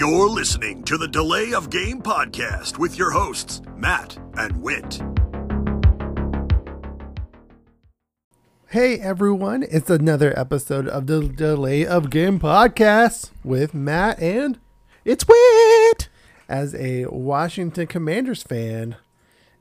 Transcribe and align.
You're 0.00 0.30
listening 0.30 0.82
to 0.84 0.96
the 0.96 1.08
Delay 1.08 1.52
of 1.52 1.68
Game 1.68 2.00
podcast 2.00 2.78
with 2.78 2.96
your 2.96 3.10
hosts, 3.10 3.60
Matt 3.76 4.16
and 4.32 4.62
Whit. 4.62 4.98
Hey 8.68 8.98
everyone, 8.98 9.62
it's 9.70 9.90
another 9.90 10.32
episode 10.38 10.88
of 10.88 11.06
the 11.06 11.28
Delay 11.28 11.84
of 11.84 12.08
Game 12.08 12.40
podcast 12.40 13.28
with 13.44 13.74
Matt 13.74 14.18
and 14.22 14.58
It's 15.04 15.28
Whit. 15.28 16.08
as 16.48 16.74
a 16.76 17.04
Washington 17.04 17.86
Commanders 17.86 18.42
fan, 18.42 18.96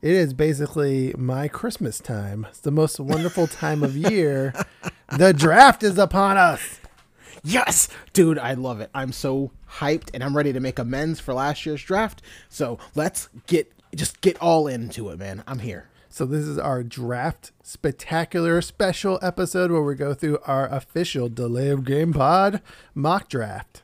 it 0.01 0.11
is 0.13 0.33
basically 0.33 1.13
my 1.17 1.49
Christmas 1.49 1.99
time. 1.99 2.47
It's 2.49 2.61
the 2.61 2.71
most 2.71 2.97
wonderful 2.97 3.47
time 3.47 3.83
of 3.83 3.97
year. 3.97 4.53
The 5.17 5.33
draft 5.33 5.81
is 5.81 5.97
upon 5.97 6.37
us. 6.37 6.79
Yes, 7.43 7.87
dude, 8.13 8.37
I 8.37 8.53
love 8.53 8.79
it. 8.79 8.91
I'm 8.93 9.11
so 9.11 9.49
hyped 9.77 10.09
and 10.13 10.23
I'm 10.23 10.35
ready 10.35 10.53
to 10.53 10.59
make 10.59 10.79
amends 10.79 11.19
for 11.19 11.33
last 11.33 11.65
year's 11.65 11.83
draft. 11.83 12.21
So 12.49 12.77
let's 12.95 13.29
get 13.47 13.71
just 13.95 14.21
get 14.21 14.37
all 14.41 14.67
into 14.67 15.09
it, 15.09 15.19
man. 15.19 15.43
I'm 15.47 15.59
here. 15.59 15.89
So 16.09 16.25
this 16.25 16.45
is 16.45 16.57
our 16.57 16.83
draft 16.83 17.51
spectacular 17.61 18.61
special 18.61 19.19
episode 19.21 19.71
where 19.71 19.83
we 19.83 19.95
go 19.95 20.13
through 20.13 20.39
our 20.45 20.67
official 20.67 21.29
Delay 21.29 21.69
of 21.69 21.85
Game 21.85 22.13
pod 22.13 22.61
mock 22.95 23.29
draft. 23.29 23.83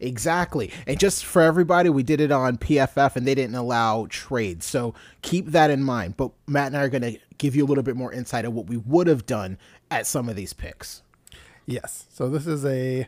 Exactly. 0.00 0.72
And 0.86 0.98
just 0.98 1.24
for 1.24 1.42
everybody, 1.42 1.90
we 1.90 2.02
did 2.02 2.20
it 2.20 2.32
on 2.32 2.56
PFF 2.56 3.16
and 3.16 3.26
they 3.26 3.34
didn't 3.34 3.54
allow 3.54 4.06
trades. 4.08 4.64
So 4.64 4.94
keep 5.20 5.48
that 5.48 5.70
in 5.70 5.82
mind. 5.82 6.16
But 6.16 6.30
Matt 6.46 6.68
and 6.68 6.76
I 6.78 6.80
are 6.80 6.88
going 6.88 7.02
to 7.02 7.18
give 7.36 7.54
you 7.54 7.64
a 7.64 7.68
little 7.68 7.84
bit 7.84 7.96
more 7.96 8.12
insight 8.12 8.46
of 8.46 8.54
what 8.54 8.66
we 8.66 8.78
would 8.78 9.06
have 9.06 9.26
done 9.26 9.58
at 9.90 10.06
some 10.06 10.30
of 10.30 10.36
these 10.36 10.54
picks. 10.54 11.02
Yes. 11.66 12.06
So 12.10 12.30
this 12.30 12.46
is 12.46 12.64
a 12.64 13.06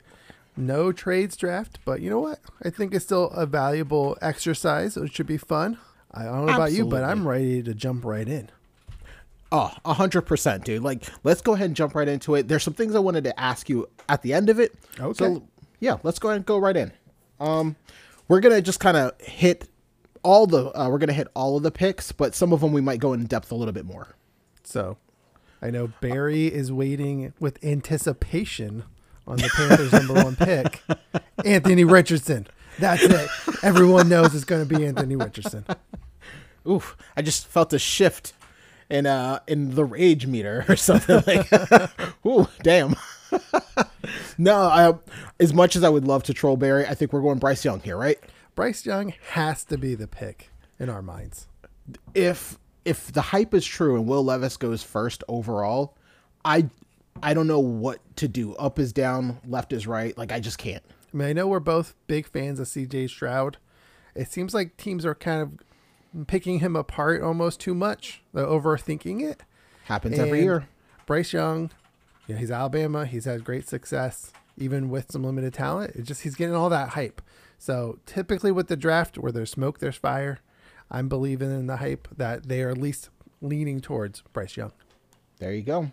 no 0.56 0.92
trades 0.92 1.36
draft, 1.36 1.78
but 1.84 2.00
you 2.00 2.10
know 2.10 2.20
what? 2.20 2.40
I 2.62 2.70
think 2.70 2.94
it's 2.94 3.04
still 3.04 3.30
a 3.30 3.46
valuable 3.46 4.16
exercise. 4.20 4.96
It 4.96 5.12
should 5.12 5.26
be 5.26 5.38
fun. 5.38 5.78
I 6.10 6.24
don't 6.24 6.46
know 6.46 6.54
about 6.54 6.72
you, 6.72 6.86
but 6.86 7.04
I'm 7.04 7.26
ready 7.26 7.62
to 7.62 7.74
jump 7.74 8.04
right 8.04 8.28
in. 8.28 8.50
Oh, 9.50 9.70
a 9.84 9.94
hundred 9.94 10.22
percent, 10.22 10.64
dude. 10.64 10.82
Like, 10.82 11.04
let's 11.24 11.42
go 11.42 11.54
ahead 11.54 11.66
and 11.66 11.76
jump 11.76 11.94
right 11.94 12.08
into 12.08 12.34
it. 12.34 12.48
There's 12.48 12.62
some 12.62 12.74
things 12.74 12.94
I 12.94 13.00
wanted 13.00 13.24
to 13.24 13.38
ask 13.38 13.68
you 13.68 13.88
at 14.08 14.22
the 14.22 14.32
end 14.32 14.48
of 14.48 14.58
it. 14.58 14.74
Okay. 14.98 15.18
So, 15.18 15.42
yeah, 15.80 15.98
let's 16.02 16.18
go 16.18 16.28
ahead 16.28 16.36
and 16.36 16.46
go 16.46 16.58
right 16.58 16.76
in. 16.76 16.92
Um, 17.40 17.76
we're 18.28 18.40
gonna 18.40 18.62
just 18.62 18.80
kind 18.80 18.96
of 18.96 19.18
hit 19.20 19.68
all 20.22 20.46
the. 20.46 20.78
Uh, 20.78 20.88
we're 20.88 20.98
gonna 20.98 21.12
hit 21.12 21.28
all 21.34 21.56
of 21.56 21.62
the 21.62 21.70
picks, 21.70 22.12
but 22.12 22.34
some 22.34 22.52
of 22.52 22.60
them 22.60 22.72
we 22.72 22.80
might 22.80 23.00
go 23.00 23.12
in 23.12 23.24
depth 23.24 23.52
a 23.52 23.54
little 23.54 23.72
bit 23.72 23.84
more. 23.84 24.14
So 24.64 24.96
I 25.60 25.70
know 25.70 25.92
Barry 26.00 26.46
is 26.46 26.72
waiting 26.72 27.32
with 27.40 27.62
anticipation 27.64 28.84
on 29.26 29.36
the 29.36 29.50
Panthers' 29.54 29.92
number 29.92 30.14
one 30.14 30.36
pick, 30.36 30.82
Anthony 31.44 31.84
Richardson. 31.84 32.46
That's 32.78 33.02
it. 33.02 33.28
Everyone 33.62 34.08
knows 34.08 34.34
it's 34.34 34.44
going 34.44 34.66
to 34.66 34.74
be 34.74 34.84
Anthony 34.86 35.16
Richardson. 35.16 35.64
Oof! 36.68 36.96
I 37.16 37.22
just 37.22 37.46
felt 37.46 37.72
a 37.72 37.78
shift 37.78 38.32
in 38.88 39.06
uh 39.06 39.40
in 39.46 39.74
the 39.74 39.84
rage 39.84 40.26
meter 40.26 40.64
or 40.68 40.76
something 40.76 41.22
like. 41.26 41.50
Ooh, 42.26 42.48
damn. 42.62 42.94
no, 44.38 44.56
I, 44.56 44.94
as 45.40 45.54
much 45.54 45.74
as 45.76 45.82
I 45.84 45.88
would 45.88 46.06
love 46.06 46.22
to 46.24 46.34
troll 46.34 46.56
Barry, 46.56 46.86
I 46.86 46.94
think 46.94 47.12
we're 47.12 47.22
going 47.22 47.38
Bryce 47.38 47.64
Young 47.64 47.80
here, 47.80 47.96
right? 47.96 48.18
Bryce 48.54 48.84
Young 48.84 49.14
has 49.30 49.64
to 49.64 49.78
be 49.78 49.94
the 49.94 50.06
pick 50.06 50.50
in 50.78 50.90
our 50.90 51.02
minds. 51.02 51.46
if 52.14 52.58
if 52.84 53.12
the 53.12 53.20
hype 53.22 53.54
is 53.54 53.64
true 53.64 53.94
and 53.94 54.06
Will 54.06 54.24
Levis 54.24 54.56
goes 54.56 54.82
first 54.82 55.22
overall, 55.28 55.96
I 56.44 56.68
I 57.20 57.34
don't 57.34 57.46
know 57.46 57.60
what 57.60 58.00
to 58.16 58.28
do. 58.28 58.54
Up 58.54 58.78
is 58.78 58.92
down, 58.92 59.40
left 59.46 59.72
is 59.72 59.86
right. 59.86 60.16
Like 60.16 60.32
I 60.32 60.40
just 60.40 60.58
can't. 60.58 60.82
I 61.12 61.16
mean, 61.16 61.28
I 61.28 61.32
know 61.32 61.46
we're 61.46 61.60
both 61.60 61.94
big 62.06 62.26
fans 62.26 62.58
of 62.58 62.66
CJ 62.66 63.10
Stroud. 63.10 63.58
It 64.14 64.30
seems 64.30 64.54
like 64.54 64.76
teams 64.76 65.04
are 65.04 65.14
kind 65.14 65.42
of 65.42 66.26
picking 66.26 66.60
him 66.60 66.76
apart 66.76 67.22
almost 67.22 67.60
too 67.60 67.74
much. 67.74 68.22
They're 68.32 68.46
overthinking 68.46 69.22
it. 69.22 69.42
Happens 69.84 70.18
every 70.18 70.42
year. 70.42 70.68
Bryce 71.06 71.32
Young, 71.32 71.70
you 72.26 72.34
know, 72.34 72.38
he's 72.40 72.50
Alabama. 72.50 73.06
He's 73.06 73.24
had 73.24 73.44
great 73.44 73.68
success, 73.68 74.32
even 74.56 74.88
with 74.88 75.10
some 75.10 75.24
limited 75.24 75.52
talent. 75.52 75.96
It 75.96 76.04
just 76.04 76.22
he's 76.22 76.34
getting 76.34 76.54
all 76.54 76.70
that 76.70 76.90
hype. 76.90 77.20
So 77.58 77.98
typically 78.06 78.52
with 78.52 78.68
the 78.68 78.76
draft, 78.76 79.18
where 79.18 79.32
there's 79.32 79.50
smoke, 79.50 79.78
there's 79.78 79.96
fire. 79.96 80.38
I'm 80.90 81.08
believing 81.08 81.50
in 81.50 81.66
the 81.66 81.78
hype 81.78 82.08
that 82.16 82.48
they 82.48 82.62
are 82.62 82.70
at 82.70 82.78
least 82.78 83.08
leaning 83.40 83.80
towards 83.80 84.22
Bryce 84.32 84.56
Young. 84.56 84.72
There 85.38 85.52
you 85.52 85.62
go. 85.62 85.92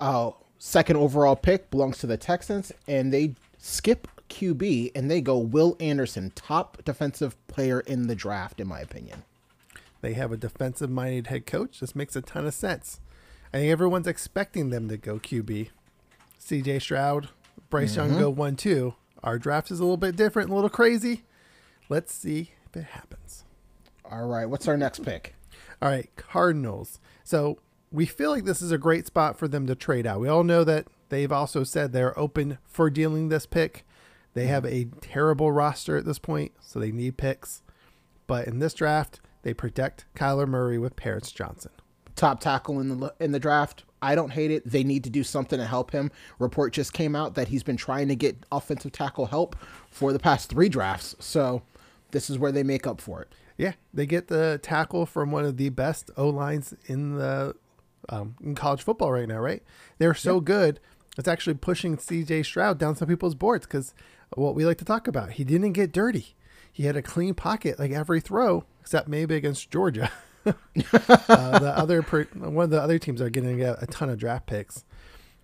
Uh 0.00 0.32
second 0.58 0.96
overall 0.96 1.36
pick 1.36 1.70
belongs 1.70 1.98
to 1.98 2.06
the 2.06 2.16
Texans 2.16 2.72
and 2.86 3.12
they 3.12 3.34
skip 3.58 4.08
QB 4.28 4.92
and 4.94 5.10
they 5.10 5.20
go 5.20 5.38
Will 5.38 5.76
Anderson, 5.80 6.32
top 6.34 6.82
defensive 6.84 7.36
player 7.46 7.80
in 7.80 8.06
the 8.06 8.14
draft 8.14 8.60
in 8.60 8.68
my 8.68 8.80
opinion. 8.80 9.24
They 10.00 10.14
have 10.14 10.32
a 10.32 10.36
defensive 10.36 10.90
minded 10.90 11.28
head 11.28 11.46
coach. 11.46 11.80
This 11.80 11.96
makes 11.96 12.14
a 12.14 12.20
ton 12.20 12.46
of 12.46 12.54
sense. 12.54 13.00
I 13.52 13.58
think 13.58 13.72
everyone's 13.72 14.06
expecting 14.06 14.70
them 14.70 14.88
to 14.88 14.96
go 14.96 15.18
QB. 15.18 15.70
CJ 16.40 16.80
Stroud, 16.80 17.30
Bryce 17.70 17.96
Young 17.96 18.10
mm-hmm. 18.10 18.20
go 18.20 18.30
1 18.30 18.56
2. 18.56 18.94
Our 19.24 19.38
draft 19.38 19.70
is 19.70 19.80
a 19.80 19.82
little 19.82 19.96
bit 19.96 20.16
different, 20.16 20.50
a 20.50 20.54
little 20.54 20.70
crazy. 20.70 21.24
Let's 21.88 22.14
see 22.14 22.52
if 22.66 22.76
it 22.76 22.84
happens. 22.84 23.44
All 24.04 24.26
right, 24.26 24.46
what's 24.46 24.68
our 24.68 24.76
next 24.76 25.04
pick? 25.04 25.34
All 25.82 25.88
right, 25.88 26.08
Cardinals. 26.16 27.00
So 27.24 27.58
we 27.90 28.06
feel 28.06 28.30
like 28.30 28.44
this 28.44 28.62
is 28.62 28.72
a 28.72 28.78
great 28.78 29.06
spot 29.06 29.38
for 29.38 29.48
them 29.48 29.66
to 29.66 29.74
trade 29.74 30.06
out. 30.06 30.20
We 30.20 30.28
all 30.28 30.44
know 30.44 30.64
that 30.64 30.86
they've 31.08 31.32
also 31.32 31.64
said 31.64 31.92
they're 31.92 32.18
open 32.18 32.58
for 32.64 32.90
dealing 32.90 33.28
this 33.28 33.46
pick. 33.46 33.84
They 34.34 34.46
have 34.46 34.64
a 34.64 34.84
terrible 35.00 35.50
roster 35.52 35.96
at 35.96 36.04
this 36.04 36.18
point, 36.18 36.52
so 36.60 36.78
they 36.78 36.92
need 36.92 37.16
picks. 37.16 37.62
But 38.26 38.46
in 38.46 38.58
this 38.58 38.74
draft, 38.74 39.20
they 39.42 39.54
protect 39.54 40.04
Kyler 40.14 40.46
Murray 40.46 40.78
with 40.78 40.96
Paris 40.96 41.32
Johnson. 41.32 41.70
top 42.14 42.40
tackle 42.40 42.80
in 42.80 43.00
the 43.00 43.14
in 43.20 43.32
the 43.32 43.38
draft. 43.40 43.84
I 44.02 44.14
don't 44.14 44.30
hate 44.30 44.50
it. 44.50 44.68
They 44.68 44.84
need 44.84 45.02
to 45.04 45.10
do 45.10 45.24
something 45.24 45.58
to 45.58 45.64
help 45.64 45.90
him. 45.90 46.10
Report 46.38 46.72
just 46.72 46.92
came 46.92 47.16
out 47.16 47.34
that 47.34 47.48
he's 47.48 47.62
been 47.62 47.76
trying 47.76 48.08
to 48.08 48.14
get 48.16 48.36
offensive 48.52 48.92
tackle 48.92 49.26
help 49.26 49.56
for 49.90 50.12
the 50.12 50.18
past 50.20 50.50
three 50.50 50.68
drafts. 50.68 51.16
So 51.18 51.62
this 52.10 52.28
is 52.30 52.38
where 52.38 52.52
they 52.52 52.62
make 52.62 52.86
up 52.86 53.00
for 53.00 53.22
it. 53.22 53.32
Yeah, 53.56 53.72
they 53.92 54.06
get 54.06 54.28
the 54.28 54.60
tackle 54.62 55.04
from 55.04 55.32
one 55.32 55.44
of 55.44 55.56
the 55.56 55.70
best 55.70 56.10
O 56.16 56.28
lines 56.28 56.74
in 56.86 57.16
the 57.16 57.56
um, 58.08 58.34
in 58.42 58.54
college 58.54 58.82
football 58.82 59.12
right 59.12 59.28
now. 59.28 59.38
Right? 59.38 59.62
They're 59.98 60.14
so 60.14 60.40
good. 60.40 60.80
It's 61.16 61.28
actually 61.28 61.54
pushing 61.54 61.98
C.J. 61.98 62.44
Stroud 62.44 62.78
down 62.78 62.94
some 62.94 63.08
people's 63.08 63.34
boards 63.34 63.66
because 63.66 63.92
what 64.34 64.54
we 64.54 64.64
like 64.64 64.78
to 64.78 64.84
talk 64.84 65.08
about, 65.08 65.32
he 65.32 65.44
didn't 65.44 65.72
get 65.72 65.92
dirty. 65.92 66.36
He 66.72 66.84
had 66.84 66.96
a 66.96 67.02
clean 67.02 67.34
pocket 67.34 67.78
like 67.78 67.90
every 67.90 68.20
throw, 68.20 68.64
except 68.80 69.08
maybe 69.08 69.34
against 69.34 69.70
Georgia. 69.70 70.12
uh, 70.46 71.58
the 71.58 71.72
other 71.76 72.02
per, 72.02 72.24
one 72.34 72.64
of 72.64 72.70
the 72.70 72.80
other 72.80 72.98
teams 72.98 73.20
are 73.20 73.30
getting 73.30 73.62
a, 73.62 73.76
a 73.80 73.86
ton 73.86 74.08
of 74.08 74.18
draft 74.18 74.46
picks, 74.46 74.84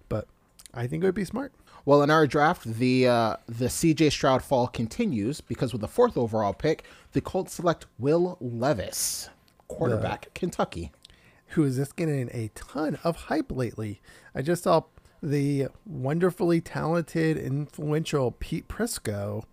but 0.08 0.28
I 0.72 0.86
think 0.86 1.02
it 1.02 1.06
would 1.06 1.14
be 1.14 1.24
smart. 1.24 1.52
Well, 1.84 2.02
in 2.02 2.10
our 2.10 2.26
draft, 2.26 2.64
the 2.64 3.08
uh, 3.08 3.36
the 3.46 3.66
CJ 3.66 4.12
Stroud 4.12 4.42
fall 4.42 4.68
continues 4.68 5.40
because 5.40 5.72
with 5.72 5.82
the 5.82 5.88
fourth 5.88 6.16
overall 6.16 6.54
pick, 6.54 6.84
the 7.12 7.20
Colts 7.20 7.52
select 7.52 7.86
Will 7.98 8.38
Levis, 8.40 9.28
quarterback, 9.68 10.32
Kentucky. 10.34 10.92
Who 11.54 11.64
is 11.64 11.76
just 11.76 11.96
getting 11.96 12.28
a 12.32 12.50
ton 12.54 12.98
of 13.04 13.16
hype 13.16 13.50
lately. 13.50 14.00
I 14.34 14.42
just 14.42 14.64
saw 14.64 14.82
the 15.22 15.68
wonderfully 15.86 16.60
talented, 16.60 17.36
influential 17.36 18.32
Pete 18.32 18.68
Prisco 18.68 19.44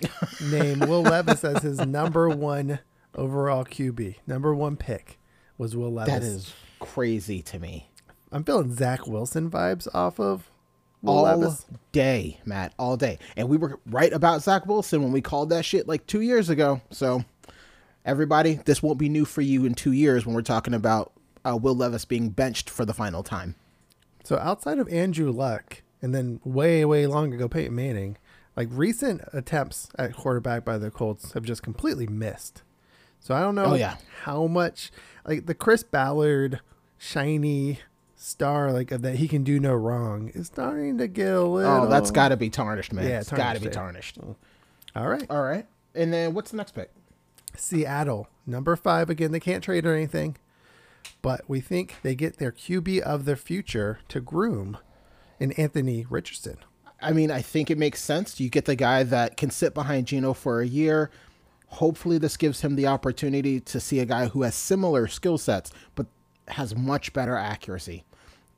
name 0.50 0.80
Will 0.80 1.02
Levis 1.02 1.44
as 1.44 1.62
his 1.62 1.80
number 1.80 2.28
one 2.28 2.78
overall 3.14 3.64
QB. 3.64 4.16
Number 4.26 4.54
one 4.54 4.76
pick 4.76 5.18
was 5.58 5.76
Will 5.76 5.92
Levis. 5.92 6.14
That 6.14 6.22
is 6.22 6.52
crazy 6.80 7.42
to 7.42 7.58
me. 7.58 7.90
I'm 8.30 8.44
feeling 8.44 8.74
Zach 8.74 9.06
Wilson 9.06 9.50
vibes 9.50 9.86
off 9.92 10.18
of 10.18 10.48
Will 11.02 11.14
all 11.14 11.22
Levis. 11.24 11.66
day, 11.90 12.40
Matt, 12.44 12.72
all 12.78 12.96
day. 12.96 13.18
And 13.36 13.48
we 13.48 13.56
were 13.56 13.78
right 13.86 14.12
about 14.12 14.42
Zach 14.42 14.66
Wilson 14.66 15.02
when 15.02 15.12
we 15.12 15.20
called 15.20 15.50
that 15.50 15.64
shit 15.64 15.88
like 15.88 16.06
two 16.06 16.20
years 16.20 16.48
ago. 16.48 16.80
So, 16.90 17.24
everybody, 18.04 18.54
this 18.64 18.82
won't 18.82 18.98
be 18.98 19.08
new 19.08 19.24
for 19.24 19.42
you 19.42 19.66
in 19.66 19.74
two 19.74 19.92
years 19.92 20.24
when 20.24 20.34
we're 20.34 20.42
talking 20.42 20.72
about 20.72 21.12
uh, 21.44 21.56
Will 21.60 21.74
Levis 21.74 22.04
being 22.04 22.30
benched 22.30 22.68
for 22.70 22.84
the 22.84 22.94
final 22.94 23.22
time. 23.22 23.54
So 24.24 24.38
outside 24.38 24.78
of 24.78 24.88
Andrew 24.88 25.30
Luck, 25.30 25.82
and 26.00 26.14
then 26.14 26.40
way, 26.44 26.84
way 26.84 27.06
long 27.06 27.32
ago 27.34 27.48
Peyton 27.48 27.74
Manning, 27.74 28.16
like 28.56 28.68
recent 28.70 29.22
attempts 29.32 29.88
at 29.98 30.14
quarterback 30.14 30.64
by 30.64 30.78
the 30.78 30.90
Colts 30.90 31.32
have 31.32 31.44
just 31.44 31.62
completely 31.62 32.06
missed. 32.06 32.62
So 33.20 33.34
I 33.34 33.40
don't 33.40 33.54
know 33.54 33.66
Oh, 33.66 33.74
yeah. 33.74 33.96
how 34.24 34.46
much 34.46 34.90
like 35.26 35.46
the 35.46 35.54
Chris 35.54 35.82
Ballard 35.82 36.60
shiny 36.98 37.78
star 38.16 38.72
like 38.72 38.88
that 38.90 39.16
he 39.16 39.26
can 39.26 39.42
do 39.42 39.58
no 39.58 39.74
wrong 39.74 40.30
is 40.34 40.46
starting 40.48 40.98
to 40.98 41.08
get 41.08 41.28
a 41.34 41.42
little 41.42 41.84
Oh, 41.84 41.88
that's 41.88 42.10
got 42.12 42.28
to 42.28 42.36
be 42.36 42.50
tarnished, 42.50 42.92
man. 42.92 43.08
Yeah, 43.08 43.20
it's 43.20 43.30
got 43.32 43.54
to 43.54 43.60
be 43.60 43.68
tarnished, 43.68 44.16
tarnished. 44.16 44.38
all 44.94 45.08
right. 45.08 45.26
All 45.30 45.42
right. 45.42 45.66
And 45.94 46.12
then 46.12 46.34
what's 46.34 46.50
the 46.52 46.56
next 46.56 46.72
pick? 46.72 46.90
Seattle, 47.56 48.28
number 48.46 48.76
five. 48.76 49.10
Again, 49.10 49.32
they 49.32 49.40
can't 49.40 49.62
trade 49.62 49.84
or 49.86 49.94
anything, 49.94 50.36
but 51.22 51.42
we 51.48 51.60
think 51.60 51.96
they 52.02 52.14
get 52.14 52.38
their 52.38 52.52
QB 52.52 53.00
of 53.00 53.24
the 53.24 53.36
future 53.36 54.00
to 54.08 54.20
groom 54.20 54.78
in 55.38 55.52
Anthony 55.52 56.06
Richardson. 56.08 56.58
I 57.00 57.12
mean, 57.12 57.30
I 57.30 57.42
think 57.42 57.70
it 57.70 57.78
makes 57.78 58.00
sense. 58.00 58.38
You 58.38 58.48
get 58.48 58.64
the 58.64 58.76
guy 58.76 59.02
that 59.02 59.36
can 59.36 59.50
sit 59.50 59.74
behind 59.74 60.06
Geno 60.06 60.32
for 60.32 60.60
a 60.60 60.66
year. 60.66 61.10
Hopefully, 61.66 62.18
this 62.18 62.36
gives 62.36 62.60
him 62.60 62.76
the 62.76 62.86
opportunity 62.86 63.58
to 63.60 63.80
see 63.80 63.98
a 63.98 64.04
guy 64.04 64.26
who 64.26 64.42
has 64.42 64.54
similar 64.54 65.08
skill 65.08 65.38
sets, 65.38 65.72
but 65.94 66.06
has 66.48 66.76
much 66.76 67.12
better 67.12 67.36
accuracy. 67.36 68.04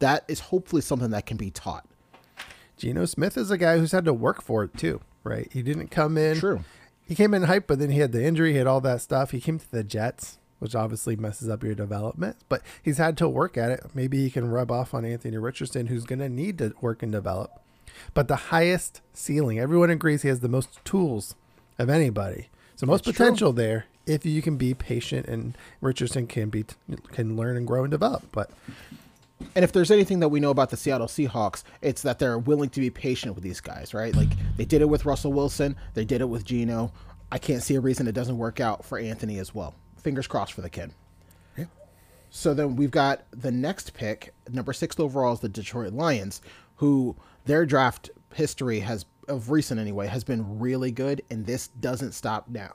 That 0.00 0.24
is 0.28 0.40
hopefully 0.40 0.82
something 0.82 1.10
that 1.10 1.26
can 1.26 1.36
be 1.36 1.50
taught. 1.50 1.86
Geno 2.76 3.04
Smith 3.06 3.36
is 3.36 3.50
a 3.50 3.58
guy 3.58 3.78
who's 3.78 3.92
had 3.92 4.04
to 4.04 4.12
work 4.12 4.42
for 4.42 4.64
it 4.64 4.76
too, 4.76 5.00
right? 5.22 5.48
He 5.52 5.62
didn't 5.62 5.88
come 5.88 6.18
in. 6.18 6.38
True. 6.38 6.64
He 7.06 7.14
came 7.14 7.34
in 7.34 7.44
hype, 7.44 7.66
but 7.66 7.78
then 7.78 7.90
he 7.90 8.00
had 8.00 8.12
the 8.12 8.24
injury, 8.24 8.52
he 8.52 8.58
had 8.58 8.66
all 8.66 8.80
that 8.80 9.00
stuff. 9.00 9.30
He 9.30 9.40
came 9.40 9.58
to 9.58 9.70
the 9.70 9.84
Jets, 9.84 10.38
which 10.58 10.74
obviously 10.74 11.16
messes 11.16 11.48
up 11.48 11.62
your 11.62 11.74
development, 11.74 12.36
but 12.48 12.62
he's 12.82 12.98
had 12.98 13.16
to 13.18 13.28
work 13.28 13.56
at 13.56 13.70
it. 13.70 13.84
Maybe 13.94 14.22
he 14.22 14.30
can 14.30 14.48
rub 14.48 14.70
off 14.70 14.94
on 14.94 15.04
Anthony 15.04 15.36
Richardson, 15.36 15.86
who's 15.86 16.04
going 16.04 16.20
to 16.20 16.28
need 16.28 16.58
to 16.58 16.74
work 16.80 17.02
and 17.02 17.12
develop. 17.12 17.60
But 18.14 18.28
the 18.28 18.36
highest 18.36 19.00
ceiling, 19.12 19.58
everyone 19.58 19.90
agrees 19.90 20.22
he 20.22 20.28
has 20.28 20.40
the 20.40 20.48
most 20.48 20.84
tools 20.84 21.34
of 21.78 21.90
anybody. 21.90 22.48
So 22.76 22.86
most 22.86 23.04
That's 23.04 23.16
potential 23.16 23.52
there 23.52 23.86
if 24.06 24.26
you 24.26 24.42
can 24.42 24.56
be 24.56 24.74
patient 24.74 25.26
and 25.26 25.56
Richardson 25.80 26.26
can 26.26 26.50
be 26.50 26.64
can 27.12 27.36
learn 27.36 27.56
and 27.56 27.66
grow 27.66 27.84
and 27.84 27.90
develop. 27.90 28.24
But 28.32 28.50
And 29.54 29.64
if 29.64 29.72
there's 29.72 29.90
anything 29.90 30.20
that 30.20 30.28
we 30.28 30.40
know 30.40 30.50
about 30.50 30.70
the 30.70 30.76
Seattle 30.76 31.06
Seahawks, 31.06 31.62
it's 31.82 32.02
that 32.02 32.18
they're 32.18 32.38
willing 32.38 32.70
to 32.70 32.80
be 32.80 32.90
patient 32.90 33.34
with 33.34 33.44
these 33.44 33.60
guys, 33.60 33.94
right? 33.94 34.14
Like 34.14 34.30
they 34.56 34.64
did 34.64 34.82
it 34.82 34.88
with 34.88 35.04
Russell 35.04 35.32
Wilson, 35.32 35.76
they 35.94 36.04
did 36.04 36.20
it 36.20 36.28
with 36.28 36.44
Geno. 36.44 36.92
I 37.32 37.38
can't 37.38 37.62
see 37.62 37.74
a 37.74 37.80
reason 37.80 38.06
it 38.06 38.12
doesn't 38.12 38.38
work 38.38 38.60
out 38.60 38.84
for 38.84 38.98
Anthony 38.98 39.38
as 39.38 39.54
well. 39.54 39.74
Fingers 40.04 40.28
crossed 40.28 40.52
for 40.52 40.60
the 40.60 40.70
kid. 40.70 40.92
Yeah. 41.58 41.64
So 42.30 42.54
then 42.54 42.76
we've 42.76 42.90
got 42.92 43.22
the 43.32 43.50
next 43.50 43.92
pick, 43.94 44.32
number 44.48 44.72
six 44.72 44.98
overall 45.00 45.32
is 45.34 45.40
the 45.40 45.48
Detroit 45.48 45.92
Lions, 45.92 46.40
who 46.76 47.16
their 47.46 47.66
draft 47.66 48.10
history 48.32 48.78
has 48.80 49.04
of 49.28 49.50
recent 49.50 49.80
anyway 49.80 50.06
has 50.06 50.22
been 50.22 50.58
really 50.60 50.90
good, 50.92 51.22
and 51.30 51.46
this 51.46 51.68
doesn't 51.68 52.12
stop 52.12 52.46
now. 52.48 52.70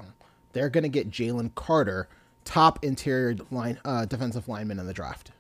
They're 0.54 0.70
going 0.70 0.82
to 0.84 0.90
get 0.90 1.12
Jalen 1.12 1.54
Carter, 1.54 2.10
top 2.44 2.84
interior 2.84 3.36
line 3.52 3.80
uh, 3.86 4.06
defensive 4.06 4.48
lineman 4.48 4.80
in 4.80 4.88
the 4.88 4.94
draft. 4.94 5.32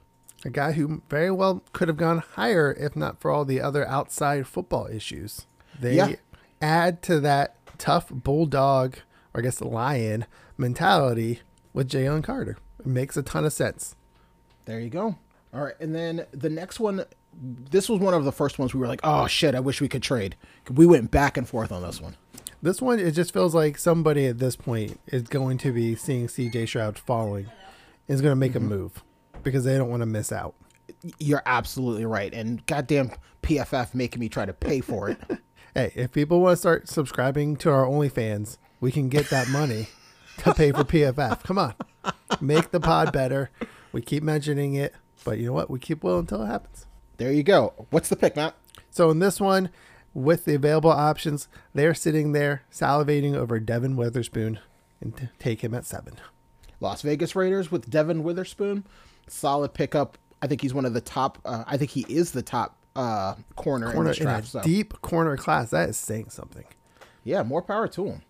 a 0.45 0.49
guy 0.51 0.71
who 0.73 1.01
very 1.09 1.31
well 1.31 1.61
could 1.73 1.87
have 1.89 1.97
gone 1.97 2.19
higher 2.35 2.71
if 2.79 2.95
not 2.95 3.19
for 3.19 3.29
all 3.31 3.43
the 3.43 3.59
other 3.59 3.85
outside 3.87 4.45
football 4.47 4.85
issues. 4.87 5.47
They 5.79 5.95
Yeah. 5.95 6.13
add 6.61 7.01
to 7.03 7.19
that 7.21 7.55
tough 7.79 8.09
bulldog, 8.09 8.97
or 9.33 9.41
I 9.41 9.43
guess 9.43 9.59
lion 9.61 10.25
mentality 10.57 11.41
with 11.73 11.89
Jalen 11.89 12.23
Carter. 12.23 12.57
It 12.79 12.85
makes 12.85 13.17
a 13.17 13.23
ton 13.23 13.45
of 13.45 13.53
sense. 13.53 13.95
There 14.65 14.79
you 14.79 14.89
go. 14.89 15.15
All 15.53 15.63
right, 15.63 15.75
and 15.79 15.95
then 15.95 16.25
the 16.31 16.49
next 16.49 16.79
one. 16.79 17.05
This 17.41 17.87
was 17.87 17.99
one 17.99 18.13
of 18.13 18.25
the 18.25 18.31
first 18.31 18.57
ones 18.57 18.73
we 18.73 18.79
were 18.79 18.87
like, 18.87 19.01
"Oh 19.03 19.27
shit, 19.27 19.55
I 19.55 19.59
wish 19.59 19.81
we 19.81 19.87
could 19.87 20.03
trade." 20.03 20.35
We 20.69 20.85
went 20.85 21.11
back 21.11 21.37
and 21.37 21.47
forth 21.47 21.71
on 21.71 21.81
this 21.81 22.01
one. 22.01 22.15
This 22.61 22.81
one, 22.81 22.99
it 22.99 23.11
just 23.11 23.33
feels 23.33 23.55
like 23.55 23.77
somebody 23.77 24.25
at 24.25 24.39
this 24.39 24.55
point 24.55 24.99
is 25.07 25.23
going 25.23 25.57
to 25.59 25.71
be 25.71 25.95
seeing 25.95 26.27
CJ 26.27 26.67
Stroud 26.67 26.99
falling, 26.99 27.47
is 28.07 28.21
going 28.21 28.33
to 28.33 28.35
make 28.35 28.55
a 28.55 28.59
mm-hmm. 28.59 28.67
move 28.67 29.03
because 29.43 29.63
they 29.63 29.77
don't 29.77 29.89
want 29.89 30.01
to 30.01 30.05
miss 30.05 30.31
out. 30.31 30.55
You're 31.19 31.43
absolutely 31.45 32.05
right, 32.05 32.33
and 32.33 32.65
goddamn 32.65 33.11
PFF 33.43 33.93
making 33.93 34.19
me 34.19 34.27
try 34.27 34.45
to 34.45 34.53
pay 34.53 34.81
for 34.81 35.09
it. 35.09 35.19
Hey, 35.75 35.91
if 35.95 36.11
people 36.11 36.41
want 36.41 36.53
to 36.53 36.57
start 36.57 36.89
subscribing 36.89 37.55
to 37.57 37.69
our 37.69 37.85
OnlyFans, 37.85 38.57
we 38.79 38.91
can 38.91 39.07
get 39.07 39.29
that 39.29 39.49
money 39.49 39.87
to 40.43 40.53
pay 40.53 40.71
for 40.71 40.83
PFF. 40.83 41.43
Come 41.43 41.57
on, 41.57 41.73
make 42.41 42.71
the 42.71 42.79
pod 42.79 43.11
better. 43.11 43.49
We 43.91 44.01
keep 44.01 44.23
mentioning 44.23 44.75
it, 44.75 44.93
but 45.23 45.37
you 45.39 45.47
know 45.47 45.53
what? 45.53 45.69
We 45.69 45.79
keep 45.79 46.03
will 46.03 46.19
until 46.19 46.43
it 46.43 46.47
happens. 46.47 46.85
there 47.17 47.31
you 47.31 47.43
go. 47.43 47.73
What's 47.89 48.09
the 48.09 48.15
pick, 48.15 48.35
Matt? 48.35 48.55
So 48.91 49.09
in 49.09 49.19
this 49.19 49.39
one, 49.39 49.69
with 50.13 50.45
the 50.45 50.55
available 50.55 50.91
options, 50.91 51.47
they're 51.73 51.93
sitting 51.93 52.31
there 52.31 52.63
salivating 52.71 53.35
over 53.35 53.59
Devon 53.59 53.95
Witherspoon 53.95 54.59
and 55.01 55.15
t- 55.15 55.29
take 55.39 55.61
him 55.63 55.73
at 55.73 55.85
seven. 55.85 56.15
Las 56.79 57.01
Vegas 57.01 57.35
Raiders 57.35 57.71
with 57.71 57.89
Devon 57.89 58.23
Witherspoon. 58.23 58.85
Solid 59.27 59.73
pickup. 59.73 60.17
I 60.41 60.47
think 60.47 60.61
he's 60.61 60.73
one 60.73 60.85
of 60.85 60.93
the 60.93 61.01
top. 61.01 61.37
Uh, 61.45 61.63
I 61.67 61.77
think 61.77 61.91
he 61.91 62.05
is 62.07 62.31
the 62.31 62.41
top 62.41 62.77
uh, 62.95 63.35
corner, 63.55 63.91
Corner 63.91 64.01
in 64.01 64.07
this 64.07 64.17
in 64.19 64.23
draft. 64.23 64.47
So. 64.47 64.61
deep 64.61 64.99
corner 65.01 65.35
class. 65.37 65.69
That 65.71 65.89
is 65.89 65.97
saying 65.97 66.29
something. 66.29 66.65
Yeah, 67.23 67.43
more 67.43 67.61
power 67.61 67.87
to 67.89 68.05
him. 68.05 68.21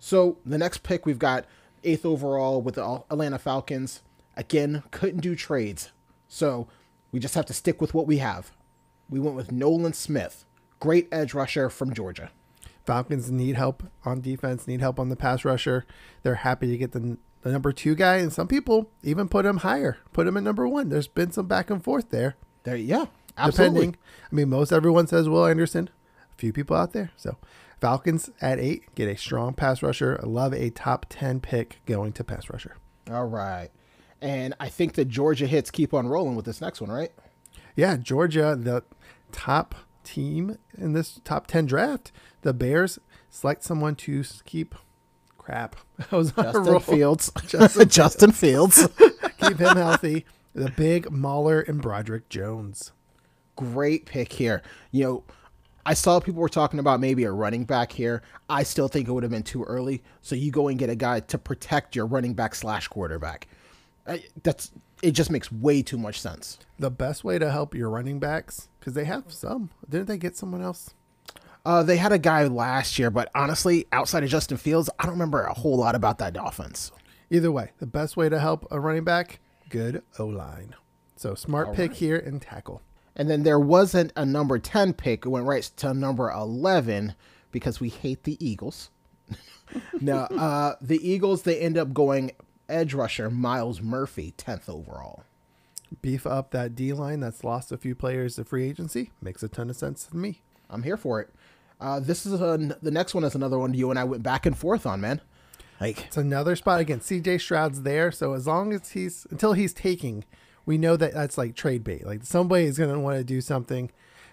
So 0.00 0.38
the 0.44 0.58
next 0.58 0.82
pick 0.82 1.06
we've 1.06 1.18
got 1.18 1.44
eighth 1.84 2.04
overall 2.04 2.60
with 2.60 2.74
the 2.76 3.02
Atlanta 3.10 3.38
Falcons. 3.38 4.00
Again, 4.36 4.82
couldn't 4.90 5.20
do 5.20 5.36
trades, 5.36 5.90
so 6.26 6.66
we 7.12 7.20
just 7.20 7.34
have 7.34 7.46
to 7.46 7.52
stick 7.52 7.80
with 7.80 7.92
what 7.94 8.06
we 8.06 8.18
have. 8.18 8.50
We 9.08 9.20
went 9.20 9.36
with 9.36 9.52
Nolan 9.52 9.92
Smith, 9.92 10.44
great 10.78 11.08
edge 11.12 11.34
rusher 11.34 11.68
from 11.68 11.92
Georgia. 11.92 12.30
Falcons 12.86 13.30
need 13.30 13.56
help 13.56 13.82
on 14.04 14.20
defense, 14.20 14.66
need 14.66 14.80
help 14.80 14.98
on 14.98 15.10
the 15.10 15.16
pass 15.16 15.44
rusher. 15.44 15.84
They're 16.22 16.36
happy 16.36 16.68
to 16.68 16.78
get 16.78 16.92
the, 16.92 17.18
the 17.42 17.52
number 17.52 17.72
two 17.72 17.94
guy, 17.94 18.16
and 18.16 18.32
some 18.32 18.48
people 18.48 18.90
even 19.02 19.28
put 19.28 19.44
him 19.44 19.58
higher, 19.58 19.98
put 20.12 20.26
him 20.26 20.36
at 20.36 20.42
number 20.42 20.66
one. 20.66 20.88
There's 20.88 21.08
been 21.08 21.32
some 21.32 21.46
back 21.46 21.68
and 21.68 21.82
forth 21.84 22.10
there, 22.10 22.36
There, 22.62 22.76
yeah, 22.76 23.06
absolutely. 23.36 23.80
depending. 23.80 24.00
I 24.30 24.34
mean, 24.34 24.48
most 24.48 24.72
everyone 24.72 25.06
says 25.08 25.28
Will 25.28 25.44
Anderson. 25.46 25.90
A 26.32 26.36
few 26.36 26.52
people 26.52 26.76
out 26.76 26.92
there. 26.94 27.10
So 27.16 27.36
Falcons 27.80 28.30
at 28.40 28.58
eight 28.58 28.94
get 28.94 29.08
a 29.08 29.16
strong 29.16 29.54
pass 29.54 29.82
rusher. 29.82 30.20
I 30.22 30.26
love 30.26 30.52
a 30.52 30.70
top 30.70 31.06
ten 31.08 31.40
pick 31.40 31.80
going 31.86 32.12
to 32.14 32.24
pass 32.24 32.50
rusher. 32.50 32.76
All 33.10 33.26
right, 33.26 33.70
and 34.20 34.54
I 34.60 34.68
think 34.68 34.94
the 34.94 35.04
Georgia 35.04 35.46
hits 35.46 35.70
keep 35.70 35.94
on 35.94 36.06
rolling 36.08 36.34
with 36.36 36.44
this 36.44 36.60
next 36.60 36.80
one, 36.80 36.90
right? 36.90 37.12
Yeah, 37.76 37.96
Georgia, 37.96 38.56
the 38.58 38.82
top 39.32 39.74
team 40.04 40.58
in 40.76 40.92
this 40.92 41.20
top 41.24 41.46
10 41.46 41.66
draft. 41.66 42.10
The 42.42 42.52
Bears 42.52 42.98
select 43.30 43.62
someone 43.62 43.94
to 43.96 44.24
keep 44.44 44.74
crap. 45.38 45.76
I 46.12 46.16
was 46.16 46.32
on 46.36 46.44
Justin. 46.64 46.80
Fields. 46.80 47.32
Justin 47.46 47.88
Justin 47.88 48.32
Fields. 48.32 48.88
keep 49.40 49.58
him 49.58 49.76
healthy. 49.76 50.26
The 50.54 50.70
big 50.70 51.10
Mauler 51.10 51.60
and 51.60 51.80
Broderick 51.80 52.28
Jones. 52.28 52.92
great 53.56 54.04
pick 54.04 54.32
here. 54.34 54.62
You 54.90 55.04
know, 55.04 55.24
I 55.86 55.94
saw 55.94 56.20
people 56.20 56.40
were 56.40 56.48
talking 56.48 56.78
about 56.78 57.00
maybe 57.00 57.24
a 57.24 57.32
running 57.32 57.64
back 57.64 57.92
here. 57.92 58.22
I 58.48 58.62
still 58.62 58.88
think 58.88 59.08
it 59.08 59.12
would 59.12 59.22
have 59.22 59.32
been 59.32 59.42
too 59.42 59.64
early. 59.64 60.02
So 60.20 60.34
you 60.34 60.50
go 60.50 60.68
and 60.68 60.78
get 60.78 60.90
a 60.90 60.94
guy 60.94 61.20
to 61.20 61.38
protect 61.38 61.96
your 61.96 62.06
running 62.06 62.34
back 62.34 62.54
slash 62.54 62.88
quarterback. 62.88 63.48
I, 64.06 64.24
that's 64.42 64.72
it. 65.02 65.12
Just 65.12 65.30
makes 65.30 65.50
way 65.50 65.82
too 65.82 65.98
much 65.98 66.20
sense. 66.20 66.58
The 66.78 66.90
best 66.90 67.24
way 67.24 67.38
to 67.38 67.50
help 67.50 67.74
your 67.74 67.90
running 67.90 68.18
backs, 68.18 68.68
because 68.78 68.94
they 68.94 69.04
have 69.04 69.32
some. 69.32 69.70
Didn't 69.88 70.08
they 70.08 70.18
get 70.18 70.36
someone 70.36 70.62
else? 70.62 70.94
Uh, 71.64 71.82
they 71.82 71.98
had 71.98 72.12
a 72.12 72.18
guy 72.18 72.44
last 72.44 72.98
year, 72.98 73.10
but 73.10 73.30
honestly, 73.34 73.86
outside 73.92 74.24
of 74.24 74.30
Justin 74.30 74.56
Fields, 74.56 74.88
I 74.98 75.04
don't 75.04 75.12
remember 75.12 75.42
a 75.42 75.52
whole 75.52 75.76
lot 75.76 75.94
about 75.94 76.18
that 76.18 76.36
offense. 76.40 76.90
Either 77.30 77.52
way, 77.52 77.72
the 77.78 77.86
best 77.86 78.16
way 78.16 78.28
to 78.28 78.38
help 78.38 78.66
a 78.70 78.80
running 78.80 79.04
back, 79.04 79.40
good 79.68 80.02
O 80.18 80.26
line. 80.26 80.74
So 81.16 81.34
smart 81.34 81.74
pick 81.74 81.92
here 81.94 82.16
and 82.16 82.40
tackle. 82.40 82.80
And 83.20 83.28
then 83.28 83.42
there 83.42 83.60
wasn't 83.60 84.14
a 84.16 84.24
number 84.24 84.58
10 84.58 84.94
pick. 84.94 85.26
It 85.26 85.28
went 85.28 85.44
right 85.44 85.62
to 85.62 85.92
number 85.92 86.30
11 86.30 87.14
because 87.52 87.78
we 87.78 87.90
hate 87.90 88.22
the 88.22 88.38
Eagles. 88.42 88.88
now, 90.00 90.20
uh, 90.20 90.76
the 90.80 91.06
Eagles, 91.06 91.42
they 91.42 91.60
end 91.60 91.76
up 91.76 91.92
going 91.92 92.32
edge 92.66 92.94
rusher 92.94 93.28
Myles 93.28 93.82
Murphy, 93.82 94.32
10th 94.38 94.70
overall. 94.70 95.24
Beef 96.00 96.26
up 96.26 96.50
that 96.52 96.74
D 96.74 96.94
line 96.94 97.20
that's 97.20 97.44
lost 97.44 97.70
a 97.70 97.76
few 97.76 97.94
players 97.94 98.36
to 98.36 98.44
free 98.44 98.66
agency. 98.66 99.10
Makes 99.20 99.42
a 99.42 99.48
ton 99.48 99.68
of 99.68 99.76
sense 99.76 100.04
to 100.04 100.16
me. 100.16 100.40
I'm 100.70 100.84
here 100.84 100.96
for 100.96 101.20
it. 101.20 101.28
Uh, 101.78 102.00
this 102.00 102.24
is 102.24 102.40
a, 102.40 102.56
the 102.80 102.90
next 102.90 103.12
one 103.14 103.24
is 103.24 103.34
another 103.34 103.58
one 103.58 103.74
you 103.74 103.90
and 103.90 103.98
I 103.98 104.04
went 104.04 104.22
back 104.22 104.46
and 104.46 104.56
forth 104.56 104.86
on, 104.86 105.02
man. 105.02 105.20
Like, 105.78 106.06
It's 106.06 106.16
another 106.16 106.56
spot 106.56 106.80
again. 106.80 107.00
CJ 107.00 107.42
Stroud's 107.42 107.82
there, 107.82 108.10
so 108.12 108.32
as 108.32 108.46
long 108.46 108.72
as 108.72 108.92
he's 108.92 109.26
until 109.30 109.52
he's 109.52 109.74
taking, 109.74 110.24
we 110.66 110.78
know 110.78 110.96
that 110.96 111.14
that's 111.14 111.38
like 111.38 111.54
trade 111.54 111.84
bait. 111.84 112.06
Like 112.06 112.24
somebody 112.24 112.64
is 112.64 112.78
going 112.78 112.92
to 112.92 112.98
want 113.00 113.18
to 113.18 113.24
do 113.24 113.40
something. 113.40 113.90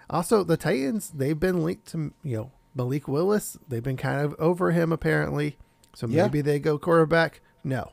Also, 0.09 0.43
the 0.43 0.57
Titans 0.57 1.09
they've 1.09 1.39
been 1.39 1.63
linked 1.63 1.87
to 1.87 2.13
you 2.23 2.37
know 2.37 2.51
Malik 2.75 3.07
Willis. 3.07 3.57
They've 3.67 3.83
been 3.83 3.97
kind 3.97 4.21
of 4.21 4.35
over 4.39 4.71
him 4.71 4.91
apparently. 4.91 5.57
So 5.95 6.07
Yeah. 6.07 6.23
maybe 6.23 6.41
they 6.41 6.59
go 6.59 6.77
quarterback. 6.77 7.41
No, 7.63 7.91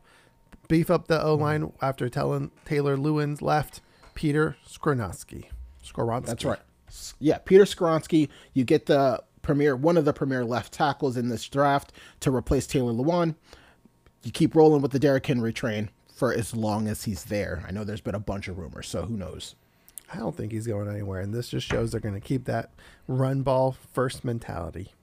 beef 0.69 0.91
up 0.91 1.09
the 1.09 1.23
O 1.23 1.35
line 1.35 1.73
after 1.81 2.09
telling 2.09 2.51
Taylor 2.65 2.97
Lewan's 2.97 3.43
left. 3.43 3.81
Peter 4.15 4.57
Skoronski. 4.69 5.47
Skoronski. 5.85 6.27
that's 6.27 6.45
right. 6.45 6.61
Yeah, 7.19 7.39
Peter 7.39 7.65
Skoronski, 7.65 8.29
you 8.53 8.63
get 8.65 8.87
the 8.87 9.21
premier, 9.43 9.75
one 9.75 9.97
of 9.97 10.05
the 10.05 10.13
premier 10.13 10.45
left 10.45 10.73
tackles 10.73 11.17
in 11.17 11.29
this 11.29 11.49
draft 11.49 11.93
to 12.21 12.33
replace 12.33 12.67
Taylor 12.69 12.93
Lewan. 12.93 13.35
You 14.23 14.31
keep 14.31 14.55
rolling 14.55 14.81
with 14.83 14.93
the 14.93 15.01
Derrick 15.01 15.27
Henry 15.27 15.53
train 15.53 15.91
for 16.25 16.33
as 16.33 16.57
long 16.57 16.89
as 16.89 17.05
he's 17.05 17.25
there. 17.25 17.63
I 17.69 17.71
know 17.71 17.85
there's 17.85 18.01
been 18.01 18.15
a 18.15 18.19
bunch 18.19 18.49
of 18.49 18.57
rumors, 18.57 18.89
so 18.89 19.03
who 19.03 19.15
knows? 19.15 19.57
I 20.11 20.17
don't 20.17 20.35
think 20.35 20.53
he's 20.53 20.67
going 20.67 20.89
anywhere, 20.89 21.21
and 21.21 21.35
this 21.35 21.51
just 21.51 21.67
shows 21.67 21.91
they're 21.91 22.01
going 22.01 22.15
to 22.15 22.21
keep 22.21 22.47
that 22.47 22.71
run 23.07 23.43
ball 23.43 23.77
first 23.93 24.25
mentality. 24.25 24.95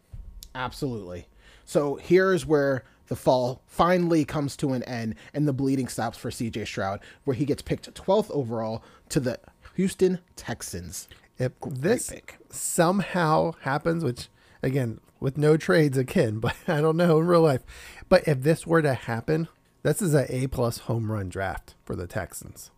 Absolutely. 0.56 1.28
So 1.64 1.98
here's 1.98 2.44
where 2.44 2.86
the 3.06 3.16
fall 3.16 3.62
finally 3.68 4.26
comes 4.26 4.58
to 4.58 4.74
an 4.74 4.82
end 4.86 5.14
and 5.32 5.48
the 5.48 5.54
bleeding 5.54 5.88
stops 5.88 6.18
for 6.18 6.32
CJ 6.32 6.66
Stroud, 6.66 7.02
where 7.24 7.36
he 7.36 7.46
gets 7.46 7.62
picked 7.62 7.94
12th 7.94 8.32
overall 8.32 8.84
to 9.10 9.20
the 9.20 9.40
Houston 9.76 10.18
Texans. 10.36 11.08
If 11.38 11.52
this 11.62 12.10
pick. 12.10 12.40
somehow 12.50 13.52
happens, 13.62 14.04
which 14.04 14.28
again 14.64 15.00
with 15.20 15.38
no 15.38 15.56
trades 15.56 16.00
again, 16.00 16.40
but 16.40 16.56
I 16.68 16.82
don't 16.82 16.98
know 16.98 17.20
in 17.20 17.28
real 17.28 17.42
life. 17.42 17.62
But 18.10 18.28
if 18.28 18.42
this 18.42 18.66
were 18.66 18.82
to 18.82 18.96
happen, 18.96 19.50
this 19.84 20.02
is 20.02 20.14
a 20.14 20.34
A 20.34 20.48
plus 20.48 20.80
home 20.80 21.12
run 21.12 21.30
draft 21.30 21.76
for 21.84 21.96
the 21.96 22.08
Texans. 22.08 22.72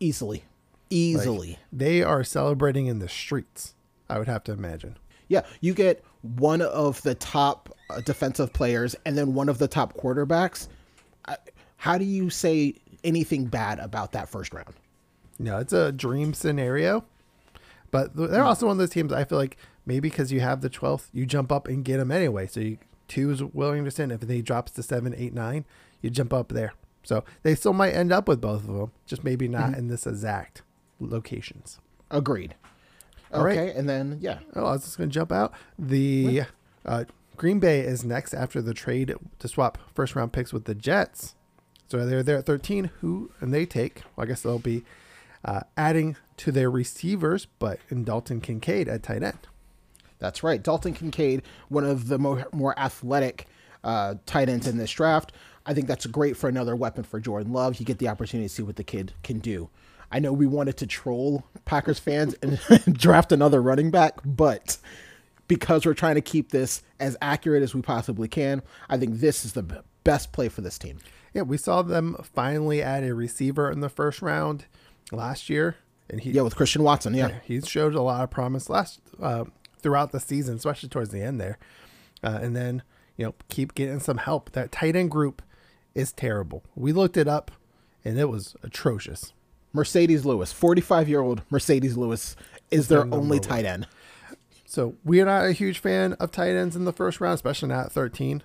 Easily. 0.00 0.44
Easily. 0.90 1.58
They 1.72 2.02
are 2.02 2.24
celebrating 2.24 2.86
in 2.86 2.98
the 2.98 3.08
streets. 3.08 3.74
I 4.08 4.18
would 4.18 4.28
have 4.28 4.44
to 4.44 4.52
imagine. 4.52 4.96
Yeah, 5.28 5.42
you 5.60 5.74
get 5.74 6.02
one 6.22 6.62
of 6.62 7.02
the 7.02 7.14
top 7.14 7.74
uh, 7.90 8.00
defensive 8.00 8.52
players 8.52 8.96
and 9.04 9.16
then 9.16 9.34
one 9.34 9.48
of 9.48 9.58
the 9.58 9.68
top 9.68 9.94
quarterbacks. 9.94 10.68
How 11.76 11.98
do 11.98 12.04
you 12.04 12.30
say 12.30 12.74
anything 13.04 13.46
bad 13.46 13.78
about 13.78 14.12
that 14.12 14.28
first 14.28 14.52
round? 14.54 14.74
No, 15.38 15.58
it's 15.58 15.72
a 15.72 15.92
dream 15.92 16.34
scenario. 16.34 17.04
But 17.90 18.16
they're 18.16 18.44
also 18.44 18.66
one 18.66 18.72
of 18.72 18.78
those 18.78 18.90
teams 18.90 19.12
I 19.12 19.24
feel 19.24 19.38
like 19.38 19.56
maybe 19.86 20.08
because 20.08 20.32
you 20.32 20.40
have 20.40 20.60
the 20.60 20.70
12th, 20.70 21.08
you 21.12 21.24
jump 21.24 21.52
up 21.52 21.68
and 21.68 21.84
get 21.84 21.98
them 21.98 22.10
anyway. 22.10 22.46
So 22.46 22.60
you, 22.60 22.78
two 23.06 23.30
is 23.30 23.42
willing 23.42 23.84
to 23.84 23.90
send. 23.90 24.12
If 24.12 24.20
they 24.20 24.42
drops 24.42 24.72
to 24.72 24.82
seven, 24.82 25.14
eight, 25.16 25.32
nine, 25.32 25.64
you 26.02 26.10
jump 26.10 26.32
up 26.32 26.48
there. 26.48 26.72
So 27.02 27.24
they 27.42 27.54
still 27.54 27.72
might 27.72 27.92
end 27.92 28.12
up 28.12 28.28
with 28.28 28.40
both 28.40 28.68
of 28.68 28.74
them, 28.74 28.92
just 29.06 29.24
maybe 29.24 29.48
not 29.48 29.74
in 29.74 29.88
this 29.88 30.06
exact 30.06 30.62
locations. 31.00 31.78
Agreed. 32.10 32.54
All 33.32 33.44
right. 33.44 33.58
okay, 33.58 33.78
and 33.78 33.88
then 33.88 34.18
yeah, 34.20 34.38
Oh, 34.54 34.66
I 34.66 34.72
was 34.72 34.84
just 34.84 34.96
going 34.98 35.10
to 35.10 35.14
jump 35.14 35.30
out. 35.32 35.52
The 35.78 36.42
uh, 36.84 37.04
Green 37.36 37.60
Bay 37.60 37.80
is 37.80 38.04
next 38.04 38.32
after 38.34 38.60
the 38.62 38.74
trade 38.74 39.14
to 39.38 39.48
swap 39.48 39.78
first 39.94 40.14
round 40.16 40.32
picks 40.32 40.52
with 40.52 40.64
the 40.64 40.74
Jets. 40.74 41.34
So 41.88 42.04
they're 42.04 42.22
there 42.22 42.38
at 42.38 42.46
13. 42.46 42.90
Who 43.00 43.30
and 43.40 43.52
they 43.52 43.64
take? 43.66 44.02
Well, 44.16 44.24
I 44.24 44.28
guess 44.28 44.42
they'll 44.42 44.58
be 44.58 44.82
uh, 45.44 45.60
adding 45.76 46.16
to 46.38 46.52
their 46.52 46.70
receivers, 46.70 47.46
but 47.58 47.80
in 47.90 48.04
Dalton 48.04 48.40
Kincaid 48.40 48.88
at 48.88 49.02
tight 49.02 49.22
end. 49.22 49.38
that's 50.18 50.42
right. 50.42 50.62
Dalton 50.62 50.94
Kincaid, 50.94 51.42
one 51.68 51.84
of 51.84 52.08
the 52.08 52.18
more 52.18 52.46
more 52.52 52.78
athletic 52.78 53.46
uh, 53.84 54.14
tight 54.26 54.48
ends 54.48 54.66
in 54.66 54.76
this 54.78 54.90
draft. 54.90 55.32
I 55.68 55.74
think 55.74 55.86
that's 55.86 56.06
great 56.06 56.36
for 56.36 56.48
another 56.48 56.74
weapon 56.74 57.04
for 57.04 57.20
Jordan 57.20 57.52
Love. 57.52 57.78
You 57.78 57.84
get 57.84 57.98
the 57.98 58.08
opportunity 58.08 58.48
to 58.48 58.54
see 58.54 58.62
what 58.62 58.76
the 58.76 58.84
kid 58.84 59.12
can 59.22 59.38
do. 59.38 59.68
I 60.10 60.18
know 60.18 60.32
we 60.32 60.46
wanted 60.46 60.78
to 60.78 60.86
troll 60.86 61.44
Packers 61.66 61.98
fans 61.98 62.34
and 62.42 62.58
draft 62.98 63.32
another 63.32 63.60
running 63.60 63.90
back, 63.90 64.14
but 64.24 64.78
because 65.46 65.84
we're 65.84 65.92
trying 65.92 66.14
to 66.14 66.22
keep 66.22 66.50
this 66.50 66.82
as 66.98 67.18
accurate 67.20 67.62
as 67.62 67.74
we 67.74 67.82
possibly 67.82 68.28
can, 68.28 68.62
I 68.88 68.96
think 68.96 69.20
this 69.20 69.44
is 69.44 69.52
the 69.52 69.82
best 70.04 70.32
play 70.32 70.48
for 70.48 70.62
this 70.62 70.78
team. 70.78 70.98
Yeah, 71.34 71.42
we 71.42 71.58
saw 71.58 71.82
them 71.82 72.16
finally 72.22 72.82
add 72.82 73.04
a 73.04 73.14
receiver 73.14 73.70
in 73.70 73.80
the 73.80 73.90
first 73.90 74.22
round 74.22 74.64
last 75.12 75.50
year, 75.50 75.76
and 76.08 76.22
he 76.22 76.30
Yeah, 76.30 76.42
with 76.42 76.56
Christian 76.56 76.82
Watson. 76.82 77.12
Yeah. 77.12 77.40
he 77.44 77.60
showed 77.60 77.94
a 77.94 78.00
lot 78.00 78.24
of 78.24 78.30
promise 78.30 78.70
last 78.70 79.00
uh, 79.20 79.44
throughout 79.80 80.12
the 80.12 80.20
season, 80.20 80.56
especially 80.56 80.88
towards 80.88 81.10
the 81.10 81.20
end 81.22 81.38
there. 81.38 81.58
Uh, 82.22 82.38
and 82.40 82.56
then 82.56 82.82
you 83.18 83.26
know 83.26 83.34
keep 83.50 83.74
getting 83.74 84.00
some 84.00 84.16
help. 84.16 84.52
That 84.52 84.72
tight 84.72 84.96
end 84.96 85.10
group 85.10 85.42
is 85.98 86.12
terrible. 86.12 86.62
We 86.76 86.92
looked 86.92 87.16
it 87.16 87.26
up, 87.26 87.50
and 88.04 88.18
it 88.18 88.28
was 88.28 88.54
atrocious. 88.62 89.32
Marcedes 89.74 90.24
Lewis, 90.24 90.52
45 90.52 91.08
year 91.08 91.20
old 91.20 91.42
Marcedes 91.50 91.96
Lewis, 91.96 92.36
is 92.70 92.86
their 92.88 93.12
only 93.12 93.40
tight 93.40 93.64
end. 93.64 93.88
So 94.64 94.94
we're 95.04 95.24
not 95.24 95.46
a 95.46 95.52
huge 95.52 95.80
fan 95.80 96.12
of 96.14 96.30
tight 96.30 96.50
ends 96.50 96.76
in 96.76 96.84
the 96.84 96.92
first 96.92 97.20
round, 97.20 97.34
especially 97.34 97.68
not 97.70 97.86
at 97.86 97.92
13. 97.92 98.42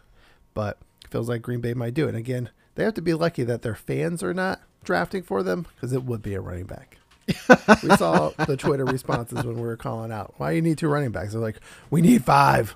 But 0.55 0.79
feels 1.09 1.29
like 1.29 1.43
Green 1.43 1.61
Bay 1.61 1.73
might 1.75 1.93
do 1.93 2.07
it. 2.07 2.15
Again, 2.15 2.49
they 2.75 2.83
have 2.83 2.95
to 2.95 3.01
be 3.01 3.13
lucky 3.13 3.43
that 3.43 3.61
their 3.61 3.75
fans 3.75 4.23
are 4.23 4.33
not 4.33 4.59
drafting 4.83 5.21
for 5.21 5.43
them 5.43 5.67
because 5.75 5.93
it 5.93 6.03
would 6.03 6.23
be 6.23 6.33
a 6.33 6.41
running 6.41 6.65
back. 6.65 6.97
we 7.27 7.95
saw 7.97 8.29
the 8.47 8.57
Twitter 8.57 8.85
responses 8.85 9.43
when 9.43 9.55
we 9.55 9.61
were 9.61 9.77
calling 9.77 10.11
out, 10.11 10.33
why 10.37 10.51
you 10.51 10.61
need 10.61 10.79
two 10.79 10.87
running 10.87 11.11
backs? 11.11 11.33
They're 11.33 11.41
like, 11.41 11.59
we 11.91 12.01
need 12.01 12.25
five. 12.25 12.75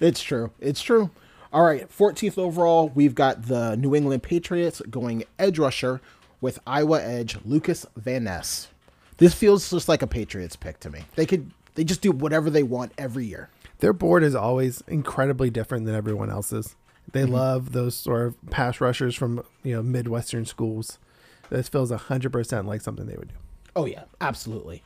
It's 0.00 0.22
true. 0.22 0.50
It's 0.60 0.80
true. 0.80 1.10
All 1.52 1.64
right, 1.64 1.88
14th 1.90 2.38
overall, 2.38 2.92
we've 2.94 3.16
got 3.16 3.48
the 3.48 3.76
New 3.76 3.96
England 3.96 4.22
Patriots 4.22 4.80
going 4.88 5.24
edge 5.36 5.58
rusher 5.58 6.00
with 6.40 6.60
Iowa 6.64 7.02
edge 7.02 7.38
Lucas 7.44 7.84
Van 7.96 8.24
Ness. 8.24 8.68
This 9.16 9.34
feels 9.34 9.68
just 9.68 9.88
like 9.88 10.00
a 10.00 10.06
Patriots 10.06 10.54
pick 10.54 10.78
to 10.80 10.90
me. 10.90 11.02
They 11.16 11.26
could 11.26 11.50
they 11.74 11.82
just 11.82 12.02
do 12.02 12.12
whatever 12.12 12.50
they 12.50 12.62
want 12.62 12.92
every 12.96 13.26
year. 13.26 13.50
Their 13.80 13.92
board 13.92 14.22
is 14.22 14.34
always 14.34 14.82
incredibly 14.86 15.50
different 15.50 15.86
than 15.86 15.94
everyone 15.94 16.30
else's. 16.30 16.76
They 17.10 17.22
mm-hmm. 17.22 17.32
love 17.32 17.72
those 17.72 17.96
sort 17.96 18.28
of 18.28 18.50
pass 18.50 18.80
rushers 18.80 19.16
from 19.16 19.42
you 19.64 19.74
know 19.74 19.82
midwestern 19.82 20.46
schools. 20.46 21.00
This 21.48 21.68
feels 21.68 21.90
hundred 21.90 22.30
percent 22.30 22.68
like 22.68 22.80
something 22.80 23.06
they 23.06 23.16
would 23.16 23.28
do. 23.28 23.34
Oh 23.74 23.86
yeah, 23.86 24.04
absolutely. 24.20 24.84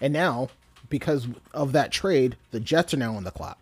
And 0.00 0.12
now, 0.12 0.48
because 0.88 1.26
of 1.52 1.72
that 1.72 1.90
trade, 1.90 2.36
the 2.52 2.60
Jets 2.60 2.94
are 2.94 2.98
now 2.98 3.16
on 3.16 3.24
the 3.24 3.32
clock. 3.32 3.58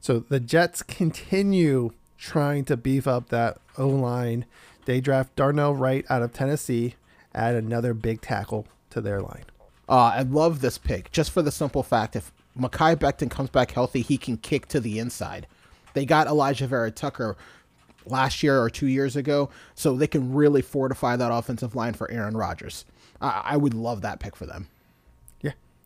So 0.00 0.20
the 0.20 0.40
Jets 0.40 0.82
continue 0.82 1.90
trying 2.16 2.64
to 2.66 2.76
beef 2.76 3.06
up 3.06 3.28
that 3.28 3.58
O 3.76 3.88
line. 3.88 4.44
They 4.84 5.00
draft 5.00 5.36
Darnell 5.36 5.74
Wright 5.74 6.04
out 6.08 6.22
of 6.22 6.32
Tennessee, 6.32 6.94
add 7.34 7.54
another 7.54 7.94
big 7.94 8.20
tackle 8.20 8.66
to 8.90 9.00
their 9.00 9.20
line. 9.20 9.44
Uh, 9.88 10.12
I 10.14 10.22
love 10.22 10.60
this 10.60 10.78
pick 10.78 11.10
just 11.12 11.30
for 11.30 11.42
the 11.42 11.52
simple 11.52 11.82
fact 11.82 12.16
if 12.16 12.32
Mekhi 12.58 12.96
Becton 12.96 13.30
comes 13.30 13.50
back 13.50 13.70
healthy, 13.70 14.02
he 14.02 14.18
can 14.18 14.36
kick 14.36 14.66
to 14.68 14.80
the 14.80 14.98
inside. 14.98 15.46
They 15.94 16.04
got 16.04 16.26
Alijah 16.26 16.66
Vera 16.66 16.90
Tucker 16.90 17.36
last 18.06 18.42
year 18.42 18.60
or 18.60 18.70
two 18.70 18.86
years 18.86 19.16
ago, 19.16 19.50
so 19.74 19.94
they 19.94 20.06
can 20.06 20.34
really 20.34 20.62
fortify 20.62 21.16
that 21.16 21.32
offensive 21.32 21.74
line 21.74 21.94
for 21.94 22.10
Aaron 22.10 22.36
Rodgers. 22.36 22.84
I, 23.20 23.42
I 23.44 23.56
would 23.56 23.74
love 23.74 24.02
that 24.02 24.20
pick 24.20 24.36
for 24.36 24.46
them. 24.46 24.68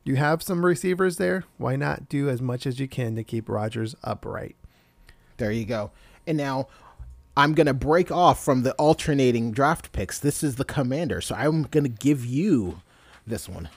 You 0.04 0.16
have 0.16 0.42
some 0.42 0.64
receivers 0.64 1.16
there. 1.16 1.44
Why 1.58 1.76
not 1.76 2.08
do 2.08 2.28
as 2.28 2.42
much 2.42 2.66
as 2.66 2.80
you 2.80 2.88
can 2.88 3.14
to 3.16 3.24
keep 3.24 3.48
Rodgers 3.48 3.94
upright? 4.02 4.56
There 5.36 5.52
you 5.52 5.64
go. 5.64 5.92
And 6.26 6.36
now 6.36 6.68
I'm 7.36 7.54
going 7.54 7.66
to 7.66 7.74
break 7.74 8.10
off 8.10 8.44
from 8.44 8.62
the 8.62 8.72
alternating 8.74 9.52
draft 9.52 9.92
picks. 9.92 10.18
This 10.18 10.42
is 10.42 10.56
the 10.56 10.64
commander, 10.64 11.20
so 11.20 11.34
I'm 11.34 11.64
going 11.64 11.84
to 11.84 11.90
give 11.90 12.24
you 12.26 12.80
this 13.26 13.48
one. 13.48 13.68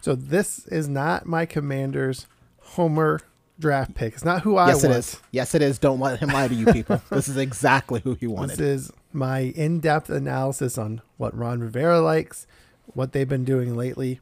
So 0.00 0.14
this 0.14 0.66
is 0.66 0.88
not 0.88 1.26
my 1.26 1.44
Commanders 1.46 2.26
Homer 2.60 3.20
draft 3.58 3.94
pick. 3.94 4.14
It's 4.14 4.24
not 4.24 4.42
who 4.42 4.56
I 4.56 4.68
yes, 4.68 4.76
want. 4.76 4.84
Yes, 4.84 4.92
it 4.94 4.98
is. 4.98 5.22
Yes, 5.32 5.54
it 5.54 5.62
is. 5.62 5.78
Don't 5.78 6.00
let 6.00 6.20
him 6.20 6.30
lie 6.30 6.48
to 6.48 6.54
you 6.54 6.66
people. 6.72 7.02
this 7.10 7.28
is 7.28 7.36
exactly 7.36 8.00
who 8.00 8.14
he 8.14 8.26
wanted. 8.26 8.56
This 8.56 8.60
is 8.60 8.92
my 9.12 9.40
in-depth 9.40 10.08
analysis 10.08 10.78
on 10.78 11.02
what 11.16 11.36
Ron 11.36 11.60
Rivera 11.60 12.00
likes, 12.00 12.46
what 12.86 13.12
they've 13.12 13.28
been 13.28 13.44
doing 13.44 13.76
lately. 13.76 14.20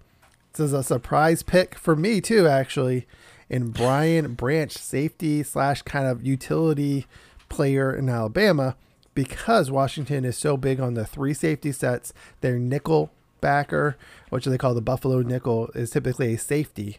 This 0.53 0.67
is 0.67 0.73
a 0.73 0.83
surprise 0.83 1.43
pick 1.43 1.75
for 1.77 1.95
me 1.95 2.21
too, 2.21 2.47
actually. 2.47 3.07
In 3.49 3.71
Brian 3.71 4.35
Branch, 4.35 4.73
safety 4.73 5.43
slash 5.43 5.83
kind 5.83 6.07
of 6.07 6.27
utility 6.27 7.07
player 7.49 7.95
in 7.95 8.09
Alabama, 8.09 8.77
because 9.15 9.71
Washington 9.71 10.25
is 10.25 10.37
so 10.37 10.57
big 10.57 10.81
on 10.81 10.95
the 10.95 11.07
three 11.07 11.35
safety 11.35 11.73
sets. 11.73 12.13
Their 12.41 12.59
nickel 12.59 13.11
backer, 13.41 13.97
which 14.31 14.45
they 14.45 14.59
call 14.59 14.75
the 14.75 14.81
Buffalo 14.81 15.23
nickel, 15.23 15.69
is 15.75 15.91
typically 15.91 16.35
a 16.35 16.39
safety 16.39 16.99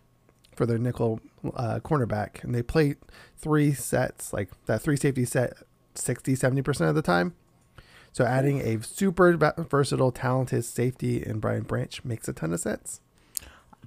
for 0.56 0.66
their 0.66 0.78
nickel 0.78 1.22
uh, 1.56 1.80
cornerback, 1.82 2.44
and 2.44 2.54
they 2.54 2.62
play 2.62 2.96
three 3.38 3.74
sets, 3.74 4.34
like 4.34 4.50
that 4.66 4.82
three 4.82 4.98
safety 4.98 5.24
set, 5.24 5.54
60, 5.96 6.34
70% 6.34 6.90
of 6.90 6.96
the 6.96 7.02
time. 7.02 7.36
So 8.12 8.26
adding 8.26 8.60
a 8.60 8.84
super 8.84 9.38
versatile, 9.38 10.12
talented 10.12 10.66
safety 10.66 11.24
in 11.26 11.40
Brian 11.40 11.64
Branch 11.64 12.04
makes 12.04 12.28
a 12.28 12.34
ton 12.34 12.54
of 12.54 12.60
sense. 12.60 13.02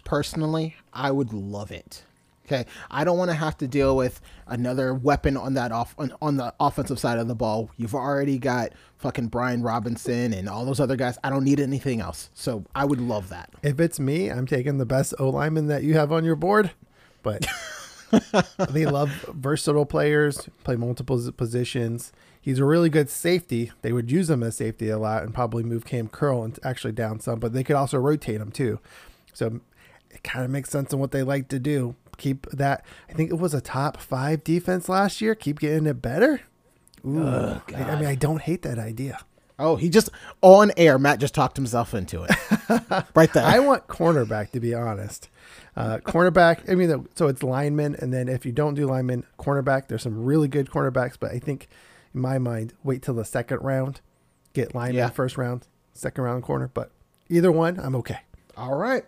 Personally, 0.04 0.76
I 0.92 1.10
would 1.10 1.32
love 1.32 1.70
it. 1.70 2.04
Okay, 2.46 2.66
I 2.90 3.04
don't 3.04 3.18
want 3.18 3.30
to 3.30 3.36
have 3.36 3.56
to 3.58 3.68
deal 3.68 3.96
with 3.96 4.20
another 4.46 4.92
weapon 4.94 5.36
on 5.36 5.54
that 5.54 5.70
off 5.70 5.94
on, 5.96 6.12
on 6.20 6.36
the 6.36 6.52
offensive 6.58 6.98
side 6.98 7.18
of 7.18 7.28
the 7.28 7.36
ball. 7.36 7.70
You've 7.76 7.94
already 7.94 8.36
got 8.36 8.72
fucking 8.98 9.28
Brian 9.28 9.62
Robinson 9.62 10.32
and 10.34 10.48
all 10.48 10.64
those 10.64 10.80
other 10.80 10.96
guys. 10.96 11.18
I 11.22 11.30
don't 11.30 11.44
need 11.44 11.60
anything 11.60 12.00
else. 12.00 12.30
So 12.34 12.64
I 12.74 12.84
would 12.84 13.00
love 13.00 13.28
that. 13.28 13.50
If 13.62 13.78
it's 13.78 14.00
me, 14.00 14.28
I'm 14.28 14.46
taking 14.46 14.78
the 14.78 14.84
best 14.84 15.14
O 15.20 15.30
lineman 15.30 15.68
that 15.68 15.84
you 15.84 15.94
have 15.94 16.10
on 16.10 16.24
your 16.24 16.34
board. 16.36 16.72
But 17.22 17.46
they 18.70 18.86
love 18.86 19.10
versatile 19.32 19.86
players, 19.86 20.48
play 20.64 20.76
multiple 20.76 21.30
positions. 21.32 22.12
He's 22.40 22.58
a 22.58 22.64
really 22.64 22.90
good 22.90 23.08
safety. 23.08 23.70
They 23.82 23.92
would 23.92 24.10
use 24.10 24.28
him 24.28 24.42
as 24.42 24.56
safety 24.56 24.88
a 24.88 24.98
lot 24.98 25.22
and 25.22 25.32
probably 25.32 25.62
move 25.62 25.84
Kam 25.84 26.08
Curl 26.08 26.42
and 26.42 26.58
actually 26.64 26.92
down 26.92 27.20
some, 27.20 27.38
but 27.38 27.52
they 27.52 27.62
could 27.62 27.76
also 27.76 27.98
rotate 27.98 28.40
him 28.40 28.50
too. 28.50 28.80
So 29.32 29.60
it 30.12 30.22
kind 30.22 30.44
of 30.44 30.50
makes 30.50 30.70
sense 30.70 30.92
in 30.92 30.98
what 30.98 31.10
they 31.10 31.22
like 31.22 31.48
to 31.48 31.58
do. 31.58 31.96
Keep 32.18 32.46
that. 32.50 32.84
I 33.08 33.14
think 33.14 33.30
it 33.30 33.38
was 33.38 33.54
a 33.54 33.60
top 33.60 33.96
five 33.96 34.44
defense 34.44 34.88
last 34.88 35.20
year. 35.20 35.34
Keep 35.34 35.60
getting 35.60 35.86
it 35.86 36.00
better. 36.02 36.40
Ooh, 37.04 37.20
I, 37.26 37.60
I 37.74 37.96
mean, 37.96 38.04
I 38.06 38.14
don't 38.14 38.40
hate 38.42 38.62
that 38.62 38.78
idea. 38.78 39.18
Oh, 39.58 39.76
he 39.76 39.88
just 39.88 40.08
on 40.40 40.72
air. 40.76 40.98
Matt 40.98 41.18
just 41.20 41.34
talked 41.34 41.56
himself 41.56 41.94
into 41.94 42.24
it. 42.24 42.30
right 43.14 43.32
there. 43.32 43.44
I 43.44 43.58
want 43.58 43.86
cornerback 43.88 44.50
to 44.52 44.60
be 44.60 44.74
honest. 44.74 45.28
Uh, 45.76 45.98
cornerback. 45.98 46.70
I 46.70 46.74
mean, 46.74 47.08
so 47.14 47.28
it's 47.28 47.42
lineman, 47.42 47.96
and 47.98 48.12
then 48.12 48.28
if 48.28 48.44
you 48.46 48.52
don't 48.52 48.74
do 48.74 48.86
lineman, 48.86 49.24
cornerback. 49.38 49.88
There's 49.88 50.02
some 50.02 50.24
really 50.24 50.48
good 50.48 50.68
cornerbacks, 50.70 51.14
but 51.18 51.32
I 51.32 51.38
think 51.38 51.68
in 52.14 52.20
my 52.20 52.38
mind, 52.38 52.72
wait 52.84 53.02
till 53.02 53.14
the 53.14 53.24
second 53.24 53.60
round, 53.62 54.00
get 54.52 54.74
lineman 54.74 54.96
Yeah. 54.96 55.08
first 55.10 55.36
round, 55.38 55.66
second 55.92 56.22
round 56.24 56.42
corner. 56.42 56.70
But 56.72 56.90
either 57.28 57.50
one, 57.52 57.78
I'm 57.80 57.94
okay. 57.96 58.20
All 58.56 58.76
right. 58.76 59.04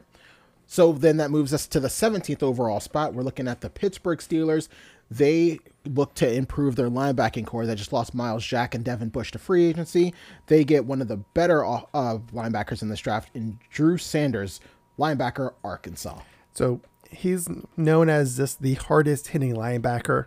So 0.75 0.91
then 0.91 1.19
that 1.19 1.31
moves 1.31 1.55
us 1.55 1.69
to 1.69 1.79
the 1.79 1.87
17th 1.87 2.43
overall 2.43 2.81
spot. 2.81 3.15
We're 3.15 3.23
looking 3.23 3.47
at 3.47 3.61
the 3.61 3.71
Pittsburgh 3.71 4.19
Steelers. 4.19 4.67
They 5.09 5.61
look 5.85 6.15
to 6.15 6.29
improve 6.29 6.75
their 6.75 6.91
linebacking 6.91 7.47
core. 7.47 7.65
They 7.65 7.77
just 7.77 7.93
lost 7.93 8.13
Myles 8.13 8.45
Jack 8.45 8.75
and 8.75 8.85
Devin 8.85 9.11
Bush 9.11 9.31
to 9.31 9.39
free 9.39 9.67
agency. 9.67 10.13
They 10.49 10.65
get 10.65 10.85
one 10.85 11.01
of 11.01 11.07
the 11.07 11.19
better 11.19 11.65
uh, 11.65 11.79
linebackers 11.95 12.83
in 12.83 12.89
this 12.89 12.99
draft 12.99 13.31
in 13.35 13.61
Drew 13.71 13.99
Sanders, 13.99 14.59
linebacker, 14.99 15.53
Arkansas. 15.63 16.19
So 16.55 16.81
he's 17.09 17.49
known 17.77 18.09
as 18.09 18.37
just 18.39 18.61
the 18.61 18.75
hardest 18.75 19.29
hitting 19.29 19.55
linebacker 19.55 20.27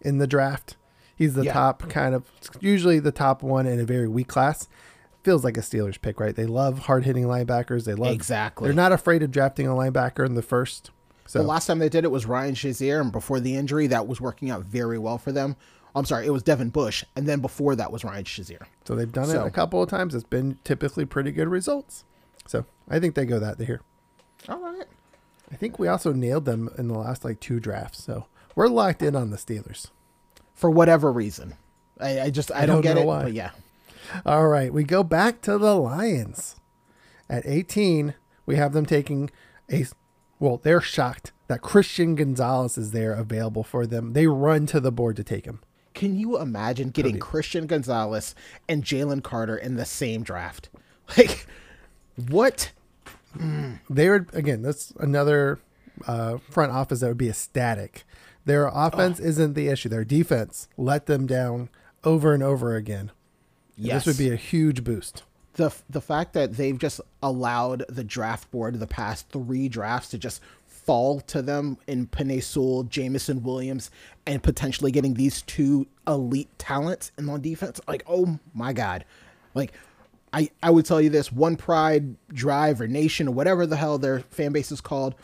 in 0.00 0.16
the 0.16 0.26
draft. 0.26 0.76
He's 1.14 1.34
the 1.34 1.44
Yeah. 1.44 1.52
top 1.52 1.86
kind 1.90 2.14
of 2.14 2.24
usually 2.60 2.98
the 2.98 3.12
top 3.12 3.42
one 3.42 3.66
in 3.66 3.78
a 3.78 3.84
very 3.84 4.08
weak 4.08 4.28
class. 4.28 4.68
Feels 5.22 5.44
like 5.44 5.56
a 5.56 5.60
Steelers 5.60 6.00
pick, 6.00 6.18
right? 6.18 6.34
They 6.34 6.46
love 6.46 6.80
hard 6.80 7.04
hitting 7.04 7.24
linebackers. 7.24 7.84
They 7.84 7.94
love 7.94 8.12
Exactly. 8.12 8.66
They're 8.66 8.74
not 8.74 8.90
afraid 8.92 9.22
of 9.22 9.30
drafting 9.30 9.66
a 9.68 9.70
linebacker 9.70 10.26
in 10.26 10.34
the 10.34 10.42
first. 10.42 10.90
So 11.26 11.38
The 11.38 11.46
last 11.46 11.66
time 11.66 11.78
they 11.78 11.88
did 11.88 12.04
it 12.04 12.10
was 12.10 12.26
Ryan 12.26 12.54
Shazier, 12.54 13.00
and 13.00 13.12
before 13.12 13.38
the 13.40 13.54
injury, 13.54 13.86
that 13.86 14.06
was 14.08 14.20
working 14.20 14.50
out 14.50 14.64
very 14.64 14.98
well 14.98 15.18
for 15.18 15.30
them. 15.30 15.56
I'm 15.94 16.04
sorry, 16.04 16.26
it 16.26 16.30
was 16.30 16.42
Devin 16.42 16.70
Bush, 16.70 17.04
and 17.14 17.26
then 17.28 17.40
before 17.40 17.76
that 17.76 17.92
was 17.92 18.02
Ryan 18.04 18.24
Shazier. 18.24 18.62
so 18.84 18.94
they've 18.96 19.12
done 19.12 19.26
So- 19.26 19.44
it 19.44 19.46
a 19.46 19.50
couple 19.50 19.82
of 19.82 19.88
times. 19.88 20.14
It's 20.14 20.24
been 20.24 20.58
typically 20.64 21.04
pretty 21.04 21.30
good 21.30 21.48
results. 21.48 22.04
So 22.46 22.64
I 22.88 22.98
think 22.98 23.14
they 23.14 23.24
go 23.24 23.38
that 23.38 23.60
here. 23.60 23.82
All 24.48 24.58
right. 24.58 24.86
I 25.52 25.54
think 25.56 25.78
we 25.78 25.86
also 25.86 26.12
nailed 26.12 26.46
them 26.46 26.70
in 26.76 26.88
the 26.88 26.98
last 26.98 27.24
like 27.24 27.38
two 27.38 27.60
drafts. 27.60 28.02
So 28.02 28.26
we're 28.56 28.68
locked 28.68 29.02
in 29.02 29.14
on 29.14 29.30
the 29.30 29.36
Steelers. 29.36 29.88
For 30.54 30.70
whatever 30.70 31.12
reason. 31.12 31.54
I, 32.00 32.22
I 32.22 32.30
just, 32.30 32.50
I, 32.50 32.66
don't, 32.66 32.76
don't 32.76 32.82
get 32.82 32.96
it, 32.98 33.06
why. 33.06 33.22
but 33.24 33.32
yeah. 33.34 33.50
All 34.24 34.48
right, 34.48 34.72
we 34.72 34.84
go 34.84 35.02
back 35.02 35.40
to 35.42 35.58
the 35.58 35.74
Lions. 35.74 36.56
At 37.28 37.46
18, 37.46 38.14
we 38.46 38.56
have 38.56 38.72
them 38.72 38.86
taking 38.86 39.30
a 39.70 39.86
well, 40.38 40.60
they're 40.60 40.80
shocked 40.80 41.30
that 41.46 41.62
Christian 41.62 42.16
Gonzalez 42.16 42.76
is 42.76 42.90
there 42.90 43.12
available 43.12 43.62
for 43.62 43.86
them. 43.86 44.12
They 44.12 44.26
run 44.26 44.66
to 44.66 44.80
the 44.80 44.90
board 44.90 45.14
to 45.16 45.22
take 45.22 45.44
him. 45.44 45.60
Can 45.94 46.16
you 46.16 46.36
imagine 46.36 46.90
getting 46.90 47.20
Christian 47.20 47.66
Gonzalez 47.66 48.34
and 48.68 48.82
Jalen 48.82 49.22
Carter 49.22 49.56
in 49.56 49.76
the 49.76 49.84
same 49.84 50.22
draft? 50.22 50.68
Like, 51.18 51.46
what? 52.28 52.72
They 53.90 54.08
would 54.08 54.34
again, 54.34 54.62
that's 54.62 54.92
another 54.98 55.60
uh, 56.06 56.38
front 56.38 56.72
office 56.72 57.00
that 57.00 57.08
would 57.08 57.18
be 57.18 57.28
ecstatic. 57.28 58.04
Their 58.44 58.68
offense 58.68 59.20
isn't 59.20 59.54
the 59.54 59.68
issue. 59.68 59.88
Their 59.88 60.04
defense 60.04 60.68
let 60.78 61.06
them 61.06 61.26
down 61.26 61.68
over 62.02 62.32
and 62.32 62.42
over 62.42 62.76
again. 62.76 63.10
Yes. 63.86 64.04
This 64.04 64.16
would 64.18 64.24
be 64.24 64.32
a 64.32 64.36
huge 64.36 64.84
boost. 64.84 65.22
the 65.54 65.70
the 65.90 66.00
fact 66.00 66.32
that 66.34 66.56
they've 66.56 66.78
just 66.78 67.00
allowed 67.22 67.84
the 67.88 68.04
draft 68.04 68.50
board 68.50 68.78
the 68.80 68.86
past 68.86 69.28
three 69.30 69.68
drafts 69.68 70.08
to 70.10 70.18
just 70.18 70.40
fall 70.66 71.20
to 71.20 71.40
them 71.42 71.78
in 71.86 72.06
Penei 72.08 72.42
Sewell, 72.42 72.82
Jameson 72.84 73.42
Williams, 73.44 73.90
and 74.26 74.42
potentially 74.42 74.90
getting 74.90 75.14
these 75.14 75.42
two 75.42 75.86
elite 76.08 76.48
talents 76.58 77.12
in 77.16 77.28
on 77.28 77.40
defense. 77.40 77.80
Like, 77.86 78.02
oh 78.08 78.38
my 78.54 78.72
god. 78.72 79.04
Like 79.54 79.72
I, 80.32 80.50
I 80.62 80.70
would 80.70 80.86
tell 80.86 81.00
you 81.00 81.10
this 81.10 81.30
one 81.30 81.56
pride 81.56 82.16
drive 82.32 82.80
or 82.80 82.88
nation 82.88 83.28
or 83.28 83.32
whatever 83.32 83.66
the 83.66 83.76
hell 83.76 83.98
their 83.98 84.20
fan 84.20 84.52
base 84.52 84.72
is 84.72 84.80
called, 84.80 85.14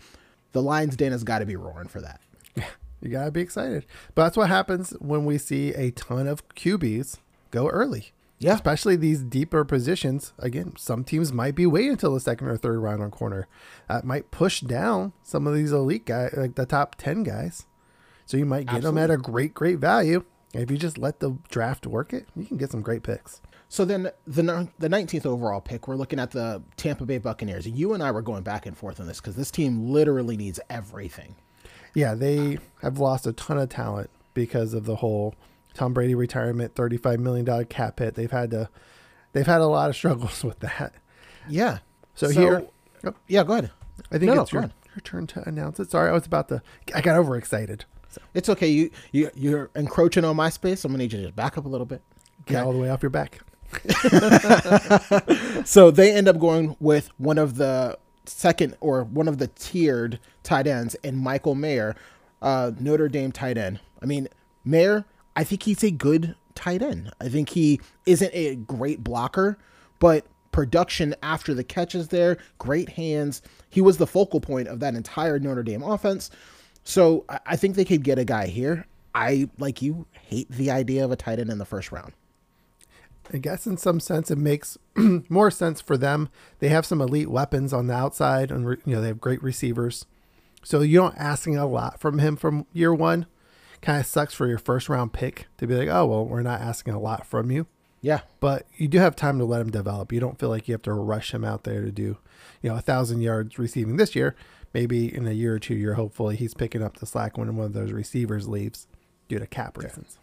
the 0.53 0.63
Lions 0.63 0.97
Den 0.97 1.13
has 1.13 1.25
got 1.25 1.39
to 1.41 1.47
be 1.47 1.57
roaring 1.57 1.89
for 1.89 2.01
that. 2.03 2.21
Yeah, 2.55 2.67
You 3.01 3.09
gotta 3.11 3.31
be 3.31 3.41
excited. 3.41 3.87
But 4.15 4.25
that's 4.25 4.37
what 4.37 4.49
happens 4.49 4.91
when 5.01 5.25
we 5.25 5.39
see 5.39 5.73
a 5.75 5.91
ton 5.93 6.27
of 6.27 6.47
QBs 6.51 7.17
go 7.51 7.69
early. 7.69 8.13
Yeah. 8.39 8.55
Especially 8.55 8.95
these 8.97 9.23
deeper 9.23 9.65
positions. 9.65 10.33
Again, 10.39 10.75
some 10.77 11.03
teams 11.03 11.33
might 11.33 11.55
be 11.55 11.67
waiting 11.67 11.93
until 11.93 12.15
the 12.15 12.21
second 12.21 12.49
or 12.49 12.57
third 12.57 12.79
round 12.79 13.03
on 13.03 13.11
corner. 13.11 13.49
That 13.89 14.05
might 14.05 14.31
push 14.31 14.61
down 14.61 15.13
some 15.23 15.47
of 15.47 15.55
these 15.55 15.73
elite 15.73 16.07
guys, 16.07 16.35
like 16.37 16.55
the 16.55 16.67
top 16.67 16.95
10 16.97 17.25
guys. 17.25 17.67
So 18.27 18.37
you 18.37 18.45
might 18.45 18.67
get 18.67 18.83
them 18.83 18.99
at 18.99 19.11
a 19.11 19.17
great, 19.17 19.55
great 19.55 19.79
value. 19.79 20.25
And 20.55 20.63
if 20.63 20.71
you 20.71 20.77
just 20.77 20.99
let 20.99 21.21
the 21.21 21.37
draft 21.49 21.87
work 21.87 22.13
it, 22.13 22.29
you 22.37 22.45
can 22.45 22.57
get 22.57 22.71
some 22.71 22.83
great 22.83 23.03
picks. 23.03 23.41
So 23.69 23.85
then 23.85 24.11
the 24.27 24.69
the 24.79 24.89
19th 24.89 25.27
overall 25.27 25.61
pick, 25.61 25.89
we're 25.89 25.97
looking 25.97 26.19
at 26.19 26.31
the 26.31 26.63
Tampa 26.77 27.05
Bay 27.05 27.19
Buccaneers. 27.19 27.67
You 27.67 27.93
and 27.93 28.03
I 28.03 28.11
were 28.11 28.23
going 28.23 28.43
back 28.43 28.67
and 28.67 28.77
forth 28.77 29.01
on 29.01 29.07
this 29.07 29.21
because 29.21 29.37
this 29.37 29.51
team 29.51 29.91
literally 29.91 30.37
needs 30.37 30.59
everything. 30.71 31.37
Yeah, 31.95 32.15
they 32.15 32.59
have 32.83 32.99
lost 32.99 33.27
a 33.27 33.33
ton 33.33 33.59
of 33.59 33.69
talent 33.69 34.11
because 34.33 34.73
of 34.73 34.85
the 34.85 34.97
whole 34.97 35.35
Tom 35.75 35.93
Brady 35.95 36.15
retirement, 36.15 36.75
$35 36.75 37.19
million 37.19 37.65
cap 37.67 37.99
hit. 37.99 38.15
They've 38.15 38.31
had 38.31 38.51
to, 38.51 38.69
they've 39.33 39.47
had 39.47 39.61
a 39.61 39.67
lot 39.67 39.91
of 39.91 39.97
struggles 39.97 40.43
with 40.45 40.61
that. 40.61 40.95
Yeah. 41.49 41.79
So, 42.15 42.29
here, 42.29 42.67
oh, 43.05 43.15
yeah, 43.29 43.45
go 43.45 43.53
ahead. 43.55 43.71
I 44.11 44.19
think 44.19 44.31
No, 44.31 44.35
no, 44.35 44.43
it's 44.43 44.53
go 44.53 44.61
your, 44.61 44.71
your 44.95 45.01
turn 45.03 45.27
to 45.29 45.49
announce 45.49 45.79
it. 45.81 45.91
Sorry, 45.91 46.09
I 46.09 46.13
was 46.13 46.27
about 46.27 46.49
to. 46.49 46.63
I 46.95 47.01
got 47.01 47.17
overexcited. 47.17 47.85
So 48.11 48.21
It's 48.35 48.49
okay. 48.49 48.69
You 48.69 48.91
you 49.13 49.31
you're 49.35 49.71
encroaching 49.77 50.25
on 50.25 50.35
my 50.37 50.49
space. 50.51 50.85
I'm 50.85 50.93
gonna 50.93 51.03
need 51.03 51.13
you 51.13 51.19
to 51.19 51.25
just 51.27 51.37
back 51.37 51.59
up 51.59 51.65
a 51.67 51.69
little 51.69 51.85
bit. 51.87 52.01
get 52.47 52.65
all 52.65 52.73
the 52.73 52.79
way 52.79 52.89
off 52.91 53.03
your 53.03 53.11
back. 53.11 53.41
So 55.65 55.91
they 55.91 56.13
end 56.15 56.29
up 56.29 56.39
going 56.39 56.77
with 56.81 57.11
one 57.19 57.37
of 57.39 57.57
the 57.57 57.99
second 58.25 58.77
or 58.81 59.05
one 59.05 59.29
of 59.29 59.39
the 59.39 59.49
tiered 59.49 60.19
tight 60.43 60.67
ends 60.67 60.97
and 61.05 61.19
Michael 61.19 61.55
Mayer, 61.55 61.95
uh, 62.41 62.73
Notre 62.79 63.09
Dame 63.09 63.33
tight 63.33 63.59
end. 63.59 63.81
I 64.03 64.07
mean, 64.07 64.29
Mayer, 64.65 65.05
I 65.39 65.45
think 65.45 65.63
he's 65.63 65.85
a 65.85 65.93
good 65.93 66.35
tight 66.57 66.83
end. 66.83 67.13
I 67.21 67.29
think 67.29 67.51
he 67.51 67.81
isn't 68.07 68.33
a 68.35 68.57
great 68.57 69.05
blocker, 69.05 69.57
but 70.01 70.27
production 70.51 71.15
after 71.23 71.55
the 71.55 71.63
catches 71.63 72.09
there, 72.09 72.39
great 72.59 72.89
hands. 72.89 73.41
He 73.71 73.81
was 73.81 73.99
the 73.99 74.07
focal 74.09 74.41
point 74.41 74.67
of 74.67 74.81
that 74.81 74.97
entire 74.97 75.39
Notre 75.39 75.63
Dame 75.63 75.85
offense. 75.85 76.33
So 76.83 77.25
I, 77.47 77.55
think 77.55 77.77
they 77.77 77.85
could 77.85 78.03
get 78.03 78.19
a 78.19 78.25
guy 78.25 78.49
here. 78.49 78.89
I, 79.15 79.49
like 79.61 79.81
you, 79.81 80.07
hate 80.11 80.51
the 80.51 80.73
idea 80.73 81.05
of 81.05 81.13
a 81.13 81.17
tight 81.17 81.39
end 81.39 81.51
in 81.51 81.59
the 81.59 81.65
first 81.65 81.93
round. 81.93 82.15
I 83.33 83.39
guess 83.39 83.65
in 83.65 83.77
some 83.77 84.01
sense 84.01 84.29
it 84.29 84.39
makes 84.39 84.77
more 84.97 85.53
sense 85.53 85.81
for 85.81 85.97
them. 85.97 86.31
They 86.59 86.69
have 86.71 86.85
some 86.85 87.01
elite 87.01 87.31
weapons 87.31 87.73
on 87.73 87.87
the 87.87 87.95
outside, 87.95 88.51
and 88.51 88.65
you 88.85 88.97
know 88.97 89.01
they 89.01 89.09
have 89.09 89.21
great 89.21 89.43
receivers. 89.43 90.05
So 90.65 90.81
you're 90.81 91.05
not 91.05 91.17
asking 91.17 91.57
a 91.57 91.67
lot 91.67 92.01
from 92.01 92.19
him 92.19 92.35
from 92.35 92.67
year 92.73 92.93
one. 92.93 93.27
Kind 93.81 94.01
of 94.01 94.07
sucks 94.07 94.35
for 94.35 94.47
your 94.47 94.59
first 94.59 94.89
round 94.89 95.13
pick 95.13 95.47
to 95.59 95.67
be 95.67 95.75
like, 95.75 95.89
oh 95.89 96.07
well, 96.07 96.25
we're 96.25 96.43
not 96.43 96.61
asking 96.61 96.95
a 96.95 97.01
lot 97.01 97.27
from 97.27 97.51
you. 97.51 97.67
Yeah. 98.01 98.21
but 98.39 98.67
you 98.77 98.87
do 98.87 98.99
have 98.99 99.17
time 99.17 99.39
to 99.39 99.45
let 99.45 99.61
him 99.61 99.71
develop. 99.71 100.13
You 100.13 100.21
don't 100.21 100.39
feel 100.39 100.49
like 100.51 100.69
you 100.69 100.73
have 100.75 100.83
to 100.83 100.93
rush 100.93 101.35
him 101.35 101.45
out 101.45 101.65
there 101.65 101.83
to 101.83 101.91
do, 101.91 102.17
you 102.63 102.71
know, 102.71 102.77
a 102.77 102.81
thousand 102.81 103.23
yards 103.23 103.59
receiving 103.59 103.97
this 103.97 104.15
year. 104.15 104.37
Maybe 104.73 105.13
in 105.13 105.27
a 105.27 105.33
year 105.33 105.55
or 105.55 105.59
two, 105.59 105.75
you're 105.75 105.95
hopefully 105.95 106.37
he's 106.37 106.55
picking 106.55 106.83
up 106.83 106.99
the 106.99 107.07
slack 107.07 107.37
when 107.37 107.57
one 107.57 107.67
of 107.67 107.73
those 107.73 107.91
receivers 107.91 108.47
leaves 108.47 108.87
due 109.27 109.39
to 109.41 109.47
cap 109.47 109.77
reasons. 109.79 110.19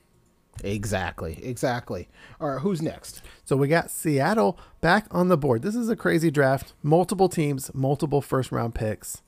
Exactly. 0.64 1.40
Exactly. 1.44 2.08
All 2.40 2.50
right. 2.50 2.62
Who's 2.62 2.82
next? 2.82 3.22
So 3.44 3.58
we 3.58 3.68
got 3.68 3.92
Seattle 3.92 4.58
back 4.82 5.08
on 5.12 5.28
the 5.28 5.38
board. 5.38 5.62
This 5.62 5.76
is 5.76 5.90
a 5.90 5.96
crazy 5.96 6.32
draft. 6.32 6.74
Multiple 6.82 7.28
teams, 7.28 7.72
multiple 7.74 8.22
first 8.22 8.52
round 8.52 8.74
picks. 8.74 9.22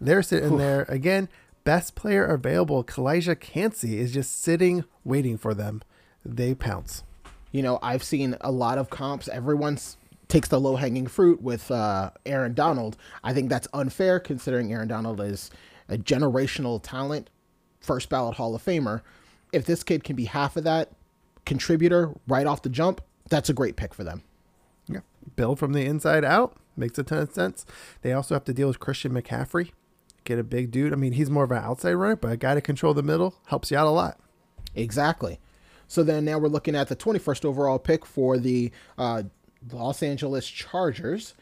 They're 0.00 0.22
sitting 0.22 0.56
there 0.56 0.86
again. 0.88 1.28
Best 1.70 1.94
player 1.94 2.24
available, 2.24 2.82
Calijah 2.82 3.38
Kancey, 3.38 4.00
is 4.00 4.12
just 4.12 4.42
sitting 4.42 4.82
waiting 5.04 5.38
for 5.38 5.54
them. 5.54 5.82
They 6.24 6.52
pounce. 6.52 7.04
You 7.52 7.62
know, 7.62 7.78
I've 7.80 8.02
seen 8.02 8.36
a 8.40 8.50
lot 8.50 8.76
of 8.76 8.90
comps. 8.90 9.28
Everyone 9.28 9.78
takes 10.26 10.48
the 10.48 10.58
low 10.58 10.74
hanging 10.74 11.06
fruit 11.06 11.40
with 11.40 11.70
uh, 11.70 12.10
Aaron 12.26 12.54
Donald. 12.54 12.96
I 13.22 13.32
think 13.32 13.50
that's 13.50 13.68
unfair 13.72 14.18
considering 14.18 14.72
Aaron 14.72 14.88
Donald 14.88 15.20
is 15.20 15.52
a 15.88 15.96
generational 15.96 16.80
talent, 16.82 17.30
first 17.80 18.08
ballot 18.08 18.34
Hall 18.34 18.52
of 18.56 18.64
Famer. 18.64 19.02
If 19.52 19.64
this 19.64 19.84
kid 19.84 20.02
can 20.02 20.16
be 20.16 20.24
half 20.24 20.56
of 20.56 20.64
that 20.64 20.90
contributor 21.46 22.14
right 22.26 22.48
off 22.48 22.62
the 22.62 22.68
jump, 22.68 23.00
that's 23.28 23.48
a 23.48 23.54
great 23.54 23.76
pick 23.76 23.94
for 23.94 24.02
them. 24.02 24.24
Yeah. 24.88 25.02
Build 25.36 25.60
from 25.60 25.72
the 25.72 25.86
inside 25.86 26.24
out 26.24 26.56
makes 26.76 26.98
a 26.98 27.04
ton 27.04 27.18
of 27.18 27.32
sense. 27.32 27.64
They 28.02 28.12
also 28.12 28.34
have 28.34 28.44
to 28.46 28.52
deal 28.52 28.66
with 28.66 28.80
Christian 28.80 29.12
McCaffrey. 29.12 29.70
Get 30.30 30.38
a 30.38 30.44
big 30.44 30.70
dude. 30.70 30.92
I 30.92 30.96
mean, 30.96 31.14
he's 31.14 31.28
more 31.28 31.42
of 31.42 31.50
an 31.50 31.58
outside 31.58 31.94
runner, 31.94 32.14
but 32.14 32.30
a 32.30 32.36
guy 32.36 32.54
to 32.54 32.60
control 32.60 32.94
the 32.94 33.02
middle 33.02 33.34
helps 33.46 33.72
you 33.72 33.76
out 33.76 33.88
a 33.88 33.90
lot. 33.90 34.20
Exactly. 34.76 35.40
So 35.88 36.04
then 36.04 36.24
now 36.24 36.38
we're 36.38 36.46
looking 36.46 36.76
at 36.76 36.86
the 36.86 36.94
21st 36.94 37.44
overall 37.44 37.80
pick 37.80 38.06
for 38.06 38.38
the 38.38 38.70
uh, 38.96 39.24
Los 39.72 40.04
Angeles 40.04 40.46
Chargers. 40.46 41.34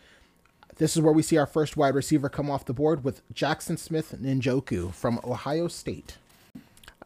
This 0.76 0.96
is 0.96 1.02
where 1.02 1.12
we 1.12 1.20
see 1.20 1.36
our 1.36 1.44
first 1.44 1.76
wide 1.76 1.94
receiver 1.94 2.30
come 2.30 2.50
off 2.50 2.64
the 2.64 2.72
board 2.72 3.04
with 3.04 3.20
Jackson 3.34 3.76
Smith 3.76 4.14
Ninjoku 4.18 4.94
from 4.94 5.20
Ohio 5.22 5.68
State. 5.68 6.16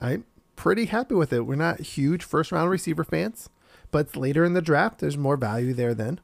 I'm 0.01 0.25
pretty 0.55 0.85
happy 0.85 1.17
with 1.17 1.33
it. 1.33 1.47
We're 1.47 1.57
not 1.57 1.81
huge 1.81 2.23
first 2.23 2.53
round 2.53 2.71
receiver 2.71 3.03
fans, 3.03 3.49
but 3.91 4.17
later 4.17 4.45
in 4.45 4.55
the 4.55 4.63
draft. 4.63 5.01
There's 5.01 5.19
more 5.19 5.37
value 5.37 5.75
there 5.75 5.95
then. 5.95 6.21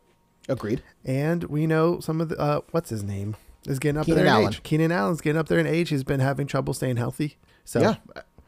Agreed. 0.49 0.85
And 1.05 1.43
we 1.43 1.67
know 1.67 1.99
some 1.99 2.21
of 2.21 2.29
the, 2.29 2.39
uh, 2.39 2.61
what's 2.71 2.91
his 2.91 3.03
name? 3.03 3.35
Is 3.69 3.79
getting 3.79 3.99
up 3.99 4.07
Keenan 4.07 4.25
there 4.25 4.27
in 4.27 4.33
Allen. 4.33 4.49
age. 4.49 4.63
Keenan 4.63 4.93
Allen's 4.93 5.21
getting 5.21 5.39
up 5.39 5.49
there 5.49 5.59
in 5.59 5.67
age. 5.67 5.91
He's 5.91 6.05
been 6.05 6.21
having 6.21 6.47
trouble 6.47 6.73
staying 6.75 6.97
healthy. 6.97 7.37
So 7.65 7.81
Yeah. 7.81 7.95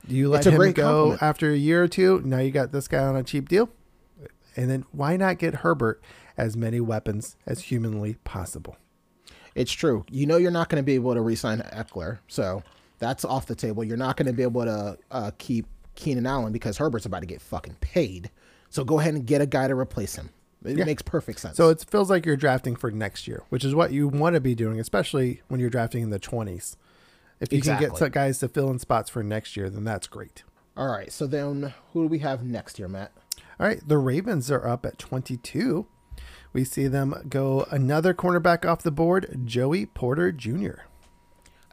you 0.08 0.28
let 0.30 0.46
him 0.46 0.56
go 0.72 0.72
compliment. 0.72 1.22
after 1.22 1.50
a 1.50 1.56
year 1.56 1.82
or 1.84 1.88
two. 1.88 2.22
Now 2.24 2.38
you 2.38 2.50
got 2.50 2.72
this 2.72 2.88
guy 2.88 3.04
on 3.04 3.16
a 3.16 3.22
cheap 3.22 3.48
deal. 3.48 3.68
And 4.56 4.70
then 4.70 4.84
why 4.92 5.16
not 5.16 5.38
get 5.38 5.56
Herbert 5.56 6.02
as 6.36 6.56
many 6.56 6.80
weapons 6.80 7.36
as 7.46 7.60
humanly 7.60 8.14
possible? 8.24 8.76
It's 9.54 9.72
true. 9.72 10.04
You 10.10 10.26
know 10.26 10.36
you're 10.36 10.50
not 10.50 10.68
going 10.68 10.82
to 10.82 10.86
be 10.86 10.94
able 10.94 11.14
to 11.14 11.20
re-sign 11.20 11.58
Ekeler, 11.72 12.18
so 12.28 12.62
that's 12.98 13.24
off 13.24 13.46
the 13.46 13.54
table. 13.54 13.84
You're 13.84 13.96
not 13.96 14.16
going 14.16 14.26
to 14.26 14.32
be 14.32 14.42
able 14.42 14.64
to 14.64 14.96
uh, 15.10 15.30
keep 15.38 15.66
Keenan 15.96 16.26
Allen 16.26 16.52
because 16.52 16.78
Herbert's 16.78 17.04
about 17.06 17.20
to 17.20 17.26
get 17.26 17.40
fucking 17.42 17.76
paid. 17.80 18.30
So 18.70 18.84
go 18.84 19.00
ahead 19.00 19.14
and 19.14 19.26
get 19.26 19.40
a 19.40 19.46
guy 19.46 19.68
to 19.68 19.74
replace 19.74 20.14
him. 20.14 20.30
It 20.64 20.76
Yeah. 20.76 20.84
makes 20.84 21.02
perfect 21.02 21.40
sense. 21.40 21.56
So 21.56 21.68
it 21.70 21.84
feels 21.88 22.10
like 22.10 22.26
you're 22.26 22.36
drafting 22.36 22.76
for 22.76 22.90
next 22.90 23.26
year, 23.26 23.42
which 23.48 23.64
is 23.64 23.74
what 23.74 23.92
you 23.92 24.08
want 24.08 24.34
to 24.34 24.40
be 24.40 24.54
doing, 24.54 24.78
especially 24.78 25.42
when 25.48 25.58
you're 25.60 25.70
drafting 25.70 26.02
in 26.02 26.10
the 26.10 26.18
20s. 26.18 26.76
If 27.40 27.52
you 27.52 27.62
can 27.62 27.80
get 27.80 28.12
guys 28.12 28.38
to 28.40 28.48
fill 28.48 28.70
in 28.70 28.78
spots 28.78 29.08
for 29.08 29.22
next 29.22 29.56
year, 29.56 29.70
then 29.70 29.84
that's 29.84 30.06
great. 30.06 30.42
all 30.76 30.88
right. 30.88 31.10
So 31.12 31.26
then 31.26 31.72
who 31.92 32.02
do 32.04 32.08
we 32.08 32.18
have 32.20 32.42
next 32.44 32.78
year, 32.78 32.88
Matt? 32.88 33.12
All 33.58 33.66
right, 33.66 33.80
the 33.86 33.98
Ravens 33.98 34.50
are 34.50 34.66
up 34.66 34.86
at 34.86 34.98
22. 34.98 35.86
We 36.52 36.64
see 36.64 36.86
them 36.86 37.14
go 37.28 37.66
another 37.70 38.14
cornerback 38.14 38.64
off 38.64 38.82
the 38.82 38.90
board, 38.90 39.42
Joey 39.44 39.86
Porter 39.86 40.32
Jr. 40.32 40.82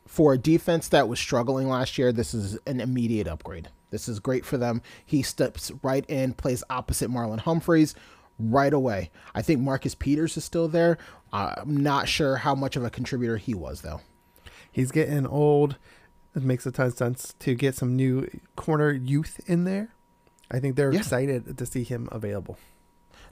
For 0.06 0.34
a 0.34 0.38
defense 0.38 0.88
that 0.90 1.08
was 1.10 1.20
struggling 1.20 1.68
last 1.68 1.98
year, 1.98 2.12
this 2.12 2.34
is 2.34 2.58
an 2.66 2.80
immediate 2.80 3.28
upgrade. 3.28 3.70
This 3.90 4.08
is 4.10 4.20
great 4.20 4.46
for 4.46 4.58
them. 4.58 4.82
He 5.06 5.22
steps 5.22 5.72
right 5.84 6.06
in, 6.10 6.34
plays 6.34 6.64
opposite 6.70 7.10
Marlon 7.10 7.40
Humphreys 7.40 7.96
right 8.40 8.74
away. 8.74 9.10
I 9.36 9.42
think 9.42 9.62
Marcus 9.62 9.96
Peters 9.96 10.38
is 10.38 10.44
still 10.46 10.68
there. 10.68 10.98
Uh, 11.34 11.54
I'm 11.58 11.78
not 11.78 12.08
sure 12.08 12.38
how 12.38 12.56
much 12.56 12.76
of 12.76 12.84
a 12.84 12.90
contributor 12.90 13.38
he 13.38 13.54
was, 13.54 13.82
though. 13.82 14.02
He's 14.72 14.92
getting 14.92 15.26
old. 15.26 15.78
It 16.36 16.44
makes 16.44 16.66
a 16.66 16.72
ton 16.72 16.88
of 16.88 16.94
sense 16.94 17.34
to 17.40 17.56
get 17.56 17.76
some 17.76 17.96
new 17.96 18.28
corner 18.56 18.92
youth 18.92 19.40
in 19.48 19.64
there. 19.64 19.94
I 20.52 20.60
think 20.60 20.76
they're 20.76 20.94
Yeah. 20.94 21.00
excited 21.00 21.58
to 21.58 21.66
see 21.66 21.84
him 21.84 22.08
available. 22.12 22.58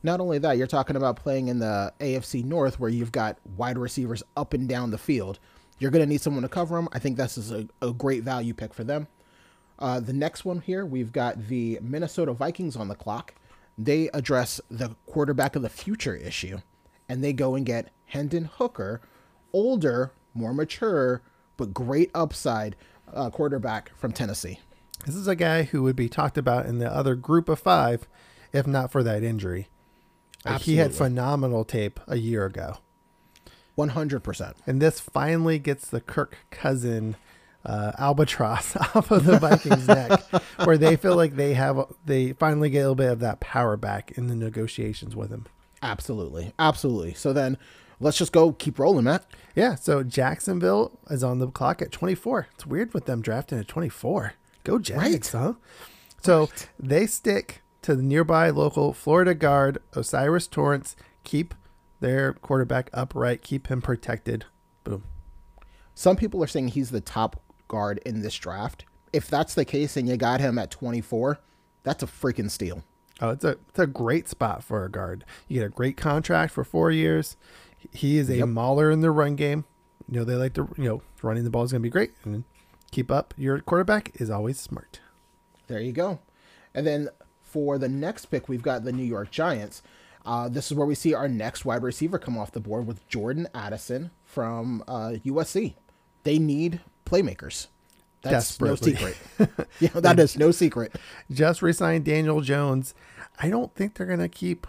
Not 0.03 0.19
only 0.19 0.37
that, 0.39 0.57
you're 0.57 0.67
talking 0.67 0.95
about 0.95 1.15
playing 1.15 1.47
in 1.47 1.59
the 1.59 1.93
AFC 1.99 2.43
North 2.43 2.79
where 2.79 2.89
you've 2.89 3.11
got 3.11 3.37
wide 3.57 3.77
receivers 3.77 4.21
up 4.35 4.53
and 4.53 4.67
down 4.67 4.91
the 4.91 4.97
field. 4.97 5.39
You're 5.79 5.91
going 5.91 6.03
to 6.03 6.09
need 6.09 6.21
someone 6.21 6.43
to 6.43 6.49
cover 6.49 6.75
them. 6.75 6.87
I 6.93 6.99
think 6.99 7.17
this 7.17 7.37
is 7.37 7.51
a, 7.51 7.67
a 7.81 7.91
great 7.93 8.23
value 8.23 8.53
pick 8.53 8.73
for 8.73 8.83
them. 8.83 9.07
Uh, 9.77 9.99
the 9.99 10.13
next 10.13 10.45
one 10.45 10.61
here, 10.61 10.85
we've 10.85 11.11
got 11.11 11.47
the 11.47 11.79
Minnesota 11.81 12.33
Vikings 12.33 12.75
on 12.75 12.87
the 12.87 12.95
clock. 12.95 13.33
They 13.77 14.09
address 14.13 14.61
the 14.69 14.95
quarterback 15.05 15.55
of 15.55 15.61
the 15.61 15.69
future 15.69 16.15
issue, 16.15 16.59
and 17.09 17.23
they 17.23 17.33
go 17.33 17.55
and 17.55 17.65
get 17.65 17.91
Hendon 18.05 18.45
Hooker, 18.45 19.01
older, 19.51 20.13
more 20.33 20.53
mature, 20.53 21.21
but 21.57 21.73
great 21.73 22.11
upside 22.13 22.75
uh, 23.13 23.29
quarterback 23.29 23.91
from 23.95 24.11
Tennessee. 24.11 24.59
This 25.05 25.15
is 25.15 25.27
a 25.27 25.35
guy 25.35 25.63
who 25.63 25.83
would 25.83 25.95
be 25.95 26.09
talked 26.09 26.37
about 26.37 26.65
in 26.65 26.79
the 26.79 26.91
other 26.91 27.15
group 27.15 27.49
of 27.49 27.59
five 27.59 28.07
if 28.55 28.65
not 28.65 28.89
for 28.91 29.03
that 29.03 29.21
injury. 29.21 29.67
Like, 30.45 30.61
he 30.61 30.77
had 30.77 30.93
phenomenal 30.93 31.65
tape 31.65 31.99
a 32.07 32.17
year 32.17 32.45
ago. 32.45 32.77
100%. 33.77 34.53
And 34.65 34.81
this 34.81 35.01
finally 35.01 35.59
gets 35.59 35.89
the 35.89 35.99
Kirk 35.99 36.37
cousin 36.51 37.17
uh, 37.65 37.91
albatross 37.97 38.75
off 38.95 39.11
of 39.11 39.25
the 39.25 39.39
Vikings' 39.39 39.87
neck, 39.87 40.21
where 40.63 40.77
they 40.77 40.95
feel 40.95 41.15
like 41.15 41.35
they 41.35 41.53
have 41.55 41.79
they 42.05 42.33
finally 42.33 42.69
get 42.69 42.79
a 42.79 42.81
little 42.81 42.95
bit 42.95 43.11
of 43.11 43.19
that 43.19 43.39
power 43.39 43.75
back 43.77 44.11
in 44.11 44.27
the 44.27 44.35
negotiations 44.35 45.15
with 45.15 45.29
him. 45.31 45.45
Absolutely. 45.81 46.53
Absolutely. 46.57 47.13
So 47.13 47.33
then 47.33 47.57
let's 47.99 48.17
just 48.17 48.31
go 48.31 48.51
keep 48.53 48.79
rolling, 48.79 49.05
Matt. 49.05 49.25
Yeah, 49.55 49.75
so 49.75 50.03
Jacksonville 50.03 50.99
is 51.09 51.23
on 51.23 51.39
the 51.39 51.47
clock 51.47 51.81
at 51.81 51.91
24. 51.91 52.47
It's 52.53 52.65
weird 52.65 52.93
with 52.93 53.05
them 53.05 53.21
drafting 53.21 53.59
at 53.59 53.67
24. 53.67 54.33
Go 54.63 54.79
Jags, 54.79 55.33
Right. 55.33 55.41
huh? 55.41 55.53
So 56.23 56.49
they 56.79 57.05
stick 57.05 57.61
to 57.83 57.95
the 57.95 58.01
nearby 58.01 58.49
local 58.49 58.93
Florida 58.93 59.35
guard 59.35 59.77
O'Cyrus 59.95 60.47
Torrence, 60.47 60.95
keep 61.23 61.53
their 61.99 62.33
quarterback 62.33 62.89
upright, 62.93 63.41
keep 63.43 63.67
him 63.67 63.81
protected. 63.81 64.45
Boom. 64.83 65.03
Some 65.93 66.15
people 66.15 66.43
are 66.43 66.47
saying 66.47 66.69
he's 66.69 66.89
the 66.89 66.99
top 67.01 67.39
guard 67.67 67.99
in 68.05 68.21
this 68.21 68.35
draft. 68.35 68.85
If 69.13 69.27
that's 69.27 69.53
the 69.55 69.65
case 69.65 69.95
and 69.97 70.07
you 70.09 70.17
got 70.17 70.41
him 70.41 70.57
at 70.57 70.71
24, 70.71 71.39
that's 71.83 72.03
a 72.03 72.07
freaking 72.07 72.49
steal. 72.51 72.83
Oh, 73.21 73.29
it's 73.29 73.45
a 73.45 73.57
it's 73.69 73.79
a 73.79 73.87
great 73.87 74.27
spot 74.27 74.63
for 74.63 74.83
a 74.83 74.91
guard. 74.91 75.23
You 75.47 75.59
get 75.61 75.65
a 75.67 75.69
great 75.69 75.95
contract 75.95 76.51
for 76.53 76.63
four 76.65 76.91
years. 76.91 77.37
He 77.91 78.17
is 78.17 78.29
a 78.29 78.37
Yep. 78.37 78.47
mauler 78.49 78.91
in 78.91 78.99
the 79.01 79.11
run 79.11 79.35
game. 79.35 79.63
You 80.09 80.19
know 80.19 80.25
they 80.25 80.35
like 80.35 80.53
to 80.55 80.67
you 80.77 80.83
know 80.83 81.01
running 81.21 81.43
the 81.45 81.49
ball 81.49 81.63
is 81.63 81.71
going 81.71 81.81
to 81.81 81.85
be 81.85 81.89
great 81.89 82.11
and 82.25 82.43
keep 82.91 83.09
up. 83.09 83.33
Your 83.37 83.59
quarterback 83.59 84.11
is 84.19 84.29
always 84.29 84.59
smart. 84.59 84.99
There 85.67 85.79
you 85.79 85.93
go. 85.93 86.19
And 86.73 86.85
then 86.85 87.07
for 87.41 87.77
the 87.77 87.87
next 87.87 88.25
pick, 88.25 88.49
we've 88.49 88.61
got 88.61 88.83
the 88.83 88.91
New 88.91 89.05
York 89.05 89.31
Giants. 89.31 89.81
Uh, 90.25 90.49
this 90.49 90.69
is 90.69 90.75
where 90.77 90.85
we 90.87 90.95
see 90.95 91.13
our 91.13 91.29
next 91.29 91.63
wide 91.63 91.83
receiver 91.83 92.19
come 92.19 92.37
off 92.37 92.51
the 92.51 92.59
board 92.59 92.85
with 92.85 93.07
Jordan 93.07 93.47
Addison 93.55 94.11
from 94.25 94.83
uh, 94.87 95.13
USC. 95.23 95.75
They 96.23 96.37
need 96.39 96.81
playmakers. 97.05 97.67
That's 98.21 98.59
no 98.59 98.75
secret. 98.75 99.15
yeah, 99.79 99.89
that 99.93 100.19
is 100.19 100.37
no 100.37 100.49
secret. 100.51 100.95
Just 101.31 101.61
resigned 101.61 102.05
Daniel 102.05 102.41
Jones. 102.41 102.95
I 103.39 103.49
don't 103.49 103.73
think 103.75 103.93
they're 103.93 104.07
going 104.07 104.19
to 104.19 104.29
keep 104.29 104.65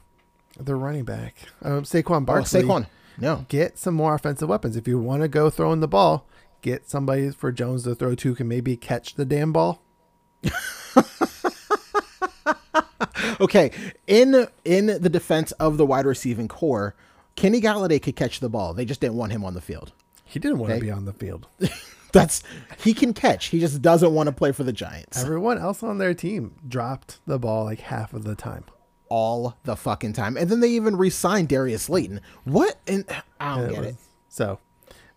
the 0.59 0.75
running 0.75 1.05
back. 1.05 1.37
Um, 1.63 1.85
Saquon 1.85 2.17
Oh, 2.17 2.21
Barkley. 2.21 2.63
Saquon. 2.63 2.87
No. 3.19 3.47
Get 3.49 3.79
some 3.79 3.95
more 3.95 4.15
offensive 4.15 4.49
weapons. 4.51 4.77
If 4.77 4.87
you 4.87 4.99
want 4.99 5.23
to 5.23 5.29
go 5.29 5.49
throwing 5.49 5.81
the 5.81 5.89
ball, 5.89 6.27
get 6.61 6.89
somebody 6.91 7.31
for 7.31 7.51
Jones 7.51 7.85
to 7.85 7.95
throw 7.95 8.15
to 8.15 8.29
who 8.29 8.35
can 8.35 8.47
maybe 8.47 8.77
catch 8.77 9.15
the 9.15 9.25
damn 9.25 9.53
ball. 9.53 9.83
Okay, 13.41 13.71
in 14.07 14.47
in 14.65 14.87
the 14.87 15.11
defense 15.11 15.53
of 15.53 15.77
the 15.77 15.85
wide 15.85 16.07
receiving 16.07 16.49
core, 16.49 16.95
Kenny 17.35 17.61
Golladay 17.61 18.01
could 18.01 18.17
catch 18.17 18.41
the 18.41 18.49
ball. 18.49 18.73
They 18.73 18.85
just 18.87 19.01
didn't 19.01 19.17
want 19.17 19.33
him 19.33 19.45
on 19.45 19.53
the 19.55 19.61
field. 19.61 19.93
He 20.25 20.39
didn't 20.39 20.59
want 20.59 20.73
to 20.73 20.81
be 20.81 20.91
on 20.91 21.05
the 21.05 21.13
field. 21.13 21.47
That's 22.17 22.43
he 22.79 22.93
can 22.95 23.13
catch. 23.15 23.47
He 23.47 23.61
just 23.61 23.81
doesn't 23.83 24.13
want 24.15 24.27
to 24.29 24.33
play 24.33 24.53
for 24.53 24.65
the 24.65 24.73
Giants 24.73 25.21
Everyone 25.23 25.59
else 25.59 25.83
on 25.83 25.99
their 25.99 26.15
team 26.15 26.55
dropped 26.67 27.21
the 27.27 27.39
ball 27.39 27.65
like 27.65 27.81
half 27.81 28.13
of 28.13 28.25
the 28.25 28.35
time. 28.35 28.65
all 29.09 29.57
the 29.63 29.77
fucking 29.77 30.13
time. 30.13 30.37
And 30.37 30.51
then 30.51 30.59
they 30.61 30.71
even 30.71 30.97
re-signed 30.97 31.49
Darius 31.49 31.89
Layton. 31.89 32.21
What? 32.45 32.77
And 32.89 33.05
I 33.39 33.57
don't 33.57 33.67
It 33.67 33.71
get 33.71 33.79
was- 33.79 33.87
it. 33.89 33.97
So, 34.29 34.59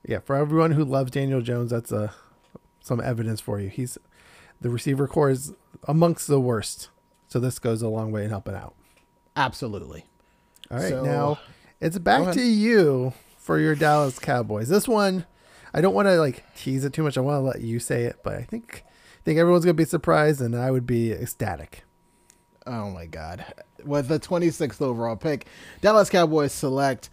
yeah, 0.07 0.19
for 0.19 0.35
everyone 0.35 0.71
who 0.73 0.85
loves 0.85 1.09
Daniel 1.12 1.41
Jones, 1.41 1.71
that's 1.71 1.91
a 1.91 2.13
some 2.81 3.01
evidence 3.01 3.41
for 3.41 3.59
you. 3.59 3.67
He's 3.69 3.97
the 4.62 4.69
receiver 4.69 5.07
core 5.07 5.29
is 5.31 5.53
amongst 5.88 6.27
the 6.27 6.39
worst. 6.39 6.89
So 7.27 7.39
this 7.39 7.57
goes 7.59 7.81
a 7.81 7.88
long 7.89 8.12
way 8.12 8.23
in 8.23 8.29
helping 8.29 8.55
out. 8.55 8.75
Absolutely. 9.35 10.05
All 10.71 10.77
right, 10.77 10.89
So- 10.89 11.03
now 11.03 11.39
it's 11.81 11.97
back 11.97 12.33
to 12.33 12.41
you 12.41 13.13
for 13.38 13.57
your 13.59 13.73
Dallas 13.75 14.19
Cowboys. 14.19 14.69
This 14.69 14.88
one, 14.88 15.25
I 15.73 15.82
don't 15.82 15.93
want 15.93 16.08
to 16.08 16.15
like 16.15 16.43
tease 16.55 16.84
it 16.86 16.93
too 16.93 17.03
much. 17.03 17.17
I 17.17 17.21
want 17.21 17.36
to 17.36 17.41
let 17.41 17.62
you 17.62 17.79
say 17.79 18.03
it, 18.03 18.17
but 18.23 18.34
I 18.34 18.43
think 18.43 18.84
I 18.86 19.21
think 19.23 19.39
everyone's 19.39 19.65
gonna 19.65 19.73
be 19.73 19.86
surprised, 19.86 20.41
and 20.41 20.55
I 20.55 20.71
would 20.71 20.86
be 20.86 21.12
ecstatic. 21.12 21.84
Oh 22.65 22.89
my 22.89 23.05
god. 23.05 23.45
With 23.84 24.08
the 24.08 24.19
26th 24.19 24.82
overall 24.82 25.15
pick, 25.15 25.47
Dallas 25.82 26.10
Cowboys 26.10 26.51
select 26.51 27.10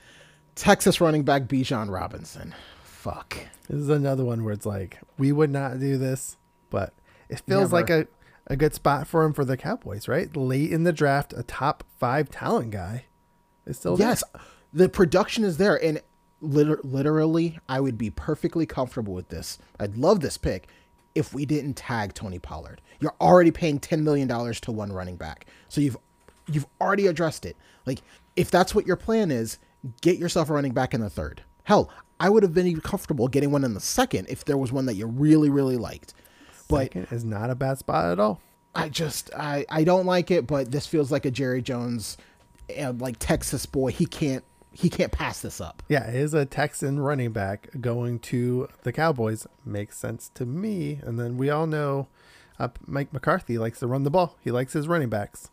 Texas 0.54 1.00
running 1.00 1.22
back 1.22 1.44
Bijan 1.44 1.90
Robinson. 1.90 2.54
Fuck. 2.82 3.38
This 3.68 3.80
is 3.80 3.88
another 3.88 4.24
one 4.24 4.44
where 4.44 4.54
it's 4.54 4.66
like 4.66 4.98
we 5.18 5.32
would 5.32 5.50
not 5.50 5.78
do 5.78 5.96
this, 5.96 6.36
but 6.70 6.92
it 7.28 7.40
feels 7.40 7.72
like 7.72 7.90
a, 7.90 8.06
a 8.46 8.56
good 8.56 8.74
spot 8.74 9.06
for 9.06 9.24
him 9.24 9.32
for 9.32 9.44
the 9.44 9.56
Cowboys, 9.56 10.08
right? 10.08 10.34
Late 10.36 10.72
in 10.72 10.84
the 10.84 10.92
draft, 10.92 11.32
a 11.36 11.42
top 11.42 11.84
five 11.98 12.30
talent 12.30 12.70
guy 12.70 13.04
is 13.64 13.78
still 13.78 13.96
there. 13.96 14.08
Yes, 14.08 14.24
the 14.72 14.88
production 14.88 15.44
is 15.44 15.56
there, 15.56 15.82
and 15.82 16.00
liter- 16.40 16.80
literally, 16.82 17.58
I 17.68 17.80
would 17.80 17.98
be 17.98 18.10
perfectly 18.10 18.66
comfortable 18.66 19.14
with 19.14 19.28
this. 19.28 19.58
I'd 19.78 19.96
love 19.96 20.20
this 20.20 20.36
pick 20.38 20.68
if 21.14 21.32
we 21.32 21.46
didn't 21.46 21.74
tag 21.74 22.14
Tony 22.14 22.38
Pollard. 22.38 22.80
You're 23.00 23.14
already 23.20 23.50
paying 23.50 23.78
ten 23.78 24.04
million 24.04 24.28
dollars 24.28 24.60
to 24.62 24.72
one 24.72 24.92
running 24.92 25.16
back, 25.16 25.46
so 25.68 25.80
you've 25.80 25.96
you've 26.50 26.66
already 26.80 27.06
addressed 27.06 27.44
it. 27.46 27.56
Like, 27.86 28.00
if 28.36 28.50
that's 28.50 28.74
what 28.74 28.86
your 28.86 28.96
plan 28.96 29.30
is, 29.30 29.58
get 30.00 30.18
yourself 30.18 30.50
a 30.50 30.52
running 30.52 30.72
back 30.72 30.94
in 30.94 31.00
the 31.00 31.10
third. 31.10 31.42
Hell, 31.64 31.90
I 32.20 32.28
would 32.30 32.42
have 32.42 32.54
been 32.54 32.66
even 32.66 32.80
comfortable 32.80 33.28
getting 33.28 33.50
one 33.50 33.64
in 33.64 33.74
the 33.74 33.80
second 33.80 34.26
if 34.28 34.44
there 34.44 34.56
was 34.56 34.72
one 34.72 34.86
that 34.86 34.94
you 34.94 35.06
really 35.06 35.50
really 35.50 35.76
liked. 35.76 36.14
But 36.68 36.92
Second 36.92 37.08
is 37.10 37.24
not 37.24 37.50
a 37.50 37.54
bad 37.54 37.78
spot 37.78 38.06
at 38.12 38.18
all. 38.20 38.40
I 38.74 38.88
just 38.88 39.30
I 39.34 39.64
I 39.70 39.84
don't 39.84 40.06
like 40.06 40.30
it, 40.30 40.46
but 40.46 40.70
this 40.70 40.86
feels 40.86 41.10
like 41.10 41.24
a 41.24 41.30
Jerry 41.30 41.62
Jones, 41.62 42.16
uh, 42.78 42.92
like 42.98 43.16
Texas 43.18 43.66
boy. 43.66 43.90
He 43.90 44.06
can't 44.06 44.44
he 44.76 44.90
can't 44.90 45.12
pass 45.12 45.40
this 45.40 45.60
up. 45.60 45.82
Yeah, 45.88 46.10
is 46.10 46.34
a 46.34 46.44
Texan 46.44 47.00
running 47.00 47.32
back 47.32 47.68
going 47.80 48.18
to 48.20 48.68
the 48.82 48.92
Cowboys. 48.92 49.46
Makes 49.64 49.96
sense 49.96 50.30
to 50.34 50.44
me. 50.44 51.00
And 51.02 51.18
then 51.18 51.38
we 51.38 51.48
all 51.48 51.66
know 51.66 52.08
uh, 52.58 52.68
Mike 52.86 53.12
McCarthy 53.12 53.56
likes 53.56 53.78
to 53.80 53.86
run 53.86 54.02
the 54.02 54.10
ball. 54.10 54.36
He 54.40 54.50
likes 54.50 54.74
his 54.74 54.86
running 54.86 55.08
backs. 55.08 55.50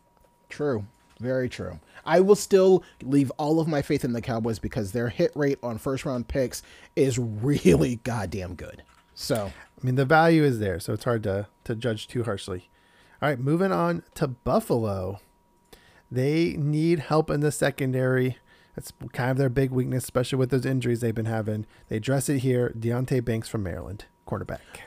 True, 0.50 0.86
very 1.18 1.48
true. 1.48 1.80
I 2.04 2.20
will 2.20 2.36
still 2.36 2.84
leave 3.02 3.30
all 3.38 3.60
of 3.60 3.68
my 3.68 3.80
faith 3.80 4.04
in 4.04 4.12
the 4.12 4.20
Cowboys 4.20 4.58
because 4.58 4.92
their 4.92 5.08
hit 5.08 5.32
rate 5.34 5.58
on 5.62 5.78
first 5.78 6.04
round 6.04 6.28
picks 6.28 6.62
is 6.94 7.18
really 7.18 7.96
goddamn 8.04 8.54
good. 8.54 8.82
So 9.14 9.46
I 9.46 9.86
mean, 9.86 9.94
the 9.94 10.04
value 10.04 10.44
is 10.44 10.58
there, 10.58 10.78
so 10.80 10.92
it's 10.92 11.04
hard 11.04 11.22
to, 11.22 11.48
to 11.64 11.74
judge 11.74 12.08
too 12.08 12.24
harshly. 12.24 12.68
All 13.22 13.28
right, 13.28 13.38
moving 13.38 13.72
on 13.72 14.02
to 14.16 14.28
Buffalo. 14.28 15.20
They 16.10 16.56
need 16.58 16.98
help 17.00 17.30
in 17.30 17.40
the 17.40 17.52
secondary. 17.52 18.38
That's 18.74 18.92
kind 19.12 19.30
of 19.30 19.36
their 19.36 19.48
big 19.48 19.70
weakness, 19.70 20.04
especially 20.04 20.38
with 20.38 20.50
those 20.50 20.66
injuries 20.66 21.00
they've 21.00 21.14
been 21.14 21.26
having. 21.26 21.66
They 21.88 21.96
address 21.96 22.28
it 22.28 22.38
here. 22.38 22.72
Deonte 22.76 23.24
Banks 23.24 23.48
from 23.48 23.62
Maryland, 23.62 24.06
quarterback. 24.26 24.82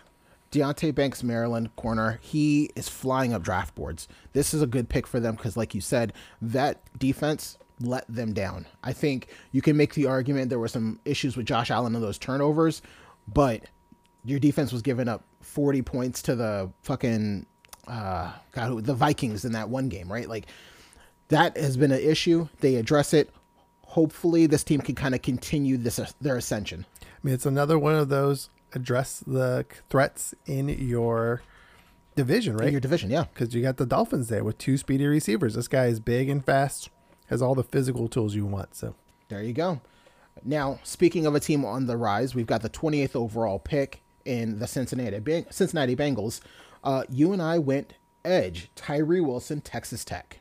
Deonte 0.51 0.93
Banks, 0.93 1.23
Maryland 1.23 1.75
corner. 1.75 2.19
He 2.21 2.69
is 2.75 2.89
flying 2.89 3.33
up 3.33 3.43
draft 3.43 3.75
boards. 3.75 4.07
This 4.33 4.53
is 4.53 4.61
a 4.61 4.67
good 4.67 4.89
pick 4.89 5.07
for 5.07 5.19
them 5.19 5.35
because, 5.35 5.57
like 5.57 5.73
you 5.73 5.81
said, 5.81 6.13
that 6.41 6.81
defense 6.97 7.57
let 7.79 8.05
them 8.07 8.33
down. 8.33 8.65
I 8.83 8.93
think 8.93 9.27
you 9.51 9.61
can 9.61 9.77
make 9.77 9.93
the 9.93 10.07
argument 10.07 10.49
there 10.49 10.59
were 10.59 10.67
some 10.67 10.99
issues 11.05 11.37
with 11.37 11.45
Josh 11.45 11.69
Allen 11.69 11.95
and 11.95 12.03
those 12.03 12.17
turnovers, 12.17 12.81
but 13.27 13.63
your 14.23 14.39
defense 14.39 14.71
was 14.71 14.81
giving 14.81 15.07
up 15.07 15.23
40 15.41 15.81
points 15.83 16.21
to 16.23 16.35
the 16.35 16.71
fucking 16.83 17.45
uh, 17.87 18.33
God, 18.51 18.85
the 18.85 18.93
Vikings 18.93 19.45
in 19.45 19.53
that 19.53 19.69
one 19.69 19.89
game, 19.89 20.11
right? 20.11 20.27
Like 20.27 20.47
that 21.29 21.57
has 21.57 21.77
been 21.77 21.91
an 21.91 22.01
issue. 22.01 22.47
They 22.59 22.75
address 22.75 23.13
it. 23.13 23.29
Hopefully, 23.87 24.45
this 24.45 24.63
team 24.63 24.81
can 24.81 24.95
kind 24.95 25.15
of 25.15 25.21
continue 25.21 25.77
this 25.77 25.99
their 26.21 26.37
ascension. 26.37 26.85
I 27.01 27.05
mean, 27.23 27.33
it's 27.33 27.45
another 27.45 27.79
one 27.79 27.95
of 27.95 28.09
those 28.09 28.49
address 28.73 29.23
the 29.25 29.65
threats 29.89 30.35
in 30.45 30.69
your 30.69 31.41
division, 32.15 32.57
right? 32.57 32.67
In 32.67 32.73
your 32.73 32.81
division, 32.81 33.09
yeah. 33.09 33.25
Because 33.33 33.53
you 33.55 33.61
got 33.61 33.77
the 33.77 33.85
Dolphins 33.85 34.27
there 34.27 34.43
with 34.43 34.57
two 34.57 34.77
speedy 34.77 35.05
receivers. 35.05 35.55
This 35.55 35.67
guy 35.67 35.85
is 35.85 35.99
big 35.99 36.29
and 36.29 36.43
fast, 36.43 36.89
has 37.27 37.41
all 37.41 37.55
the 37.55 37.63
physical 37.63 38.07
tools 38.07 38.35
you 38.35 38.45
want. 38.45 38.75
So 38.75 38.95
there 39.29 39.41
you 39.41 39.53
go. 39.53 39.81
Now, 40.43 40.79
speaking 40.83 41.25
of 41.25 41.33
a 41.33 41.39
team 41.39 41.65
on 41.65 41.87
the 41.87 41.97
rise, 41.97 42.35
we've 42.35 42.45
got 42.45 42.61
the 42.61 42.69
28th 42.69 43.15
overall 43.15 43.59
pick 43.59 44.01
in 44.25 44.59
the 44.59 44.67
Cincinnati 44.67 45.19
Bang- 45.19 45.47
Cincinnati 45.49 45.95
Bengals. 45.95 46.41
Uh, 46.83 47.03
you 47.09 47.33
and 47.33 47.41
I 47.41 47.57
went 47.57 47.93
edge, 48.23 48.69
Tyree 48.75 49.21
Wilson, 49.21 49.61
Texas 49.61 50.05
Tech. 50.05 50.39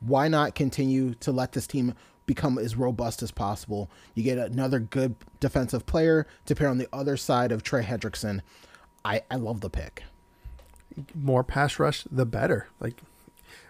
Why 0.00 0.28
not 0.28 0.54
continue 0.54 1.14
to 1.14 1.32
let 1.32 1.52
this 1.52 1.66
team 1.66 1.94
become 2.28 2.56
as 2.58 2.76
robust 2.76 3.20
as 3.24 3.32
possible? 3.32 3.90
You 4.14 4.22
get 4.22 4.38
another 4.38 4.78
good 4.78 5.16
defensive 5.40 5.84
player 5.86 6.28
to 6.46 6.54
pair 6.54 6.68
on 6.68 6.78
the 6.78 6.88
other 6.92 7.16
side 7.16 7.50
of 7.50 7.64
Trey 7.64 7.82
Hendrickson. 7.82 8.42
I, 9.04 9.22
I 9.28 9.34
love 9.36 9.60
the 9.62 9.70
pick. 9.70 10.04
More 11.14 11.42
pass 11.42 11.78
rush, 11.80 12.04
the 12.10 12.24
better. 12.26 12.68
Like 12.78 13.00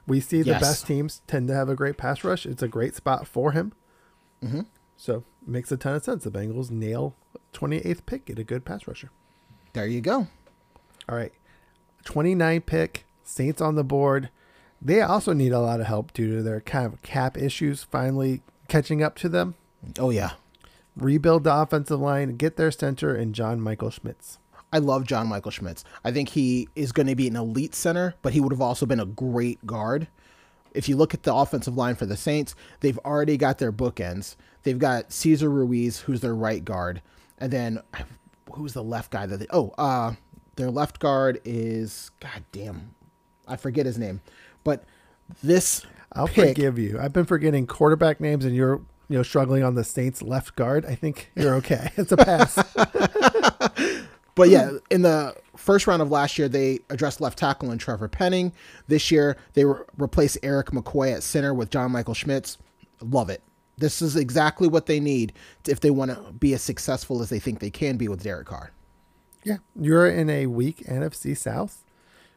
we 0.06 0.20
see 0.20 0.42
the 0.42 0.50
Yes. 0.50 0.60
best 0.60 0.86
teams 0.86 1.22
tend 1.26 1.48
to 1.48 1.54
have 1.54 1.68
a 1.70 1.74
great 1.74 1.96
pass 1.96 2.22
rush. 2.24 2.44
It's 2.44 2.62
a 2.62 2.68
great 2.68 2.94
spot 2.94 3.26
for 3.26 3.52
him. 3.52 3.72
Mm-hmm. 4.44 4.62
So 4.96 5.24
it 5.42 5.48
makes 5.48 5.70
a 5.72 5.76
ton 5.76 5.94
of 5.94 6.04
sense. 6.04 6.24
The 6.24 6.30
Bengals 6.30 6.70
nail 6.70 7.14
28th 7.54 8.04
pick, 8.06 8.26
get 8.26 8.38
a 8.38 8.44
good 8.44 8.64
pass 8.64 8.86
rusher. 8.86 9.10
There 9.72 9.86
you 9.86 10.00
go. 10.00 10.26
All 11.08 11.16
right. 11.16 11.32
29 12.04 12.60
pick, 12.62 13.04
Saints 13.22 13.60
on 13.60 13.74
the 13.74 13.84
board. 13.84 14.30
They 14.80 15.00
also 15.00 15.32
need 15.32 15.52
a 15.52 15.60
lot 15.60 15.80
of 15.80 15.86
help 15.86 16.12
due 16.12 16.36
to 16.36 16.42
their 16.42 16.60
kind 16.60 16.86
of 16.86 17.02
cap 17.02 17.36
issues 17.36 17.82
finally 17.82 18.42
catching 18.68 19.02
up 19.02 19.16
to 19.16 19.28
them. 19.28 19.54
Oh, 19.98 20.10
yeah. 20.10 20.32
Rebuild 20.96 21.44
the 21.44 21.54
offensive 21.54 22.00
line, 22.00 22.36
get 22.36 22.56
their 22.56 22.70
center 22.70 23.14
and 23.14 23.34
John 23.34 23.60
Michael 23.60 23.90
Schmitz. 23.90 24.38
I 24.72 24.78
love 24.78 25.04
John 25.04 25.28
Michael 25.28 25.50
Schmitz. 25.50 25.84
I 26.04 26.12
think 26.12 26.28
he 26.30 26.68
is 26.74 26.92
going 26.92 27.06
to 27.06 27.16
be 27.16 27.28
an 27.28 27.36
elite 27.36 27.74
center, 27.74 28.14
but 28.20 28.32
he 28.32 28.40
would 28.40 28.52
have 28.52 28.60
also 28.60 28.84
been 28.84 29.00
a 29.00 29.06
great 29.06 29.64
guard. 29.66 30.08
If 30.74 30.88
you 30.88 30.96
look 30.96 31.14
at 31.14 31.22
the 31.22 31.34
offensive 31.34 31.76
line 31.76 31.94
for 31.94 32.06
the 32.06 32.16
Saints, 32.16 32.54
they've 32.80 32.98
already 32.98 33.36
got 33.36 33.58
their 33.58 33.72
bookends. 33.72 34.36
They've 34.64 34.78
got 34.78 35.12
Cesar 35.12 35.48
Ruiz, 35.48 36.00
who's 36.00 36.20
their 36.20 36.34
right 36.34 36.64
guard, 36.64 37.00
and 37.38 37.50
then 37.50 37.80
who's 38.52 38.74
the 38.74 38.82
left 38.82 39.10
guy 39.10 39.24
that 39.24 39.38
they, 39.38 39.46
oh, 39.50 39.72
uh, 39.78 40.14
their 40.56 40.70
left 40.70 40.98
guard 40.98 41.40
is 41.44 42.10
god 42.20 42.44
damn, 42.52 42.94
I 43.46 43.56
forget 43.56 43.86
his 43.86 43.98
name, 43.98 44.20
but 44.64 44.84
this 45.42 45.84
I'll 46.12 46.28
pick, 46.28 46.56
forgive 46.56 46.78
you. 46.78 46.98
I've 47.00 47.12
been 47.12 47.26
forgetting 47.26 47.66
quarterback 47.66 48.20
names 48.20 48.44
and 48.44 48.54
you're 48.54 48.80
you 49.08 49.16
know 49.16 49.22
struggling 49.22 49.62
on 49.62 49.74
the 49.74 49.84
Saints 49.84 50.22
left 50.22 50.56
guard. 50.56 50.84
I 50.86 50.94
think 50.94 51.30
you're 51.34 51.54
okay. 51.56 51.90
it's 51.96 52.12
a 52.12 52.16
pass. 52.16 52.58
But 54.38 54.50
yeah, 54.50 54.70
in 54.88 55.02
the 55.02 55.34
first 55.56 55.88
round 55.88 56.00
of 56.00 56.12
last 56.12 56.38
year, 56.38 56.48
they 56.48 56.78
addressed 56.90 57.20
left 57.20 57.36
tackle 57.36 57.72
and 57.72 57.80
Trevor 57.80 58.06
Penning. 58.06 58.52
This 58.86 59.10
year, 59.10 59.36
they 59.54 59.64
re- 59.64 59.80
replaced 59.96 60.38
Erik 60.44 60.68
McCoy 60.68 61.12
at 61.12 61.24
center 61.24 61.52
with 61.52 61.70
John 61.70 61.90
Michael 61.90 62.14
Schmitz. 62.14 62.56
Love 63.00 63.30
it. 63.30 63.42
This 63.78 64.00
is 64.00 64.14
exactly 64.14 64.68
what 64.68 64.86
they 64.86 65.00
need 65.00 65.32
if 65.66 65.80
they 65.80 65.90
want 65.90 66.12
to 66.12 66.32
be 66.34 66.54
as 66.54 66.62
successful 66.62 67.20
as 67.20 67.30
they 67.30 67.40
think 67.40 67.58
they 67.58 67.70
can 67.70 67.96
be 67.96 68.06
with 68.06 68.22
Derek 68.22 68.46
Carr. 68.46 68.70
yeah. 69.42 69.56
You're 69.74 70.06
in 70.08 70.30
a 70.30 70.46
weak 70.46 70.84
NFC 70.86 71.36
South. 71.36 71.82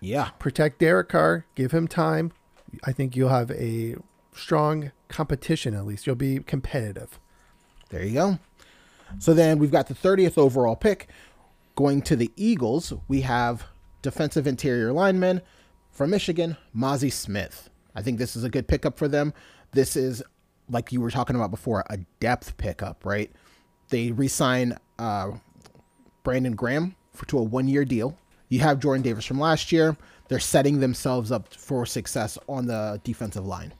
Yeah. 0.02 0.30
Protect 0.40 0.80
Derek 0.80 1.10
Carr, 1.10 1.46
give 1.56 1.72
him 1.72 1.88
time. 1.88 2.34
I 2.84 2.92
think 2.92 3.16
you'll 3.16 3.30
have 3.30 3.52
a 3.52 3.96
strong 4.34 4.92
competition 5.08 5.74
at 5.76 5.86
least. 5.86 6.08
You'll 6.08 6.16
be 6.16 6.40
competitive. 6.40 7.20
There 7.90 8.04
you 8.04 8.14
go. 8.14 8.40
So 9.20 9.34
then 9.34 9.60
we've 9.60 9.72
got 9.72 9.88
the 9.88 9.94
30th 9.94 10.38
overall 10.38 10.76
pick. 10.76 11.08
Going 11.76 12.02
to 12.04 12.16
the 12.16 12.32
Eagles, 12.36 12.94
we 13.08 13.22
have 13.22 13.66
defensive 14.02 14.48
interior 14.48 14.92
lineman 14.92 15.42
from 15.92 16.10
Michigan, 16.10 16.58
Mazi 16.76 17.12
Smith. 17.12 17.70
I 17.96 18.02
think 18.02 18.18
this 18.18 18.36
is 18.36 18.44
a 18.44 18.50
good 18.50 18.68
pickup 18.68 18.98
for 18.98 19.08
them. 19.08 19.34
This 19.72 19.96
is, 19.96 20.24
like 20.70 20.92
you 20.92 21.02
were 21.02 21.12
talking 21.12 21.36
about 21.36 21.52
before, 21.52 21.84
a 21.90 21.98
depth 22.20 22.58
pickup, 22.58 23.06
right? 23.06 23.32
They 23.90 24.12
re 24.12 24.28
sign 24.28 24.78
uh, 25.00 25.32
Brandon 26.24 26.56
Graham 26.56 26.96
for, 27.14 27.26
to 27.28 27.38
a 27.40 27.44
one 27.44 27.68
year 27.68 27.86
deal. 27.86 28.18
You 28.52 28.60
have 28.60 28.80
Jordan 28.80 29.02
Davis 29.02 29.26
from 29.26 29.40
last 29.40 29.72
year. 29.72 29.96
They're 30.28 30.40
setting 30.40 30.82
themselves 30.82 31.32
up 31.32 31.54
for 31.54 31.86
success 31.86 32.38
on 32.50 32.68
the 32.68 33.00
defensive 33.02 33.46
line. 33.46 33.74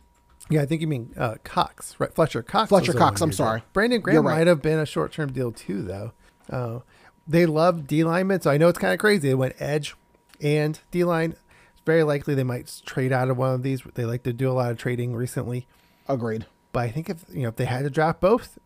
Yeah, 0.50 0.62
I 0.62 0.66
think 0.66 0.80
you 0.80 0.88
mean 0.88 1.14
uh, 1.18 1.36
Cox, 1.44 1.96
right? 2.00 2.14
Fletcher 2.14 2.42
Cox. 2.42 2.70
Fletcher 2.70 2.94
Cox, 2.94 3.20
I'm 3.20 3.28
one-year 3.28 3.32
deal. 3.32 3.46
sorry. 3.46 3.64
Brandon 3.74 4.00
Graham 4.00 4.26
right. 4.26 4.40
might 4.40 4.48
have 4.48 4.62
been 4.62 4.80
a 4.80 4.86
short 4.86 5.12
term 5.12 5.34
deal 5.34 5.52
too, 5.52 5.82
though. 5.82 6.14
Uh, 6.50 6.80
they 7.28 7.46
love 7.46 7.86
D 7.86 8.06
linemen, 8.06 8.40
so 8.40 8.50
I 8.50 8.58
know 8.58 8.70
it's 8.70 8.80
kind 8.80 8.94
of 8.94 9.00
crazy. 9.00 9.28
They 9.28 9.36
went 9.36 9.56
edge 9.60 9.94
and 10.40 10.80
D 10.90 11.04
line. 11.04 11.32
It's 11.74 11.82
very 11.86 12.04
likely 12.04 12.34
they 12.34 12.44
might 12.44 12.82
trade 12.86 13.12
out 13.12 13.30
of 13.30 13.38
one 13.38 13.54
of 13.54 13.64
these. 13.64 13.82
They 13.96 14.06
like 14.06 14.24
to 14.24 14.32
do 14.32 14.50
a 14.50 14.54
lot 14.54 14.72
of 14.72 14.78
trading 14.78 15.14
recently. 15.14 15.68
Agreed. 16.08 16.46
But 16.72 16.80
I 16.80 16.92
think 16.92 17.10
if 17.10 17.26
you 17.30 17.44
know 17.44 17.50
if 17.50 17.58
they 17.58 17.66
had 17.66 17.84
to 17.84 17.90
draft 17.90 18.22
both, 18.22 18.58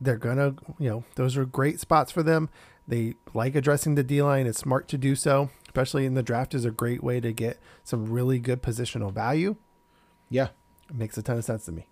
they're 0.00 0.16
gonna 0.16 0.54
you 0.78 0.88
know 0.88 1.04
those 1.16 1.36
are 1.36 1.44
great 1.44 1.80
spots 1.80 2.12
for 2.12 2.22
them. 2.22 2.48
They 2.90 3.14
like 3.34 3.54
addressing 3.54 3.94
the 3.94 4.02
D 4.02 4.20
line. 4.20 4.48
It's 4.48 4.58
smart 4.58 4.88
to 4.88 4.98
do 4.98 5.14
so, 5.14 5.50
especially 5.64 6.06
in 6.06 6.14
the 6.14 6.24
draft. 6.24 6.54
Is 6.54 6.64
a 6.64 6.72
great 6.72 7.04
way 7.04 7.20
to 7.20 7.32
get 7.32 7.60
some 7.84 8.10
really 8.10 8.40
good 8.40 8.62
positional 8.62 9.12
value. 9.12 9.54
Yeah. 10.28 10.48
It 10.88 10.96
makes 10.96 11.16
a 11.16 11.22
ton 11.22 11.38
of 11.38 11.44
sense 11.44 11.66
to 11.66 11.72
me. 11.72 11.86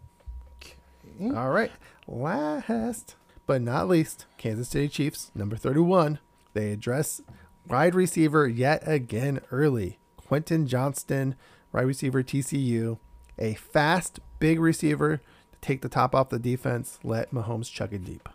All 1.21 1.51
right. 1.51 1.71
Last 2.09 3.15
but 3.47 3.63
not 3.63 3.89
least, 3.89 4.27
Kansas 4.39 4.69
City 4.69 4.89
Chiefs, 4.89 5.31
number 5.37 5.55
31. 5.55 6.19
They 6.53 6.73
address 6.73 7.21
wide 7.69 7.95
receiver 7.95 8.49
yet 8.49 8.83
again 8.85 9.41
early. 9.53 10.01
Quentin 10.17 10.67
Johnston, 10.67 11.37
wide 11.73 11.87
receiver 11.87 12.25
TCU. 12.25 12.99
A 13.39 13.55
fast, 13.55 14.19
big 14.41 14.59
receiver 14.59 15.19
to 15.53 15.59
take 15.61 15.83
the 15.83 15.89
top 15.89 16.13
off 16.13 16.31
the 16.31 16.41
defense. 16.41 16.99
Let 17.05 17.31
Mahomes 17.31 17.73
chuck 17.73 17.93
it 17.93 18.05
deep. 18.05 18.29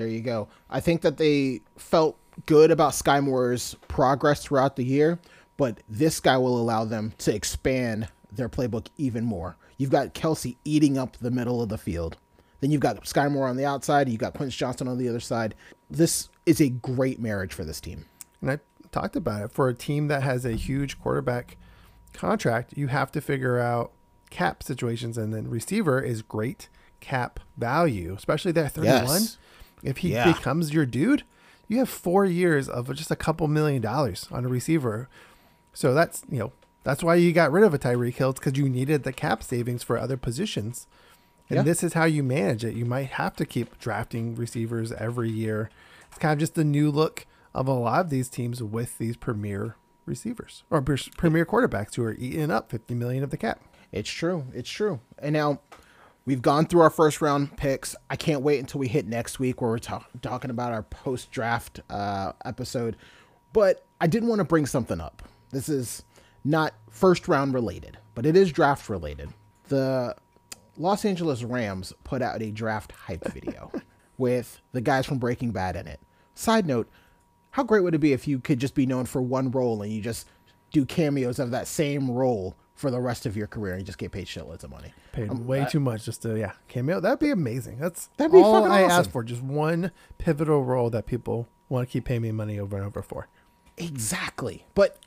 There 0.00 0.08
you 0.08 0.22
go. 0.22 0.48
I 0.70 0.80
think 0.80 1.02
that 1.02 1.18
they 1.18 1.60
felt 1.76 2.16
good 2.46 2.70
about 2.70 2.92
Skyy 2.92 3.22
Moore's 3.22 3.76
progress 3.86 4.42
throughout 4.42 4.76
the 4.76 4.82
year, 4.82 5.18
but 5.58 5.82
this 5.90 6.20
guy 6.20 6.38
will 6.38 6.58
allow 6.58 6.86
them 6.86 7.12
to 7.18 7.34
expand 7.34 8.08
their 8.32 8.48
playbook 8.48 8.86
even 8.96 9.26
more. 9.26 9.58
You've 9.76 9.90
got 9.90 10.14
Kelce 10.14 10.56
eating 10.64 10.96
up 10.96 11.18
the 11.18 11.30
middle 11.30 11.60
of 11.60 11.68
the 11.68 11.76
field. 11.76 12.16
Then 12.60 12.70
you've 12.70 12.80
got 12.80 13.04
Skyy 13.04 13.30
Moore 13.30 13.46
on 13.46 13.58
the 13.58 13.66
outside. 13.66 14.08
You've 14.08 14.20
got 14.20 14.32
Quince 14.32 14.56
Johnson 14.56 14.88
on 14.88 14.96
the 14.96 15.06
other 15.06 15.20
side. 15.20 15.54
This 15.90 16.30
is 16.46 16.62
a 16.62 16.70
great 16.70 17.20
marriage 17.20 17.52
for 17.52 17.66
this 17.66 17.78
team. 17.78 18.06
And 18.40 18.50
I 18.50 18.60
talked 18.92 19.16
about 19.16 19.42
it. 19.42 19.52
For 19.52 19.68
a 19.68 19.74
team 19.74 20.08
that 20.08 20.22
has 20.22 20.46
a 20.46 20.52
huge 20.52 20.98
quarterback 20.98 21.58
contract, 22.14 22.72
you 22.74 22.86
have 22.86 23.12
to 23.12 23.20
figure 23.20 23.58
out 23.58 23.92
cap 24.30 24.62
situations, 24.62 25.18
and 25.18 25.34
then 25.34 25.50
receiver 25.50 26.00
is 26.00 26.22
great 26.22 26.70
cap 27.00 27.40
value, 27.56 28.14
especially 28.16 28.52
that 28.52 28.72
31. 28.72 28.94
Yes. 28.94 29.38
If 29.82 29.98
he 29.98 30.12
Yeah. 30.12 30.32
becomes 30.32 30.72
your 30.74 30.86
dude, 30.86 31.24
you 31.68 31.78
have 31.78 31.88
four 31.88 32.24
years 32.24 32.68
of 32.68 32.92
just 32.94 33.10
a 33.10 33.16
couple 33.16 33.46
million 33.48 33.80
dollars 33.82 34.26
on 34.30 34.44
a 34.44 34.48
receiver. 34.48 35.08
So 35.72 35.94
that's, 35.94 36.22
you 36.28 36.38
know, 36.38 36.52
that's 36.82 37.02
why 37.02 37.14
you 37.16 37.32
got 37.32 37.52
rid 37.52 37.64
of 37.64 37.72
a 37.74 37.78
Tyreek 37.78 38.14
Hill 38.14 38.32
because 38.32 38.56
you 38.58 38.68
needed 38.68 39.04
the 39.04 39.12
cap 39.12 39.42
savings 39.42 39.82
for 39.82 39.98
other 39.98 40.16
positions. 40.16 40.86
And 41.48 41.58
Yeah. 41.58 41.62
this 41.62 41.82
is 41.82 41.92
how 41.94 42.04
you 42.04 42.22
manage 42.22 42.64
it. 42.64 42.74
You 42.74 42.84
might 42.84 43.10
have 43.10 43.36
to 43.36 43.44
keep 43.46 43.78
drafting 43.78 44.34
receivers 44.34 44.92
every 44.92 45.30
year. 45.30 45.70
It's 46.08 46.18
kind 46.18 46.32
of 46.32 46.38
just 46.38 46.54
the 46.54 46.64
new 46.64 46.90
look 46.90 47.26
of 47.54 47.66
a 47.68 47.72
lot 47.72 48.00
of 48.00 48.10
these 48.10 48.28
teams 48.28 48.62
with 48.62 48.98
these 48.98 49.16
premier 49.16 49.76
receivers 50.06 50.64
or 50.70 50.80
premier 50.82 51.44
quarterbacks 51.46 51.94
who 51.94 52.02
are 52.04 52.14
eating 52.14 52.50
up 52.50 52.70
50 52.70 52.94
million 52.94 53.22
of 53.22 53.30
the 53.30 53.36
cap. 53.36 53.60
It's 53.92 54.10
true. 54.10 54.44
It's 54.52 54.70
true. 54.70 55.00
And 55.18 55.32
now 55.34 55.60
we've 56.30 56.42
gone 56.42 56.64
through 56.64 56.80
our 56.80 56.90
first 56.90 57.20
round 57.20 57.56
picks. 57.56 57.96
I 58.08 58.14
can't 58.14 58.42
wait 58.42 58.60
until 58.60 58.78
we 58.78 58.86
hit 58.86 59.04
next 59.04 59.40
week 59.40 59.60
where 59.60 59.68
we're 59.68 59.78
talk- 59.78 60.08
talking 60.22 60.48
about 60.48 60.70
our 60.70 60.84
post 60.84 61.32
draft 61.32 61.80
uh, 61.90 62.34
episode. 62.44 62.96
But 63.52 63.84
I 64.00 64.06
did 64.06 64.22
want 64.22 64.38
to 64.38 64.44
bring 64.44 64.64
something 64.64 65.00
up. 65.00 65.24
This 65.50 65.68
is 65.68 66.04
not 66.44 66.72
first 66.88 67.26
round 67.26 67.52
related, 67.52 67.98
but 68.14 68.26
it 68.26 68.36
is 68.36 68.52
draft 68.52 68.88
related. 68.88 69.30
The 69.70 70.14
Los 70.76 71.04
Angeles 71.04 71.42
Rams 71.42 71.92
put 72.04 72.22
out 72.22 72.40
a 72.40 72.52
draft 72.52 72.92
hype 72.92 73.24
video 73.32 73.72
with 74.16 74.60
the 74.70 74.80
guys 74.80 75.06
from 75.06 75.18
Breaking 75.18 75.50
Bad 75.50 75.74
in 75.74 75.88
it. 75.88 75.98
Side 76.36 76.64
note, 76.64 76.88
how 77.50 77.64
great 77.64 77.82
would 77.82 77.96
it 77.96 77.98
be 77.98 78.12
if 78.12 78.28
you 78.28 78.38
could 78.38 78.60
just 78.60 78.76
be 78.76 78.86
known 78.86 79.06
for 79.06 79.20
one 79.20 79.50
role 79.50 79.82
and 79.82 79.92
you 79.92 80.00
just 80.00 80.28
do 80.70 80.86
cameos 80.86 81.40
of 81.40 81.50
that 81.50 81.66
same 81.66 82.08
role 82.08 82.54
for 82.80 82.90
the 82.90 83.00
rest 83.00 83.26
of 83.26 83.36
your 83.36 83.46
career 83.46 83.74
and 83.74 83.82
you 83.82 83.86
just 83.86 83.98
get 83.98 84.10
paid 84.10 84.26
shitloads 84.26 84.64
of 84.64 84.70
money? 84.70 84.92
Paid 85.12 85.30
um, 85.30 85.46
way 85.46 85.66
too 85.70 85.80
much 85.80 86.04
just 86.04 86.22
to 86.22 86.38
yeah 86.38 86.52
cameo. 86.68 86.98
That'd 87.00 87.18
be 87.18 87.30
amazing. 87.30 87.78
That's 87.78 88.08
That'd 88.16 88.32
be 88.32 88.38
all 88.38 88.54
fucking 88.62 88.72
I 88.72 88.84
awesome. 88.84 88.98
asked 89.00 89.10
for. 89.12 89.22
Just 89.22 89.42
one 89.42 89.90
pivotal 90.18 90.64
role 90.64 90.90
that 90.90 91.06
people 91.06 91.48
want 91.68 91.86
to 91.88 91.92
keep 91.92 92.04
paying 92.06 92.22
me 92.22 92.32
money 92.32 92.58
over 92.58 92.76
and 92.76 92.86
over 92.86 93.02
for. 93.02 93.28
Exactly. 93.76 94.66
But 94.74 94.98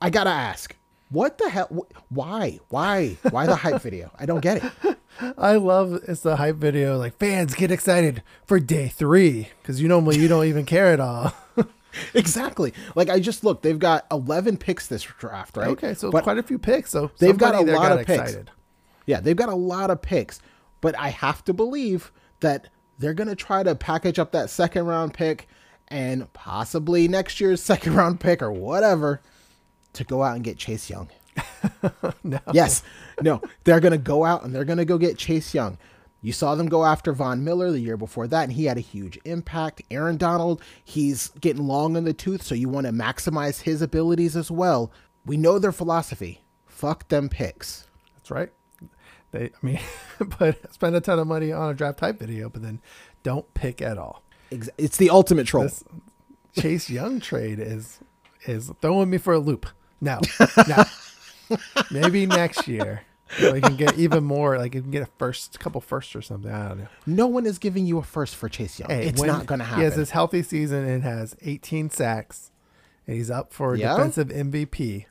I 0.00 0.10
gotta 0.10 0.30
ask, 0.30 0.76
what 1.10 1.38
the 1.38 1.50
hell? 1.50 1.68
wh- 1.70 2.12
Why? 2.12 2.58
Why? 2.68 3.18
Why 3.30 3.46
the 3.46 3.56
hype 3.56 3.82
video? 3.82 4.10
I 4.18 4.26
don't 4.26 4.40
get 4.40 4.64
it. 4.64 4.96
I 5.38 5.56
love 5.56 6.00
it's 6.08 6.22
the 6.22 6.36
hype 6.36 6.56
video. 6.56 6.96
Like 6.96 7.18
fans 7.18 7.54
get 7.54 7.70
excited 7.70 8.22
for 8.46 8.58
day 8.58 8.88
three 8.88 9.48
because 9.60 9.80
you 9.82 9.88
normally 9.88 10.18
you 10.18 10.28
don't 10.28 10.46
even 10.46 10.64
care 10.64 10.92
at 10.92 11.00
all. 11.00 11.34
Exactly. 12.14 12.72
Like 12.94 13.08
I 13.10 13.20
just 13.20 13.44
looked, 13.44 13.62
they've 13.62 13.78
got 13.78 14.06
11 14.10 14.56
picks 14.56 14.86
this 14.86 15.02
draft, 15.02 15.56
right? 15.56 15.68
okay, 15.68 15.94
so 15.94 16.10
But- 16.10 16.24
quite 16.24 16.38
a 16.38 16.42
few 16.42 16.58
picks. 16.58 16.90
So 16.90 17.10
They've 17.18 17.36
got 17.36 17.54
a 17.54 17.60
lot 17.60 17.88
got 17.88 18.00
of 18.00 18.06
picks. 18.06 18.36
Yeah, 19.06 19.20
they've 19.20 19.36
got 19.36 19.48
a 19.48 19.54
lot 19.54 19.90
of 19.90 20.00
picks, 20.00 20.40
but 20.80 20.96
I 20.98 21.08
have 21.08 21.44
to 21.44 21.52
believe 21.52 22.12
that 22.40 22.68
they're 22.98 23.14
going 23.14 23.28
to 23.28 23.34
try 23.36 23.62
to 23.62 23.74
package 23.74 24.18
up 24.18 24.32
that 24.32 24.48
second 24.50 24.86
round 24.86 25.12
pick 25.14 25.48
and 25.88 26.32
possibly 26.32 27.08
next 27.08 27.40
year's 27.40 27.62
second 27.72 27.94
round 27.94 28.20
pick 28.20 28.42
or 28.42 28.52
whatever 28.52 29.20
to 29.94 30.04
go 30.04 30.22
out 30.22 30.34
and 30.36 30.44
get 30.44 30.56
Chase 30.58 30.88
Young. 30.88 31.08
No. 32.24 32.38
Yes. 32.52 32.82
No, 33.20 33.40
they're 33.64 33.80
going 33.80 33.92
to 33.92 33.98
go 33.98 34.24
out 34.24 34.44
and 34.44 34.54
they're 34.54 34.64
going 34.64 34.78
to 34.78 34.84
go 34.84 34.98
get 34.98 35.16
Chase 35.18 35.52
Young. 35.54 35.78
You 36.22 36.32
saw 36.32 36.54
them 36.54 36.68
go 36.68 36.84
after 36.84 37.12
Von 37.12 37.42
Miller 37.42 37.72
the 37.72 37.80
year 37.80 37.96
before 37.96 38.28
that, 38.28 38.44
and 38.44 38.52
he 38.52 38.66
had 38.66 38.78
a 38.78 38.80
huge 38.80 39.18
impact. 39.24 39.82
Aaron 39.90 40.16
Donald, 40.16 40.62
he's 40.84 41.28
getting 41.40 41.66
long 41.66 41.96
in 41.96 42.04
the 42.04 42.14
tooth, 42.14 42.42
so 42.42 42.54
you 42.54 42.68
want 42.68 42.86
to 42.86 42.92
maximize 42.92 43.62
his 43.62 43.82
abilities 43.82 44.36
as 44.36 44.48
well. 44.48 44.92
We 45.26 45.36
know 45.36 45.58
their 45.58 45.72
philosophy. 45.72 46.44
Fuck 46.64 47.08
them 47.08 47.28
picks. 47.28 47.88
That's 48.14 48.30
right. 48.30 48.50
They, 49.32 49.46
I 49.46 49.66
mean, 49.66 49.80
but 50.38 50.72
spend 50.72 50.94
a 50.94 51.00
ton 51.00 51.18
of 51.18 51.26
money 51.26 51.50
on 51.50 51.70
a 51.70 51.74
draft 51.74 51.98
type 51.98 52.20
video, 52.20 52.48
but 52.48 52.62
then 52.62 52.80
don't 53.24 53.52
pick 53.54 53.82
at 53.82 53.98
all. 53.98 54.22
It's 54.50 54.98
the 54.98 55.10
ultimate 55.10 55.46
troll. 55.46 55.64
This 55.64 55.82
Chase 56.56 56.90
Young 56.90 57.18
trade 57.20 57.58
is 57.58 57.98
is 58.46 58.70
throwing 58.82 59.08
me 59.08 59.16
for 59.16 59.32
a 59.32 59.38
loop. 59.38 59.66
No, 60.00 60.20
no. 60.68 60.84
Maybe 61.90 62.26
next 62.26 62.68
year 62.68 63.02
we 63.40 63.60
can 63.60 63.76
get 63.76 63.98
even 63.98 64.24
more. 64.24 64.58
Like 64.58 64.74
you 64.74 64.82
can 64.82 64.90
get 64.90 65.02
a 65.02 65.08
first, 65.18 65.58
couple 65.60 65.80
firsts 65.80 66.14
or 66.16 66.22
something. 66.22 66.50
I 66.52 66.68
don't 66.68 66.78
know. 66.80 66.86
No 67.06 67.26
one 67.26 67.46
is 67.46 67.58
giving 67.58 67.86
you 67.86 67.98
a 67.98 68.02
first 68.02 68.36
for 68.36 68.48
Chase 68.48 68.78
Young. 68.78 68.90
Hey, 68.90 69.06
it's 69.06 69.20
when 69.20 69.28
not 69.28 69.46
going 69.46 69.58
to 69.60 69.64
happen. 69.64 69.80
He 69.80 69.84
has 69.84 69.96
this 69.96 70.10
healthy 70.10 70.42
season 70.42 70.84
and 70.86 71.02
has 71.02 71.36
18 71.42 71.90
sacks, 71.90 72.50
and 73.06 73.16
he's 73.16 73.30
up 73.30 73.52
for 73.52 73.74
Yeah? 73.76 73.96
defensive 73.96 74.28
MVP. 74.28 75.06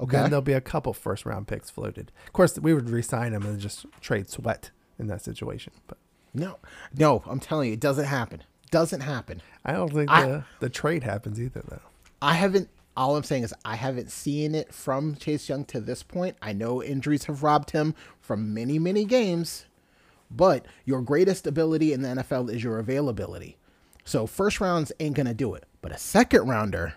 Okay. 0.00 0.16
Then 0.16 0.30
there'll 0.30 0.42
be 0.42 0.52
a 0.52 0.60
couple 0.60 0.92
first 0.92 1.24
round 1.24 1.46
picks 1.46 1.70
floated. 1.70 2.10
Of 2.26 2.32
course, 2.32 2.58
we 2.58 2.74
would 2.74 2.90
re-sign 2.90 3.32
him 3.32 3.44
and 3.44 3.60
just 3.60 3.86
trade 4.00 4.28
Sweat 4.28 4.70
in 4.98 5.06
that 5.06 5.22
situation. 5.22 5.72
But 5.86 5.98
no, 6.32 6.58
no, 6.96 7.22
I'm 7.26 7.38
telling 7.40 7.68
you, 7.68 7.74
it 7.74 7.80
doesn't 7.80 8.06
happen. 8.06 8.42
Doesn't 8.72 9.02
happen. 9.02 9.40
I 9.64 9.72
don't 9.72 9.92
think 9.92 10.10
I- 10.10 10.26
the 10.26 10.44
the 10.60 10.68
trade 10.68 11.04
happens 11.04 11.40
either, 11.40 11.62
though. 11.68 11.80
I 12.20 12.34
haven't. 12.34 12.70
All 12.96 13.16
I'm 13.16 13.24
saying 13.24 13.42
is 13.42 13.54
I 13.64 13.74
haven't 13.74 14.10
seen 14.10 14.54
it 14.54 14.72
from 14.72 15.16
Chase 15.16 15.48
Young 15.48 15.64
to 15.66 15.80
this 15.80 16.02
point. 16.02 16.36
I 16.40 16.52
know 16.52 16.82
injuries 16.82 17.24
have 17.24 17.42
robbed 17.42 17.72
him 17.72 17.94
from 18.20 18.54
many, 18.54 18.78
many 18.78 19.04
games, 19.04 19.66
but 20.30 20.64
your 20.84 21.02
greatest 21.02 21.46
ability 21.46 21.92
in 21.92 22.02
the 22.02 22.08
NFL 22.08 22.50
is 22.50 22.62
your 22.62 22.78
availability. 22.78 23.56
So 24.04 24.26
first 24.26 24.60
rounds 24.60 24.92
ain't 25.00 25.16
gonna 25.16 25.34
do 25.34 25.54
it, 25.54 25.64
but 25.82 25.90
a 25.90 25.98
second 25.98 26.48
rounder, 26.48 26.94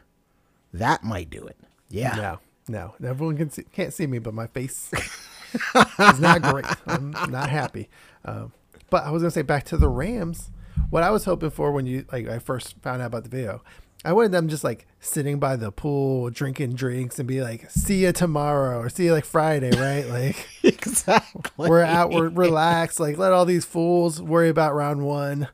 that 0.73 1.03
might 1.03 1.29
do 1.29 1.45
it. 1.45 1.57
Yeah. 1.89 2.15
No, 2.15 2.39
no, 2.67 3.07
everyone 3.07 3.38
can 3.38 3.49
see, 3.49 3.63
can't 3.63 3.93
see 3.93 4.05
me, 4.05 4.19
but 4.19 4.33
my 4.33 4.47
face 4.47 4.91
is 5.75 6.19
not 6.19 6.41
great. 6.41 6.65
I'm 6.86 7.12
not 7.12 7.49
happy. 7.49 7.89
Um, 8.25 8.51
but 8.89 9.03
I 9.03 9.12
was 9.12 9.23
gonna 9.23 9.31
say 9.31 9.41
back 9.41 9.63
to 9.65 9.77
the 9.77 9.89
Rams. 9.89 10.51
What 10.89 11.03
I 11.03 11.10
was 11.10 11.25
hoping 11.25 11.49
for 11.49 11.71
when 11.71 11.86
you 11.86 12.05
like 12.12 12.27
I 12.27 12.39
first 12.39 12.75
found 12.81 13.01
out 13.01 13.07
about 13.07 13.23
the 13.23 13.29
video, 13.29 13.63
I 14.05 14.13
wanted 14.13 14.31
them 14.31 14.47
just 14.47 14.63
like 14.63 14.86
sitting 14.99 15.39
by 15.39 15.55
the 15.55 15.71
pool, 15.71 16.29
drinking 16.29 16.73
drinks, 16.73 17.19
and 17.19 17.27
be 17.27 17.41
like, 17.41 17.69
"See 17.71 18.03
you 18.03 18.12
tomorrow" 18.12 18.79
or 18.79 18.89
"See 18.89 19.05
you 19.05 19.13
like 19.13 19.25
Friday," 19.25 19.71
right? 19.71 20.05
Like 20.17 20.47
exactly. 20.63 21.69
we're 21.69 21.83
out, 21.83 22.12
we're 22.12 22.29
relaxed. 22.29 22.99
Like 22.99 23.17
let 23.17 23.31
all 23.33 23.45
these 23.45 23.65
fools 23.65 24.21
worry 24.21 24.49
about 24.49 24.75
round 24.75 25.05
one. 25.05 25.49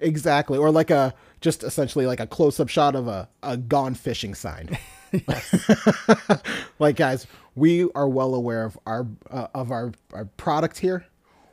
Exactly. 0.00 0.58
Or 0.58 0.70
like 0.70 0.90
a 0.90 1.14
just 1.40 1.62
essentially 1.62 2.06
like 2.06 2.20
a 2.20 2.26
close 2.26 2.60
up 2.60 2.68
shot 2.68 2.94
of 2.94 3.08
a, 3.08 3.28
a 3.42 3.56
gone 3.56 3.94
fishing 3.94 4.34
sign. 4.34 4.78
like 6.78 6.96
guys, 6.96 7.26
we 7.54 7.88
are 7.94 8.08
well 8.08 8.34
aware 8.34 8.64
of 8.64 8.78
our 8.86 9.06
uh, 9.30 9.48
of 9.54 9.70
our, 9.70 9.92
our 10.12 10.24
product 10.24 10.78
here. 10.78 11.06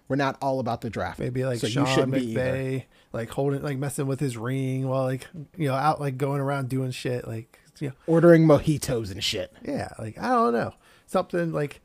We're 0.08 0.16
not 0.18 0.38
all 0.42 0.60
about 0.60 0.82
the 0.82 0.90
draft. 0.90 1.20
Maybe 1.20 1.46
like 1.46 1.60
so 1.60 1.68
you 1.68 1.74
Sean 1.74 1.86
shouldn't 1.88 2.14
be 2.14 2.32
either. 2.32 2.84
Like 3.14 3.30
holding, 3.30 3.62
like 3.62 3.78
messing 3.78 4.08
with 4.08 4.20
his 4.20 4.38
ring 4.38 4.88
while 4.88 5.04
like 5.04 5.28
you 5.58 5.68
know 5.68 5.76
out 5.76 6.00
like 6.00 6.18
going 6.18 6.40
around 6.40 6.70
doing 6.70 6.92
shit. 6.92 7.28
Like 7.28 7.60
you 7.80 7.90
know, 7.90 7.94
ordering 8.08 8.46
mojitos 8.46 9.12
and 9.12 9.24
shit. 9.24 9.52
yeah, 9.64 9.90
like 10.00 10.18
I 10.18 10.30
don't 10.30 10.54
know 10.54 10.74
something 11.08 11.52
like 11.52 11.82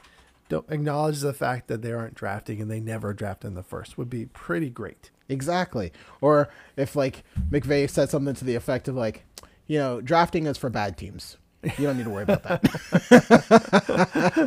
don't 0.49 0.71
acknowledge 0.71 1.21
the 1.21 1.33
fact 1.33 1.67
that 1.67 1.83
they 1.83 1.91
aren't 1.93 2.15
drafting 2.15 2.61
and 2.61 2.71
they 2.71 2.79
never 2.79 3.13
draft 3.13 3.45
in 3.45 3.55
the 3.55 3.63
first 3.65 3.99
would 3.99 4.09
be 4.09 4.27
pretty 4.27 4.71
great. 4.71 5.11
Exactly. 5.29 5.93
Or 6.21 6.49
if 6.77 6.95
like 6.95 7.25
McVay 7.51 7.91
said 7.91 8.11
something 8.11 8.35
to 8.35 8.45
the 8.45 8.55
effect 8.55 8.87
of 8.87 8.95
like, 8.95 9.25
you 9.67 9.79
know, 9.79 10.01
drafting 10.01 10.47
is 10.47 10.57
for 10.57 10.71
bad 10.71 10.97
teams. 10.97 11.37
You 11.65 11.87
don't 11.89 11.97
need 11.97 12.05
to 12.05 12.11
worry 12.11 12.23
about 12.23 12.45
that. 12.45 12.63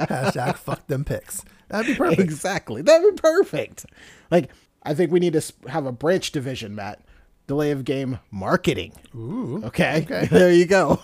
Hashtag 0.09 0.55
fuck 0.57 0.87
them 0.87 1.03
picks. 1.03 1.43
That'd 1.67 1.87
be 1.87 1.95
perfect. 1.97 2.21
exactly. 2.21 2.81
That'd 2.81 3.15
be 3.15 3.21
perfect. 3.21 3.85
Like, 4.31 4.49
I 4.83 4.93
think 4.93 5.11
we 5.11 5.19
need 5.19 5.33
to 5.33 5.53
have 5.69 5.85
a 5.85 5.91
branch 5.91 6.31
division, 6.31 6.75
Matt. 6.75 7.01
Delay 7.47 7.71
of 7.71 7.83
game 7.83 8.19
marketing. 8.31 8.93
Ooh. 9.15 9.61
Okay. 9.65 10.03
Okay. 10.03 10.27
there 10.31 10.51
you 10.51 10.65
go. 10.65 11.01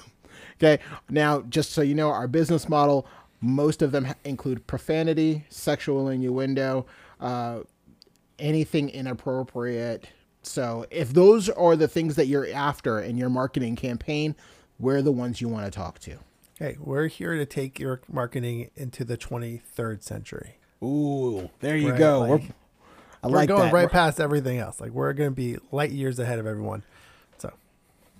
Okay. 0.62 0.82
Now, 1.10 1.42
just 1.42 1.72
so 1.72 1.82
you 1.82 1.96
know, 1.96 2.12
our 2.12 2.28
business 2.28 2.70
model, 2.70 3.08
most 3.42 3.82
of 3.82 3.92
them 3.92 4.08
include 4.24 4.66
profanity, 4.68 5.44
sexual 5.50 6.08
innuendo, 6.10 6.86
uh, 7.20 7.62
anything 8.40 8.90
inappropriate. 8.90 10.08
So, 10.44 10.86
if 10.92 11.14
those 11.14 11.50
are 11.50 11.76
the 11.76 11.88
things 11.88 12.16
that 12.16 12.28
you're 12.28 12.48
after 12.54 13.00
in 13.00 13.18
your 13.18 13.30
marketing 13.30 13.76
campaign, 13.76 14.36
we're 14.80 15.02
the 15.02 15.12
ones 15.12 15.42
you 15.42 15.50
want 15.50 15.66
to 15.66 15.72
talk 15.72 15.98
to. 16.00 16.18
Hey, 16.60 16.78
we're 16.80 17.08
here 17.08 17.36
to 17.36 17.46
take 17.46 17.80
your 17.80 18.02
marketing 18.08 18.70
into 18.76 19.04
the 19.04 19.18
23rd 19.18 20.04
century. 20.04 20.58
Ooh, 20.84 21.50
there 21.62 21.76
you 21.76 21.90
Right, 21.92 22.00
go. 22.00 22.20
like- 22.20 22.30
we're, 22.30 22.48
I 23.26 23.30
we're 23.30 23.36
like 23.38 23.48
going 23.50 23.62
that. 23.64 23.74
right 23.74 23.82
We're- 23.84 23.90
past 23.92 24.20
everything 24.20 24.58
else. 24.60 24.80
Like 24.80 24.92
we're 24.92 25.14
going 25.14 25.30
to 25.32 25.36
be 25.36 25.58
light 25.72 25.92
years 25.92 26.20
ahead 26.20 26.40
of 26.40 26.46
everyone. 26.48 26.84
So 27.38 27.52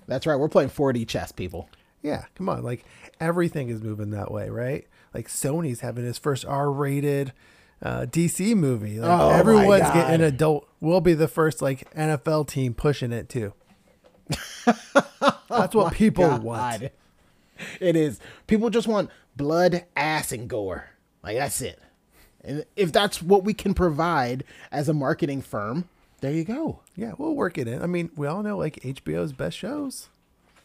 That's 0.06 0.26
right. 0.26 0.36
We're 0.36 0.48
playing 0.48 0.70
4D 0.70 1.06
chess, 1.08 1.32
people. 1.32 1.68
Yeah, 2.02 2.24
come 2.34 2.48
on. 2.48 2.62
Like 2.62 2.84
everything 3.20 3.68
is 3.68 3.82
moving 3.82 4.10
that 4.10 4.30
way, 4.30 4.48
right? 4.50 4.86
Like 5.14 5.28
Sony's 5.28 5.80
having 5.80 6.04
his 6.04 6.18
first 6.18 6.44
R-rated 6.44 7.32
uh, 7.82 8.06
DC 8.08 8.54
movie. 8.56 8.98
Like 9.00 9.20
Oh, 9.20 9.30
everyone's 9.30 9.82
God. 9.82 9.94
getting 9.94 10.20
adult. 10.26 10.68
We'll 10.80 11.00
be 11.00 11.14
the 11.14 11.28
first 11.28 11.60
like 11.62 11.92
NFL 11.94 12.48
team 12.48 12.74
pushing 12.74 13.12
it 13.12 13.28
too. 13.28 13.52
That's 15.48 15.74
what 15.74 15.92
people 15.94 16.38
want. 16.38 16.82
It 17.80 17.96
is. 17.96 18.20
People 18.46 18.70
just 18.70 18.86
want 18.88 19.10
blood, 19.36 19.84
ass, 19.96 20.32
and 20.32 20.48
gore. 20.48 20.90
Like 21.22 21.36
that's 21.38 21.60
it. 21.62 21.78
And 22.46 22.64
if 22.76 22.92
that's 22.92 23.20
what 23.20 23.44
we 23.44 23.52
can 23.52 23.74
provide 23.74 24.44
as 24.70 24.88
a 24.88 24.94
marketing 24.94 25.42
firm, 25.42 25.88
there 26.20 26.32
you 26.32 26.44
go. 26.44 26.80
Yeah, 26.94 27.12
we'll 27.18 27.34
work 27.34 27.58
it 27.58 27.68
in. 27.68 27.82
I 27.82 27.86
mean, 27.86 28.10
we 28.16 28.26
all 28.26 28.42
know 28.42 28.56
like 28.56 28.76
HBO's 28.76 29.32
best 29.32 29.56
shows. 29.58 30.08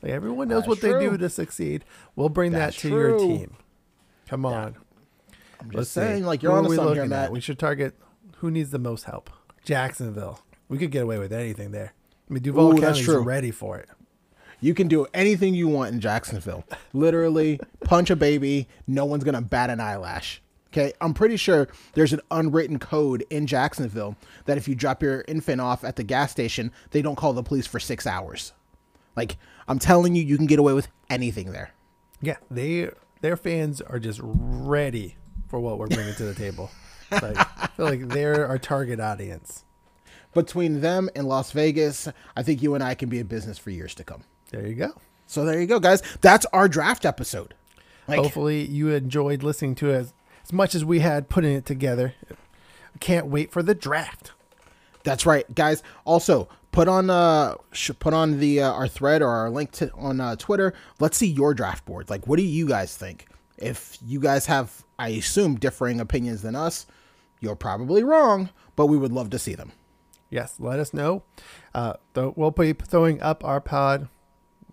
Like 0.02 0.12
everyone 0.12 0.48
knows 0.48 0.62
That's 0.62 0.70
what 0.70 0.82
they 0.82 0.92
do 1.00 1.18
to 1.18 1.30
succeed. 1.30 1.84
We'll 2.16 2.30
bring 2.30 2.52
That's 2.52 2.76
that 2.76 2.82
to 2.82 2.90
your 2.90 3.18
team. 3.18 3.56
Come 4.28 4.46
on. 4.46 4.76
I'm 5.60 5.68
Let's 5.68 5.90
just 5.90 5.94
see. 5.94 6.00
saying, 6.00 6.26
like 6.26 6.42
you're 6.42 6.54
on 6.54 6.68
we 6.68 6.76
something 6.76 7.12
at? 7.12 7.32
We 7.32 7.42
should 7.42 7.60
target 7.60 7.96
who 8.38 8.50
needs 8.50 8.72
the 8.72 8.80
most 8.80 9.04
help. 9.04 9.30
Jacksonville. 9.64 10.40
We 10.70 10.78
could 10.78 10.92
get 10.92 11.04
away 11.04 11.20
with 11.20 11.34
anything 11.34 11.72
there. 11.72 11.94
I 12.30 12.34
mean, 12.34 12.42
Duval 12.42 12.78
Ooh, 12.78 12.82
County's 12.82 13.04
true. 13.04 13.22
ready 13.22 13.52
for 13.52 13.78
it. 13.78 13.90
You 14.60 14.74
can 14.74 14.88
do 14.88 15.06
anything 15.14 15.54
you 15.54 15.68
want 15.68 15.94
in 15.94 16.00
Jacksonville. 16.00 16.64
Literally, 16.94 17.60
punch 17.84 18.10
a 18.10 18.16
baby. 18.16 18.68
No 18.88 19.06
one's 19.06 19.24
gonna 19.24 19.42
bat 19.42 19.70
an 19.70 19.80
eyelash. 19.80 20.42
Okay, 20.72 20.94
I'm 21.02 21.14
pretty 21.14 21.36
sure 21.36 21.68
there's 21.94 22.14
an 22.14 22.22
unwritten 22.32 22.80
code 22.80 23.26
in 23.30 23.46
Jacksonville 23.46 24.16
that 24.46 24.58
if 24.58 24.70
you 24.70 24.76
drop 24.76 25.04
your 25.04 25.26
infant 25.28 25.60
off 25.60 25.84
at 25.84 25.98
the 25.98 26.04
gas 26.04 26.32
station, 26.32 26.72
they 26.92 27.02
don't 27.02 27.18
call 27.18 27.34
the 27.34 27.44
police 27.44 27.68
for 27.68 27.80
six 27.80 28.08
hours. 28.08 28.54
Like 29.18 29.38
I'm 29.68 29.80
telling 29.80 30.16
you, 30.16 30.24
you 30.24 30.38
can 30.38 30.46
get 30.46 30.60
away 30.60 30.74
with 30.74 30.88
anything 31.10 31.52
there. 31.52 31.72
Yeah, 32.22 32.38
they 32.50 32.90
their 33.20 33.36
fans 33.36 33.82
are 33.82 34.00
just 34.00 34.22
ready 34.24 35.18
for 35.50 35.60
what 35.60 35.78
we're 35.78 35.88
bringing 35.88 36.16
to 36.16 36.26
the 36.26 36.36
table. 36.36 36.72
Like, 37.12 37.36
I 37.62 37.68
feel 37.68 37.88
like 37.88 38.08
they're 38.08 38.48
our 38.48 38.58
target 38.58 39.02
audience. 39.02 39.66
Between 40.34 40.80
them 40.80 41.10
and 41.14 41.28
Las 41.28 41.52
Vegas, 41.52 42.08
I 42.38 42.42
think 42.42 42.62
you 42.62 42.74
and 42.74 42.82
I 42.82 42.96
can 42.96 43.10
be 43.10 43.20
in 43.20 43.28
business 43.28 43.58
for 43.58 43.70
years 43.70 43.94
to 43.96 44.06
come. 44.06 44.24
There 44.50 44.66
you 44.66 44.76
go. 44.76 44.94
So 45.28 45.44
there 45.44 45.60
you 45.60 45.68
go, 45.68 45.78
guys. 45.78 46.02
That's 46.22 46.46
our 46.54 46.70
draft 46.70 47.06
episode. 47.06 47.54
Like, 48.08 48.20
Hopefully, 48.20 48.66
you 48.66 48.92
enjoyed 48.92 49.44
listening 49.44 49.76
to 49.76 49.90
it 49.90 50.14
as, 50.44 50.54
much 50.54 50.76
as 50.76 50.86
we 50.86 51.00
had 51.00 51.30
putting 51.30 51.54
it 51.54 51.66
together. 51.66 52.14
Can't 53.00 53.28
wait 53.28 53.52
for 53.52 53.64
the 53.64 53.76
draft. 53.76 54.34
That's 55.04 55.26
right, 55.26 55.54
guys. 55.56 55.82
Also, 56.06 56.48
put 56.72 56.88
on 56.88 57.10
uh 57.10 57.56
put 58.00 58.14
on 58.14 58.39
the 58.39 58.62
uh, 58.62 58.72
our 58.72 58.88
thread 58.88 59.22
or 59.22 59.30
our 59.30 59.50
link 59.50 59.72
to 59.72 59.92
on 59.94 60.22
uh, 60.22 60.36
Twitter. 60.36 60.74
Let's 61.00 61.18
see 61.18 61.28
your 61.28 61.54
draft 61.54 61.86
board. 61.86 62.10
Like, 62.10 62.28
what 62.28 62.38
do 62.38 62.44
you 62.44 62.68
guys 62.68 62.96
think? 62.96 63.28
If 63.58 63.98
you 64.04 64.20
guys 64.20 64.48
have, 64.48 64.84
I 64.98 65.10
assume, 65.10 65.56
differing 65.56 66.00
opinions 66.00 66.42
than 66.42 66.56
us, 66.56 66.88
you're 67.39 67.56
probably 67.56 68.04
wrong. 68.04 68.50
But 68.76 68.88
we 68.88 68.98
would 68.98 69.12
love 69.12 69.30
to 69.32 69.39
see 69.39 69.56
them. 69.56 69.72
Yes, 70.30 70.56
let 70.60 70.80
us 70.80 70.94
know. 70.94 71.24
Uh, 71.74 71.94
th- 72.14 72.34
we'll 72.36 72.52
be 72.52 72.74
throwing 72.74 73.22
up 73.22 73.44
our 73.44 73.60
pod 73.60 74.08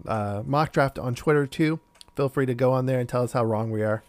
uh, 0.06 0.42
mock 0.46 0.72
draft 0.72 0.98
on 0.98 1.14
Twitter 1.14 1.46
too. 1.46 1.80
Feel 2.14 2.28
free 2.28 2.46
to 2.46 2.54
go 2.54 2.72
on 2.72 2.86
there 2.86 3.00
and 3.00 3.08
tell 3.08 3.22
us 3.22 3.32
how 3.32 3.44
wrong 3.44 3.70
we 3.70 3.82
are. 3.82 4.02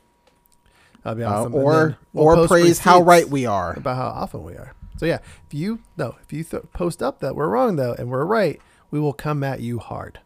That'd 1.03 1.17
be 1.17 1.23
Uh, 1.23 1.31
awesome. 1.31 1.53
And 1.53 1.63
or 1.63 1.97
we'll 2.13 2.41
or 2.41 2.47
praise 2.47 2.79
how 2.79 3.01
right 3.01 3.27
we 3.27 3.45
are. 3.45 3.73
about 3.77 3.95
how 3.95 4.07
often 4.07 4.43
we 4.43 4.53
are. 4.53 4.73
So 4.97 5.05
yeah, 5.05 5.19
if 5.47 5.53
you 5.53 5.79
no, 5.97 6.15
if 6.21 6.33
you 6.33 6.43
th- 6.43 6.63
post 6.73 7.01
up 7.01 7.19
that 7.19 7.35
we're 7.35 7.47
wrong 7.47 7.75
though 7.77 7.93
and 7.97 8.09
we're 8.09 8.25
right, 8.25 8.59
we 8.91 8.99
will 8.99 9.13
come 9.13 9.43
at 9.43 9.61
you 9.61 9.79
hard. 9.79 10.19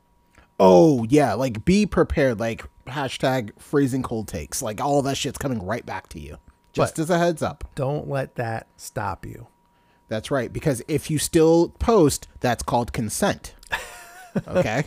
Oh 0.59 1.03
yeah, 1.09 1.33
like 1.33 1.63
be 1.65 1.85
prepared. 1.85 2.39
Like 2.39 2.65
hashtag 2.87 3.51
freezing 3.59 4.01
cold 4.03 4.27
takes. 4.27 4.61
Like 4.61 4.81
all 4.81 5.01
that 5.03 5.15
shit's 5.17 5.37
coming 5.37 5.63
right 5.63 5.85
back 5.85 6.09
to 6.09 6.19
you. 6.19 6.37
Just 6.73 6.95
But- 6.95 7.03
as 7.03 7.09
a 7.11 7.19
heads 7.19 7.41
up. 7.43 7.63
Don't 7.75 8.09
let 8.09 8.35
that 8.35 8.67
stop 8.77 9.25
you. 9.25 9.47
That's 10.07 10.31
right. 10.31 10.51
Because 10.51 10.81
if 10.87 11.09
you 11.11 11.17
still 11.19 11.69
post, 11.79 12.27
that's 12.39 12.63
called 12.63 12.93
consent. 12.93 13.53
Okay. 14.47 14.83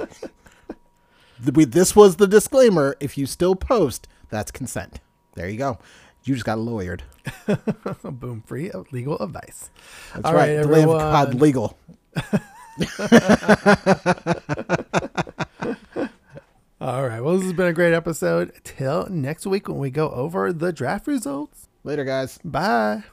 This 1.38 1.94
was 1.94 2.16
the 2.16 2.26
disclaimer. 2.26 2.96
If 2.98 3.16
you 3.18 3.26
still 3.26 3.54
post, 3.54 4.08
that's 4.28 4.50
consent. 4.50 5.00
There 5.36 5.48
you 5.48 5.58
go. 5.58 5.78
You 6.24 6.34
just 6.34 6.44
got 6.44 6.58
lawyered. 6.58 7.02
Boom, 8.02 8.42
free 8.44 8.70
of 8.70 8.90
legal 8.92 9.16
advice. 9.18 9.70
That's 10.12 10.26
All 10.26 10.34
right. 10.34 10.56
right, 10.56 10.58
of 10.58 10.70
everyone. 10.70 10.98
pod 10.98 11.34
legal. 11.34 11.78
All 16.80 17.06
right. 17.08 17.20
Well, 17.20 17.34
this 17.36 17.44
has 17.44 17.52
been 17.52 17.66
a 17.68 17.72
great 17.72 17.94
episode. 17.94 18.52
Till 18.64 19.06
next 19.08 19.46
week 19.46 19.68
when 19.68 19.78
we 19.78 19.90
go 19.90 20.10
over 20.10 20.52
the 20.52 20.72
draft 20.72 21.06
results. 21.06 21.68
Later, 21.84 22.04
guys. 22.04 22.38
Bye. 22.44 23.04